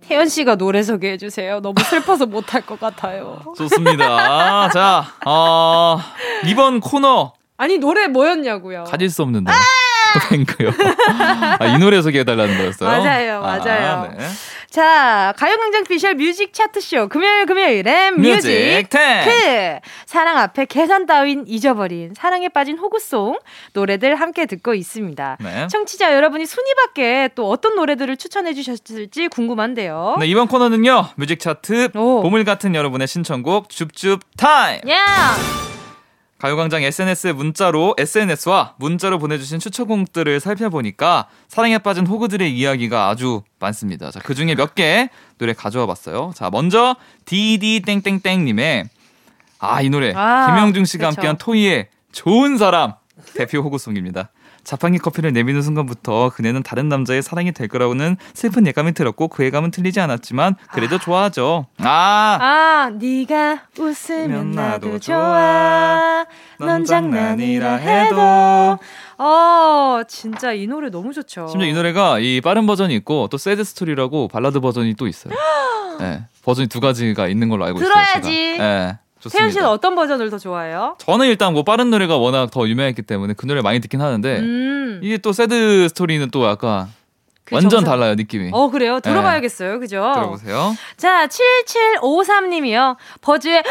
태현 0.07 0.29
씨가 0.30 0.55
노래 0.55 0.82
소개해 0.82 1.18
주세요. 1.18 1.59
너무 1.61 1.76
슬퍼서 1.84 2.26
못할 2.26 2.61
것 2.66 2.80
같아요. 2.80 3.41
좋습니다. 3.57 4.70
자, 4.70 5.05
어, 5.26 5.99
이번 6.47 6.80
코너 6.80 7.34
아니 7.57 7.78
노래 7.78 8.07
뭐였냐고요? 8.07 8.86
가질 8.86 9.09
수 9.09 9.22
없는 9.22 9.43
너. 9.43 9.55
뱅크요. 10.30 10.72
아, 11.59 11.66
이 11.66 11.78
노래 11.80 12.01
소개해달라는 12.01 12.57
거였어요? 12.57 12.89
맞아요, 12.89 13.41
맞아요. 13.41 13.91
아, 14.03 14.09
네. 14.18 14.28
자, 14.70 15.34
가요광장 15.38 15.86
피셜 15.86 16.16
music 16.15 16.53
차트쇼. 16.53 17.07
금요일 17.07 17.45
금요일엔 17.45 18.20
music, 18.19 18.49
music 18.49 18.89
탱크! 18.89 19.79
사랑 20.05 20.38
앞에 20.38 20.66
계산 20.66 21.05
따윈 21.05 21.45
잊어버린 21.47 22.13
사랑에 22.13 22.49
빠진 22.49 22.78
호구송 22.78 23.39
노래들 23.74 24.16
함께 24.16 24.45
듣고 24.45 24.74
있습니다. 24.74 25.38
네. 25.39 25.68
청취자 25.68 26.13
여러분이 26.13 26.45
순위 26.45 26.74
밖에 26.76 27.30
또 27.36 27.49
어떤 27.49 27.76
노래들을 27.76 28.18
추천해 28.18 28.53
주셨을지 28.53 29.30
궁금한데요. 29.30 30.18
네, 30.20 30.28
이번 30.28 30.47
코너는요. 30.47 31.09
music 31.15 31.39
차트 31.39 31.91
오. 31.95 32.22
보물 32.22 32.43
같은 32.43 32.76
여러분의 32.76 33.07
신청곡 33.07 33.70
줍줍 33.70 34.20
타임. 34.36 34.82
야! 34.89 34.95
Yeah. 34.95 35.74
가요광장 36.45 36.83
SNS에 36.83 37.31
문자로 37.31 37.95
SNS와 37.97 38.75
문자로 38.77 39.17
보내주신 39.17 39.57
추천곡들을 39.57 40.39
살펴보니까 40.39 41.25
사랑에 41.47 41.79
빠진 41.79 42.05
호구들의 42.05 42.55
이야기가 42.55 43.09
아주 43.09 43.41
많습니다. 43.59 44.11
자, 44.11 44.19
그 44.19 44.35
중에 44.35 44.53
몇 44.53 44.75
개 44.75 45.09
노래 45.39 45.53
가져와 45.53 45.87
봤어요. 45.87 46.33
자, 46.35 46.51
먼저 46.51 46.97
디디땡땡땡님의 47.25 48.89
아, 49.57 49.81
이 49.81 49.89
노래. 49.89 50.13
아, 50.15 50.45
김형중 50.47 50.86
씨가 50.85 51.09
그쵸. 51.09 51.19
함께한 51.21 51.37
토이의 51.39 51.87
좋은 52.11 52.57
사람 52.59 52.93
대표 53.33 53.61
호구송입니다. 53.61 54.29
자판기 54.66 54.97
커피를 54.97 55.32
내미는 55.32 55.61
순간부터 55.61 56.32
그녀는 56.31 56.63
다른 56.63 56.89
남자의 56.89 57.22
사랑이 57.22 57.51
될 57.51 57.68
거라고는 57.68 58.18
슬픈 58.34 58.66
예감이 58.68 58.93
들었고 58.93 59.28
그 59.30 59.45
예감은 59.45 59.72
틀리지 59.72 59.99
않았지만 59.99 60.55
그래도 60.72 60.95
아. 60.95 60.99
좋아하죠. 60.99 61.68
아, 61.78 62.38
아, 62.41 62.89
네가 62.89 63.61
웃으면 63.78 64.51
나도 64.51 64.99
좋아. 64.99 66.26
넌 66.59 66.84
장난이라 66.84 67.76
해도. 67.76 68.80
어, 69.18 70.01
진짜 70.07 70.51
이 70.51 70.68
노래 70.68 70.89
너무 70.89 71.13
좋죠. 71.13 71.47
심지어 71.47 71.70
이 71.70 71.74
노래가 71.74 72.20
이 72.20 72.41
빠른 72.41 72.66
버전이 72.66 72.93
있고 72.95 73.28
또 73.30 73.38
Sad 73.38 73.63
Story라고 73.63 74.27
발라드 74.28 74.59
버전이 74.59 74.95
또 74.95 75.07
있어요. 75.07 75.34
네, 75.99 76.24
버전이 76.43 76.68
두 76.68 76.80
가지가 76.80 77.28
있는 77.28 77.49
걸로 77.49 77.66
알고 77.66 77.80
들어야지. 77.80 78.09
있어요. 78.20 78.22
들어야지. 78.22 78.57
네. 78.57 78.97
좋습니다. 79.26 79.38
태연 79.38 79.51
씨는 79.51 79.67
어떤 79.67 79.95
버전을 79.95 80.30
더 80.30 80.38
좋아해요? 80.38 80.95
저는 80.99 81.28
일단 81.28 81.53
뭐 81.53 81.63
빠른 81.63 81.89
노래가 81.89 82.17
워낙 82.17 82.51
더 82.51 82.67
유명했기 82.67 83.01
때문에 83.01 83.34
그 83.34 83.45
노래 83.45 83.61
많이 83.61 83.80
듣긴 83.80 84.01
하는데 84.01 84.39
음. 84.39 84.99
이게 85.03 85.17
또 85.17 85.34
Sad 85.33 85.89
Story는 85.89 86.29
또 86.30 86.45
약간 86.45 86.88
그 87.45 87.53
완전 87.53 87.69
정상... 87.69 87.91
달라요 87.91 88.15
느낌이. 88.15 88.49
어 88.51 88.69
그래요? 88.69 88.99
들어봐야겠어요, 88.99 89.73
네. 89.73 89.80
그죠? 89.80 90.11
들어보세요. 90.15 90.76
자 90.97 91.28
7753님이요. 91.28 92.97
버즈의 93.21 93.63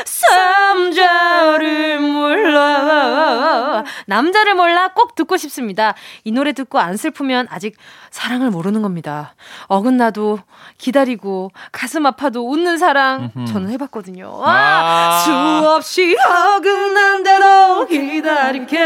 남자를 0.65 1.99
몰라 1.99 3.85
남자를 4.07 4.55
몰라 4.55 4.93
꼭 4.95 5.17
듣고 5.17 5.37
싶습니다. 5.37 5.95
이 6.23 6.31
노래 6.31 6.53
듣고 6.53 6.79
안 6.79 6.97
슬프면 6.97 7.49
아직 7.51 7.77
사랑을 8.15 8.51
모르는 8.51 8.81
겁니다. 8.81 9.35
어긋나도 9.67 10.39
기다리고 10.79 11.51
가슴 11.73 12.07
아파도 12.07 12.49
웃는 12.49 12.79
사랑 12.79 13.33
음흠. 13.37 13.53
저는 13.53 13.71
해봤거든요. 13.71 14.41
아, 14.45 14.51
아~ 14.53 15.21
수없이 15.25 16.17
어긋난데도 16.25 17.87
기다릴게 17.89 18.79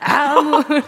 아무리 0.00 0.82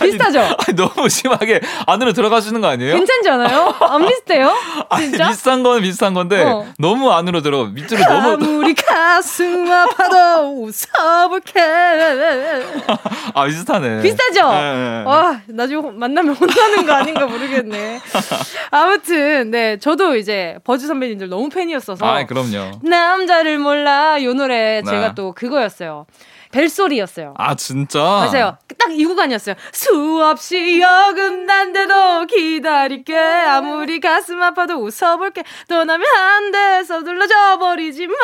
비슷하죠? 0.00 0.40
아니, 0.40 0.74
너무 0.74 1.08
심하게 1.08 1.60
안으로 1.86 2.12
들어가시는 2.12 2.60
거 2.60 2.66
아니에요? 2.66 2.96
괜찮지 2.96 3.30
않아요? 3.30 3.72
안 3.82 4.04
비슷해요? 4.04 4.52
진짜? 4.98 5.28
비슷한 5.28 5.62
건 5.62 5.80
비슷한 5.80 6.12
건데 6.12 6.42
어. 6.42 6.66
너무 6.80 7.12
안으로 7.12 7.40
들어 7.40 7.66
밑으로 7.66 8.04
너무 8.04 8.30
아무리 8.32 8.74
가슴 8.74 9.70
아파도 9.70 10.64
웃어볼게. 10.64 11.60
아, 13.32 13.44
비슷하네. 13.44 14.02
비슷하죠? 14.02 14.50
네, 14.50 14.71
네. 14.71 14.71
와, 15.06 15.40
나중에 15.46 15.80
만나면 15.90 16.34
혼나는 16.34 16.86
거 16.86 16.92
아닌가 16.92 17.26
모르겠네. 17.26 18.00
아무튼, 18.70 19.50
네. 19.50 19.78
저도 19.78 20.16
이제 20.16 20.56
버즈 20.64 20.86
선배님들 20.86 21.28
너무 21.28 21.48
팬이었어서. 21.48 22.04
아, 22.04 22.24
그럼요. 22.26 22.80
남자를 22.82 23.58
몰라. 23.58 24.22
요 24.22 24.34
노래 24.34 24.82
네. 24.84 24.90
제가 24.90 25.14
또 25.14 25.32
그거였어요. 25.32 26.06
벨소리였어요. 26.52 27.34
아 27.36 27.54
진짜? 27.56 27.98
맞아요. 28.00 28.56
딱 28.78 28.92
이 28.92 29.04
구간이었어요. 29.06 29.54
수없이 29.72 30.82
어긋난데도 30.82 32.26
기다릴게 32.26 33.16
아무리 33.16 34.00
가슴 34.00 34.42
아파도 34.42 34.74
웃어볼게 34.74 35.44
떠나면 35.68 36.06
안 36.14 36.52
돼 36.52 36.84
서둘러져 36.84 37.58
버리지 37.58 38.06
마 38.08 38.14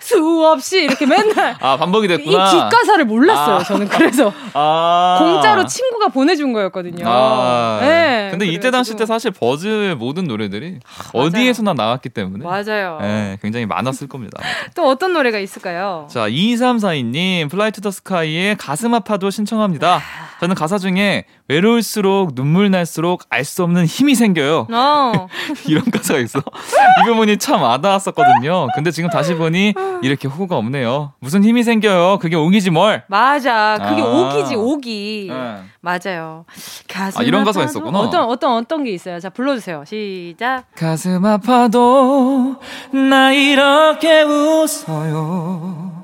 수없이 0.00 0.82
이렇게 0.84 1.06
맨날 1.06 1.56
아 1.60 1.76
반복이 1.76 2.08
됐구나. 2.08 2.48
이 2.48 2.50
뒷가사를 2.50 3.04
몰랐어요. 3.04 3.56
아. 3.56 3.62
저는 3.62 3.88
그래서 3.88 4.32
아. 4.54 5.18
공짜로 5.20 5.64
친구가 5.66 6.08
보내준 6.08 6.52
거였거든요. 6.52 7.04
아. 7.06 7.78
네. 7.80 8.28
근데 8.30 8.46
이때 8.46 8.70
당시 8.70 8.96
때 8.96 9.06
사실 9.06 9.30
버즈 9.30 9.94
모든 9.98 10.24
노래들이 10.24 10.80
어디에서나 11.12 11.74
나왔기 11.74 12.08
때문에 12.08 12.44
맞아요. 12.44 12.98
네, 13.00 13.38
굉장히 13.42 13.66
많았을 13.66 14.08
겁니다. 14.08 14.42
또 14.74 14.88
어떤 14.88 15.12
노래가 15.12 15.38
있을까요? 15.38 16.08
자, 16.10 16.26
234 16.28 16.87
이사이님, 16.88 17.48
플라이 17.48 17.70
투더 17.70 17.90
스카이의 17.90 18.56
가슴 18.56 18.94
아파도 18.94 19.28
신청합니다. 19.30 20.00
저는 20.40 20.54
가사 20.54 20.78
중에 20.78 21.24
외로울수록 21.48 22.34
눈물 22.34 22.70
날수록 22.70 23.24
알 23.28 23.44
수 23.44 23.62
없는 23.64 23.86
힘이 23.86 24.14
생겨요. 24.14 24.66
어. 24.70 25.26
이런 25.66 25.84
가사가 25.90 26.20
있어. 26.20 26.38
이 26.38 27.04
부분이 27.06 27.38
참 27.38 27.60
와닿았었거든요. 27.62 28.68
근데 28.74 28.90
지금 28.90 29.10
다시 29.10 29.34
보니 29.34 29.74
이렇게 30.02 30.28
호구가 30.28 30.56
없네요. 30.56 31.12
무슨 31.20 31.44
힘이 31.44 31.62
생겨요? 31.64 32.18
그게 32.20 32.36
오기지 32.36 32.70
뭘. 32.70 33.02
맞아. 33.08 33.78
그게 33.88 34.00
아. 34.02 34.04
오기지, 34.04 34.54
오기. 34.54 35.28
네. 35.30 35.56
맞아요. 35.80 36.44
가슴 36.88 37.20
아, 37.20 37.24
이런 37.24 37.44
가사가 37.44 37.66
있었구나. 37.66 37.98
어떤, 38.00 38.24
어떤, 38.24 38.52
어떤 38.56 38.84
게 38.84 38.90
있어요? 38.92 39.18
자, 39.20 39.28
불러주세요. 39.30 39.84
시작. 39.86 40.64
가슴 40.74 41.24
아파도 41.24 42.56
나 42.92 43.32
이렇게 43.32 44.22
웃어요. 44.22 45.97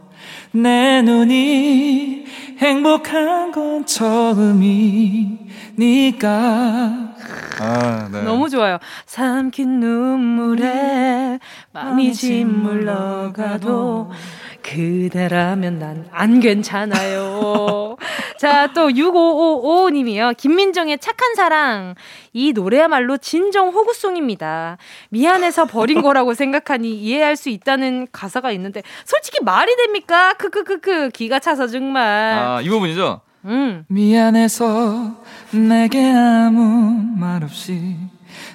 내 0.55 1.03
눈이 1.03 2.25
행복한 2.59 3.51
건 3.51 3.85
처음이니까. 3.85 5.35
아, 7.61 8.09
네. 8.13 8.23
너무 8.23 8.49
좋아요. 8.49 8.79
삼킨 9.07 9.81
눈물에 9.81 11.41
마음이 11.73 12.13
짓물러가도 12.13 14.13
그대라면 14.65 15.79
난 15.79 16.05
안 16.11 16.41
괜찮아요. 16.41 17.97
자, 18.39 18.73
또 18.73 18.89
6555님이요. 18.89 20.37
김민정의 20.37 20.99
착한 20.99 21.35
사랑. 21.35 21.95
이 22.33 22.53
노래야말로 22.53 23.19
진정 23.19 23.69
호구송입니다. 23.69 24.79
미안해서 25.11 25.67
버린 25.67 26.01
거라고 26.03 26.33
생각하니 26.35 26.95
이해할 26.95 27.37
수 27.37 27.51
있다는 27.51 28.07
가사가 28.11 28.53
있는데 28.53 28.83
솔직히 29.05 29.39
말이 29.45 29.77
됩니까? 29.77 30.33
크크크크 30.35 31.11
기가 31.11 31.39
차서 31.39 31.67
정말. 31.67 32.03
아, 32.03 32.61
이 32.63 32.69
부분이죠? 32.69 33.21
음. 33.45 33.85
미안해서 33.89 35.17
내게 35.53 36.11
아무 36.11 37.05
말 37.19 37.45
없이 37.45 37.97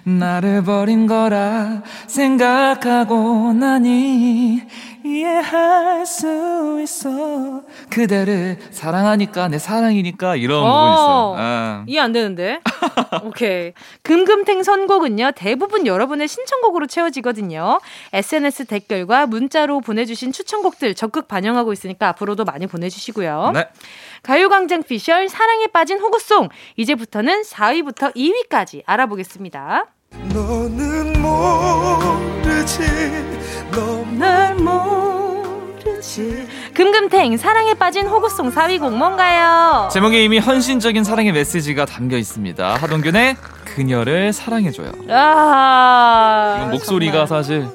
나를 0.03 0.64
버린 0.64 1.05
거라 1.05 1.84
생각하고 2.07 3.53
나니 3.53 4.64
이해할 5.04 6.06
수 6.06 6.80
있어 6.82 7.64
그대를 7.89 8.58
사랑하니까 8.72 9.47
내 9.47 9.58
사랑이니까 9.58 10.36
이런 10.36 10.64
어, 10.64 10.64
부분 10.64 10.93
있어요. 10.93 11.36
아. 11.38 11.84
이해 11.88 12.00
안 12.00 12.12
되는데. 12.12 12.60
오케이. 13.24 13.74
금금탱 14.04 14.64
선곡은요 14.64 15.32
대부분 15.36 15.88
여러분의 15.88 16.28
신청곡으로 16.28 16.88
채워지거든요. 16.88 17.80
SNS 18.14 18.66
댓글과 18.66 19.28
문자로 19.28 19.82
보내주신 19.82 20.32
추천곡들 20.32 20.95
적극 20.95 21.28
반영하고 21.28 21.74
있으니까 21.74 22.10
앞으로도 22.10 22.45
많이 22.45 22.68
보내주시고요. 22.68 23.52
네. 23.54 23.68
가요광장 24.24 24.84
피셜 24.84 25.30
사랑에 25.30 25.68
빠진 25.68 26.00
호구송 26.00 26.50
이제부터는 26.76 27.43
4위부터 27.43 28.16
2위까지 28.16 28.84
알아보겠습니다. 28.86 29.86
너는 30.18 31.22
모르지 31.22 32.82
널 34.18 34.55
모르지 34.55 36.47
금금탱 36.74 37.38
사랑에 37.38 37.74
빠진 37.74 38.07
호구송 38.07 38.51
4위 38.51 38.80
곡 38.80 38.95
뭔가요? 38.97 39.88
제목에 39.91 40.24
이미 40.24 40.39
헌신적인 40.39 41.03
사랑의 41.03 41.32
메시지가 41.32 41.86
담겨 41.86 42.18
있습니다. 42.18 42.76
하동균의 42.76 43.36
그녀를 43.66 44.34
사랑해줘요. 44.34 44.91
아, 45.10 46.68
목소리가 46.72 47.26
정말. 47.26 47.43
사실 47.43 47.68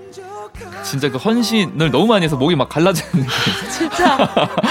진짜 0.85 1.11
그 1.11 1.17
헌신을 1.17 1.91
너무 1.91 2.07
많이 2.07 2.25
해서 2.25 2.37
목이 2.37 2.55
막 2.55 2.69
갈라지는 2.69 3.11
느낌. 3.25 3.69
진짜 3.71 4.29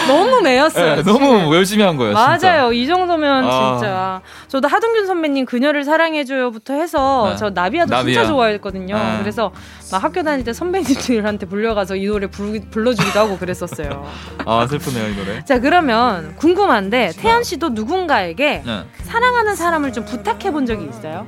너무 0.08 0.42
매였어요. 0.42 0.96
네, 0.98 1.04
너무 1.04 1.54
열심히 1.56 1.84
한 1.84 1.98
거예요. 1.98 2.14
맞아요. 2.14 2.38
진짜. 2.38 2.72
이 2.72 2.88
정도면 2.88 3.46
아. 3.46 3.78
진짜. 3.78 4.22
저도 4.48 4.68
하동균 4.68 5.08
선배님 5.08 5.46
그녀를 5.46 5.84
사랑해줘요부터 5.84 6.76
해서 6.76 7.30
네. 7.32 7.36
저 7.38 7.50
나비아도 7.50 7.90
나비야. 7.94 8.14
진짜 8.14 8.28
좋아했거든요. 8.28 8.96
네. 8.96 9.18
그래서 9.20 9.52
막 9.92 10.04
학교 10.04 10.22
다닐 10.24 10.46
때 10.46 10.54
선배님들한테 10.54 11.48
불려가서 11.48 11.96
이 11.96 12.06
노래 12.06 12.28
부르, 12.28 12.60
불러주기도 12.70 13.20
하고 13.20 13.38
그랬었어요. 13.38 14.08
아 14.46 14.68
슬프네요 14.70 15.10
이 15.10 15.16
노래. 15.16 15.44
자 15.46 15.60
그러면 15.60 16.36
궁금한데 16.36 17.14
태연 17.18 17.44
씨도 17.44 17.70
누군가에게 17.70 18.62
네. 18.66 18.84
사랑하는 19.04 19.56
사람을 19.56 19.92
좀 19.94 20.06
부탁해 20.06 20.52
본 20.52 20.66
적이 20.68 20.86
있어요? 20.90 21.26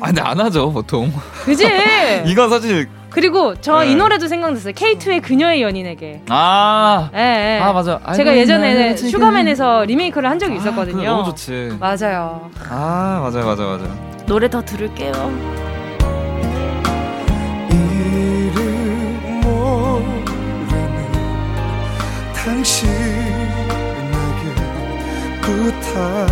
아 0.00 0.06
근데 0.06 0.20
안 0.20 0.38
하죠 0.38 0.70
보통. 0.70 1.10
그지? 1.44 1.66
이건 2.26 2.50
사실 2.50 2.88
그리고 3.18 3.56
저이 3.60 3.88
네. 3.88 3.94
노래도 3.96 4.28
생각났어요. 4.28 4.72
K2의 4.74 5.20
그녀의 5.22 5.60
연인에게. 5.60 6.22
아, 6.28 7.10
예, 7.12 7.56
예. 7.56 7.60
아 7.60 7.72
맞아. 7.72 7.98
제가 8.14 8.36
예전에 8.36 8.94
슈가맨에서 8.96 9.86
리메이크를 9.86 10.30
한 10.30 10.38
적이 10.38 10.52
아, 10.52 10.56
있었거든요. 10.58 11.02
너무 11.02 11.24
좋지. 11.24 11.78
맞아요. 11.80 12.48
아 12.70 13.28
맞아요, 13.28 13.44
맞아요, 13.44 13.76
맞아요. 13.76 14.22
노래 14.26 14.48
더 14.48 14.64
들을게요. 14.64 15.12
당신에게 22.78 24.54
부탁 25.42 26.28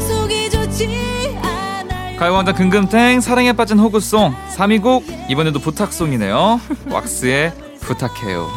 속이 0.00 0.50
좋지 0.50 1.38
않아요. 1.40 2.18
가요광장 2.18 2.54
금금탱 2.56 3.20
사랑에 3.20 3.52
빠진 3.52 3.78
호구송 3.78 4.34
3위 4.56 4.82
곡 4.82 5.04
이번에도 5.28 5.60
부탁송이네요. 5.60 6.60
왁스의 6.90 7.52
부탁해요. 7.80 8.48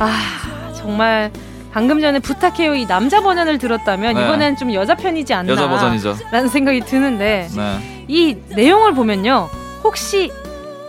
아 0.00 0.72
정말 0.76 1.30
방금 1.72 2.00
전에 2.00 2.18
부탁해요 2.18 2.74
이 2.74 2.86
남자 2.86 3.20
버전을 3.22 3.58
들었다면 3.58 4.14
네. 4.14 4.24
이번엔 4.24 4.56
좀 4.56 4.72
여자 4.74 4.94
편이지 4.96 5.32
않나 5.32 5.52
여자 5.52 5.68
버전이죠. 5.68 6.16
라는 6.32 6.48
생각이 6.48 6.80
드는데 6.80 7.48
네. 7.54 8.04
이 8.08 8.36
내용을 8.48 8.94
보면요 8.94 9.48
혹시 9.84 10.32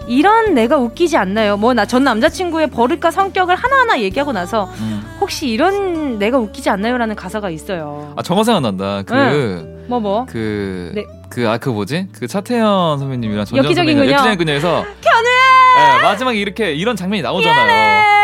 이런 0.07 0.53
내가 0.53 0.77
웃기지 0.77 1.17
않나요? 1.17 1.57
뭐 1.57 1.73
나 1.73 1.85
전 1.85 2.03
남자친구의 2.03 2.67
버릇과 2.71 3.11
성격을 3.11 3.55
하나하나 3.55 3.99
얘기하고 3.99 4.31
나서 4.31 4.69
음. 4.79 5.03
혹시 5.19 5.47
이런 5.49 6.17
내가 6.19 6.37
웃기지 6.37 6.69
않나요라는 6.69 7.15
가사가 7.15 7.49
있어요. 7.49 8.13
아 8.15 8.21
정화 8.23 8.43
생각난다. 8.43 9.03
그 9.03 9.13
네. 9.13 9.85
뭐 9.87 9.99
뭐? 9.99 10.25
그 10.29 10.91
네. 10.95 11.03
그, 11.29 11.47
아, 11.47 11.57
그 11.57 11.69
뭐지? 11.69 12.07
그 12.13 12.25
차태현 12.27 12.99
선배님이랑 12.99 13.45
선배님. 13.45 13.65
엽기적인 14.11 14.37
그녀에서. 14.37 14.83
견해! 15.01 15.97
네, 15.97 16.03
마지막에 16.03 16.37
이렇게 16.39 16.73
이런 16.73 16.95
장면이 16.95 17.21
나오잖아요. 17.21 17.65
미안해. 17.65 18.16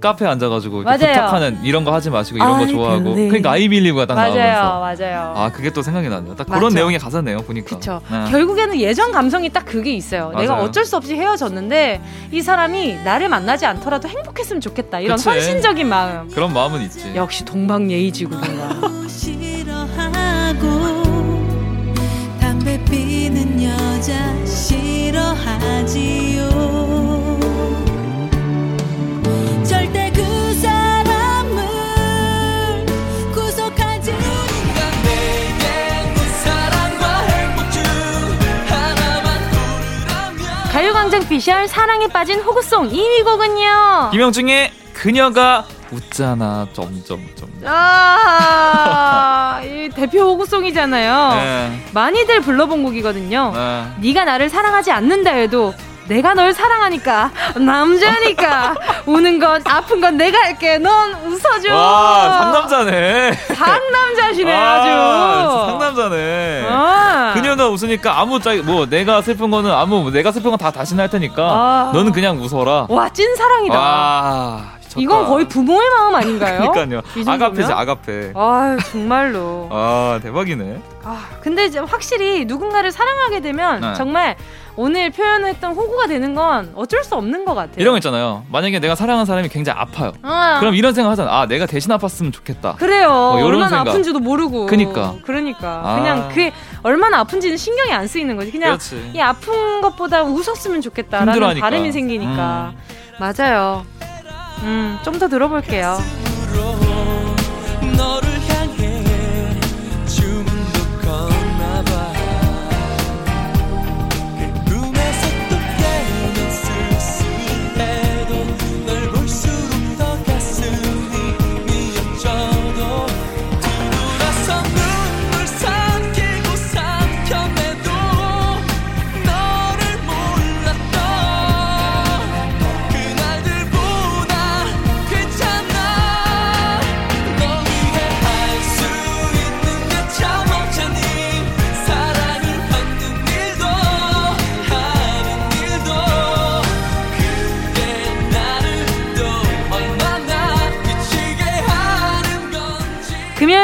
카페에 0.00 0.26
앉아가지고 0.28 0.84
부탁하는 0.84 1.60
이런 1.62 1.84
거 1.84 1.92
하지 1.92 2.10
마시고 2.10 2.38
이런 2.38 2.58
거 2.58 2.66
좋아하고 2.66 3.14
네. 3.14 3.28
그러니까 3.28 3.52
아이빌리브가 3.52 4.06
딱 4.06 4.14
맞아요, 4.14 4.34
나오면서 4.34 4.80
맞아요. 5.04 5.34
아 5.36 5.52
그게 5.52 5.70
또 5.70 5.82
생각이 5.82 6.08
나네요. 6.08 6.34
딱 6.36 6.46
그런 6.46 6.72
내용의 6.72 6.98
가사네요 6.98 7.38
보니까. 7.38 7.66
그렇죠. 7.66 8.00
네. 8.10 8.30
결국에는 8.30 8.80
예전 8.80 9.12
감성이 9.12 9.50
딱 9.50 9.64
그게 9.64 9.92
있어요. 9.92 10.30
맞아요. 10.30 10.38
내가 10.40 10.54
어쩔 10.62 10.84
수 10.84 10.96
없이 10.96 11.14
헤어졌는데 11.14 12.00
이 12.32 12.42
사람이 12.42 13.04
나를 13.04 13.28
만나지 13.28 13.66
않더라도 13.66 14.08
행복했으면 14.08 14.60
좋겠다 14.60 15.00
이런 15.00 15.16
그치. 15.16 15.28
헌신적인 15.28 15.88
마음. 15.88 16.28
그런 16.30 16.52
마음은 16.52 16.82
있지. 16.82 17.12
역시 17.14 17.44
동방예의지구나. 17.44 18.40
담배 22.40 22.82
피는 22.84 23.62
여자 23.62 24.14
싫어하지요. 24.44 26.00
피셜 41.28 41.66
사랑에 41.66 42.08
빠진 42.08 42.40
호구송 42.40 42.90
2위 42.90 43.24
곡은요. 43.24 44.10
김영중의 44.12 44.70
그녀가 44.92 45.64
웃잖아 45.90 46.66
점점점. 46.74 47.48
아, 47.64 49.60
이 49.64 49.88
대표 49.94 50.20
호구송이잖아요. 50.20 51.34
네. 51.34 51.86
많이들 51.94 52.42
불러본 52.42 52.82
곡이거든요. 52.84 53.52
네. 53.54 53.86
네가 54.00 54.24
나를 54.24 54.50
사랑하지 54.50 54.92
않는다 54.92 55.30
해도 55.30 55.72
내가 56.10 56.34
널 56.34 56.52
사랑하니까 56.52 57.30
남자니까. 57.56 58.74
우는 59.06 59.38
건 59.38 59.62
아픈 59.64 60.00
건 60.00 60.16
내가 60.16 60.38
할게. 60.40 60.76
넌 60.78 61.14
웃어줘. 61.24 61.72
와 61.72 62.38
상남자네. 62.42 63.32
상남자시네 63.54 64.52
아주. 64.56 64.88
상남자네. 65.70 66.66
아. 66.68 67.30
그녀는 67.34 67.64
웃으니까 67.68 68.18
아무 68.18 68.40
짜뭐 68.40 68.86
내가 68.90 69.22
슬픈 69.22 69.50
거는 69.52 69.70
아무 69.70 70.02
뭐 70.02 70.10
내가 70.10 70.32
슬픈 70.32 70.50
건 70.50 70.58
다 70.60 70.70
다시 70.72 70.94
날 70.96 71.08
테니까 71.08 71.42
아. 71.42 71.90
너는 71.94 72.10
그냥 72.10 72.38
웃어라. 72.42 72.86
와 72.88 73.08
찐사랑이다 73.08 74.79
와. 74.96 75.02
이건 75.02 75.26
거의 75.26 75.48
부모의 75.48 75.88
마음 75.90 76.14
아닌가요? 76.14 76.70
그러니까요. 76.72 77.02
아가페지 77.26 77.72
아가페. 77.72 78.32
아 78.34 78.76
정말로. 78.90 79.68
아 79.72 80.18
대박이네. 80.22 80.80
아 81.04 81.28
근데 81.40 81.64
이제 81.66 81.78
확실히 81.78 82.44
누군가를 82.44 82.92
사랑하게 82.92 83.40
되면 83.40 83.80
네. 83.80 83.94
정말 83.94 84.36
오늘 84.76 85.10
표현했던 85.10 85.72
호구가 85.74 86.06
되는 86.06 86.34
건 86.34 86.72
어쩔 86.74 87.02
수 87.04 87.14
없는 87.14 87.44
것 87.44 87.54
같아요. 87.54 87.74
이런 87.76 87.92
거 87.92 87.98
있잖아요. 87.98 88.44
만약에 88.50 88.78
내가 88.78 88.94
사랑하는 88.94 89.26
사람이 89.26 89.48
굉장히 89.48 89.78
아파요. 89.78 90.12
아. 90.22 90.58
그럼 90.60 90.74
이런 90.74 90.94
생각 90.94 91.10
하잖아. 91.10 91.30
아, 91.40 91.46
내가 91.46 91.66
대신 91.66 91.90
아팠으면 91.92 92.32
좋겠다. 92.32 92.76
그래요. 92.76 93.10
어, 93.10 93.44
얼마나 93.44 93.68
생각. 93.68 93.88
아픈지도 93.88 94.20
모르고. 94.20 94.66
그니까. 94.66 95.16
그러니까. 95.24 95.82
아. 95.84 95.96
그냥 95.96 96.28
그 96.32 96.50
얼마나 96.82 97.18
아픈지는 97.20 97.56
신경이 97.56 97.92
안 97.92 98.06
쓰이는 98.06 98.36
거지. 98.36 98.50
그냥 98.52 98.70
그렇지. 98.70 99.10
이 99.14 99.20
아픈 99.20 99.80
것보다 99.80 100.22
웃었으면 100.22 100.80
좋겠다라는. 100.80 101.60
바람이 101.60 101.92
생기니까. 101.92 102.72
음. 102.74 102.78
맞아요. 103.18 103.84
음, 104.62 104.98
좀 105.02 105.18
더 105.18 105.28
들어볼게요. 105.28 105.98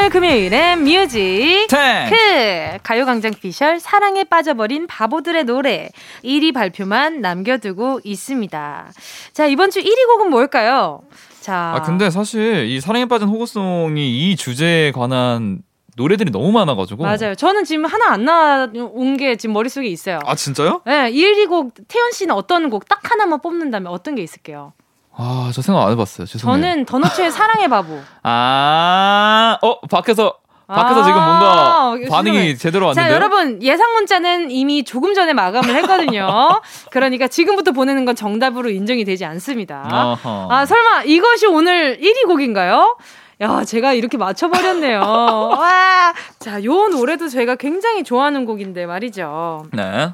금요일엔 0.09 0.83
뮤직 0.83 1.67
탱크 1.69 2.77
가요광장 2.83 3.33
피셜 3.41 3.79
사랑에 3.79 4.23
빠져버린 4.23 4.87
바보들의 4.87 5.43
노래 5.43 5.89
1위 6.23 6.53
발표만 6.53 7.21
남겨두고 7.21 8.01
있습니다. 8.03 8.91
자 9.33 9.45
이번 9.47 9.69
주 9.69 9.81
1위 9.81 10.07
곡은 10.07 10.29
뭘까요? 10.29 11.01
자. 11.41 11.73
아 11.75 11.81
근데 11.81 12.09
사실 12.09 12.65
이 12.69 12.79
사랑에 12.79 13.05
빠진 13.05 13.27
호구송이 13.27 14.31
이 14.31 14.35
주제에 14.35 14.91
관한 14.91 15.61
노래들이 15.95 16.31
너무 16.31 16.51
많아가지고. 16.51 17.03
맞아요. 17.03 17.33
저는 17.35 17.63
지금 17.63 17.85
하나 17.85 18.11
안 18.11 18.23
나온 18.25 19.17
게 19.17 19.35
지금 19.35 19.53
머릿속에 19.53 19.87
있어요. 19.87 20.19
아, 20.25 20.35
진짜요? 20.35 20.81
네. 20.85 21.11
1위 21.11 21.49
곡, 21.49 21.73
태연 21.87 22.11
씨는 22.11 22.35
어떤 22.35 22.69
곡 22.69 22.87
딱 22.87 22.99
하나만 23.11 23.41
뽑는다면 23.41 23.91
어떤 23.91 24.13
게 24.13 24.21
있을게요? 24.21 24.73
아, 25.17 25.51
저 25.53 25.61
생각 25.61 25.83
안 25.83 25.91
해봤어요. 25.91 26.27
죄송해요. 26.27 26.61
저는 26.61 26.85
더너츠의 26.85 27.31
사랑의 27.31 27.67
바보. 27.67 27.99
아, 28.23 29.57
어, 29.61 29.79
밖에서 29.81 30.35
밖에서 30.67 30.99
아~ 30.99 31.03
지금 31.03 31.15
뭔가 31.15 31.95
반응이 32.09 32.57
제대로 32.57 32.87
왔는데요. 32.87 33.09
자, 33.09 33.15
여러분 33.15 33.63
예상 33.63 33.93
문자는 33.93 34.51
이미 34.51 34.83
조금 34.83 35.13
전에 35.13 35.33
마감을 35.33 35.73
했거든요. 35.77 36.27
그러니까 36.91 37.27
지금부터 37.29 37.71
보내는 37.71 38.03
건 38.03 38.15
정답으로 38.15 38.69
인정이 38.69 39.05
되지 39.05 39.23
않습니다. 39.23 39.83
어허. 40.21 40.47
아, 40.51 40.65
설마 40.65 41.03
이것이 41.03 41.47
오늘 41.47 41.97
1위 42.01 42.27
곡인가요? 42.27 42.97
야, 43.39 43.63
제가 43.63 43.93
이렇게 43.93 44.17
맞춰버렸네요. 44.17 44.99
와! 45.57 46.13
자, 46.39 46.63
요 46.63 46.87
노래도 46.89 47.29
제가 47.29 47.55
굉장히 47.55 48.03
좋아하는 48.03 48.45
곡인데 48.45 48.85
말이죠. 48.87 49.65
네. 49.73 50.09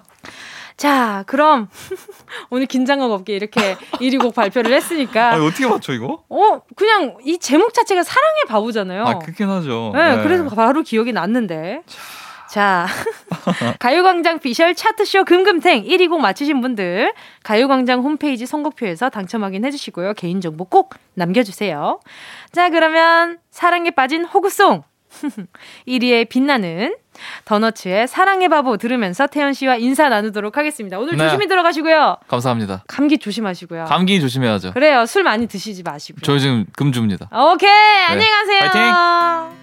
자, 0.84 1.24
그럼 1.28 1.70
오늘 2.52 2.66
긴장감 2.66 3.10
없게 3.10 3.34
이렇게 3.38 3.76
1위 4.02 4.22
곡 4.22 4.36
발표를 4.36 4.74
했으니까. 4.74 5.32
아니, 5.32 5.48
어떻게 5.48 5.66
맞춰 5.66 5.94
이거? 5.94 6.26
어, 6.28 6.62
그냥 6.76 7.16
이 7.24 7.38
제목 7.38 7.74
자체가 7.74 8.04
사랑의 8.04 8.44
바보잖아요. 8.50 9.06
아, 9.06 9.20
그렇긴 9.20 9.48
하죠. 9.48 9.92
네, 9.94 10.18
네. 10.18 10.24
그래서 10.24 10.50
바로 10.50 10.82
기억이 10.82 11.14
났는데. 11.14 11.84
자, 12.50 12.86
가요광장 13.80 14.40
비셜 14.40 14.76
차트쇼 14.76 15.24
금금탱 15.24 15.86
1위 15.86 16.10
곡 16.10 16.20
맞히신 16.20 16.60
분들 16.60 17.14
가요광장 17.44 18.02
홈페이지 18.02 18.46
선곡표에서 18.46 19.10
당첨 19.10 19.46
확인해 19.46 19.72
주시고요. 19.72 20.16
개인정보 20.16 20.66
꼭 20.66 20.96
남겨주세요. 21.14 22.02
자, 22.52 22.70
그러면 22.70 23.40
사랑에 23.52 23.90
빠진 23.92 24.26
호구송 24.26 24.84
1위에 25.88 26.28
빛나는 26.28 26.94
더너츠의 27.46 28.08
사랑의 28.08 28.50
바보 28.50 28.78
들으면서 28.78 29.28
태연 29.28 29.54
씨와 29.54 29.78
인사 29.78 30.10
나누도록 30.10 30.58
하겠습니다. 30.58 31.00
오늘 31.00 31.18
네. 31.18 31.26
조심히 31.26 31.48
들어가시고요. 31.48 32.18
감사합니다. 32.28 32.84
감기 32.88 33.18
조심하시고요. 33.18 33.86
감기 33.86 34.20
조심해야죠. 34.20 34.74
그래요. 34.74 35.06
술 35.06 35.24
많이 35.24 35.48
드시지 35.48 35.84
마시고요. 35.84 36.22
저 36.24 36.38
지금 36.38 36.66
금주입니다. 36.76 37.30
오케이. 37.32 37.70
네. 37.70 38.06
안녕히 38.08 38.30
가세요. 38.30 38.60
파이팅! 38.72 39.63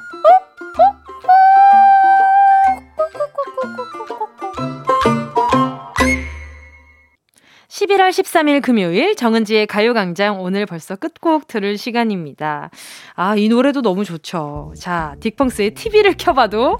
11월 7.67 8.09
13일 8.09 8.61
금요일 8.61 9.15
정은지의 9.15 9.65
가요광장 9.65 10.41
오늘 10.41 10.65
벌써 10.65 10.95
끝곡 10.95 11.47
들을 11.47 11.77
시간입니다. 11.77 12.69
아, 13.15 13.35
이 13.35 13.49
노래도 13.49 13.81
너무 13.81 14.05
좋죠. 14.05 14.73
자, 14.77 15.15
딕펑스의 15.19 15.73
TV를 15.75 16.15
켜봐도 16.17 16.77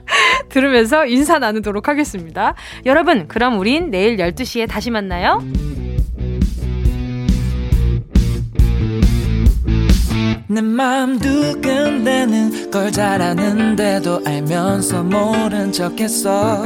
들으면서 0.50 1.06
인사 1.06 1.38
나누도록 1.38 1.88
하겠습니다. 1.88 2.54
여러분, 2.86 3.26
그럼 3.26 3.58
우린 3.58 3.90
내일 3.90 4.16
12시에 4.16 4.68
다시 4.68 4.90
만나요. 4.90 5.42
내 10.46 10.60
마음 10.60 11.18
두근대는 11.18 12.70
걸 12.70 12.92
잘아는데도 12.92 14.20
알면서 14.26 15.02
모른 15.02 15.72
척했어. 15.72 16.62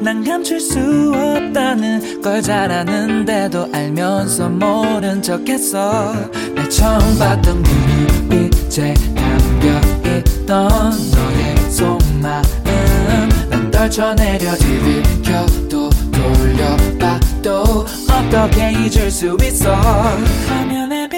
난 0.00 0.24
감출 0.24 0.58
수 0.58 0.78
없다는 1.14 2.20
걸 2.20 2.42
잘아는데도 2.42 3.70
알면서 3.72 4.48
모른 4.48 5.22
척했어. 5.22 6.12
날 6.56 6.68
처음 6.68 6.98
봤던 7.18 7.62
그 7.62 7.70
눈빛에 8.30 8.94
담겨있던 9.14 10.68
너의 10.68 11.70
속마음. 11.70 13.28
난 13.48 13.70
떨쳐내려 13.70 14.56
TV 14.56 15.22
켜도 15.22 15.88
돌려봐도 16.10 17.86
어떻게 18.10 18.72
잊을 18.72 19.08
수 19.08 19.36
있어. 19.40 19.72
화면에 20.48 21.08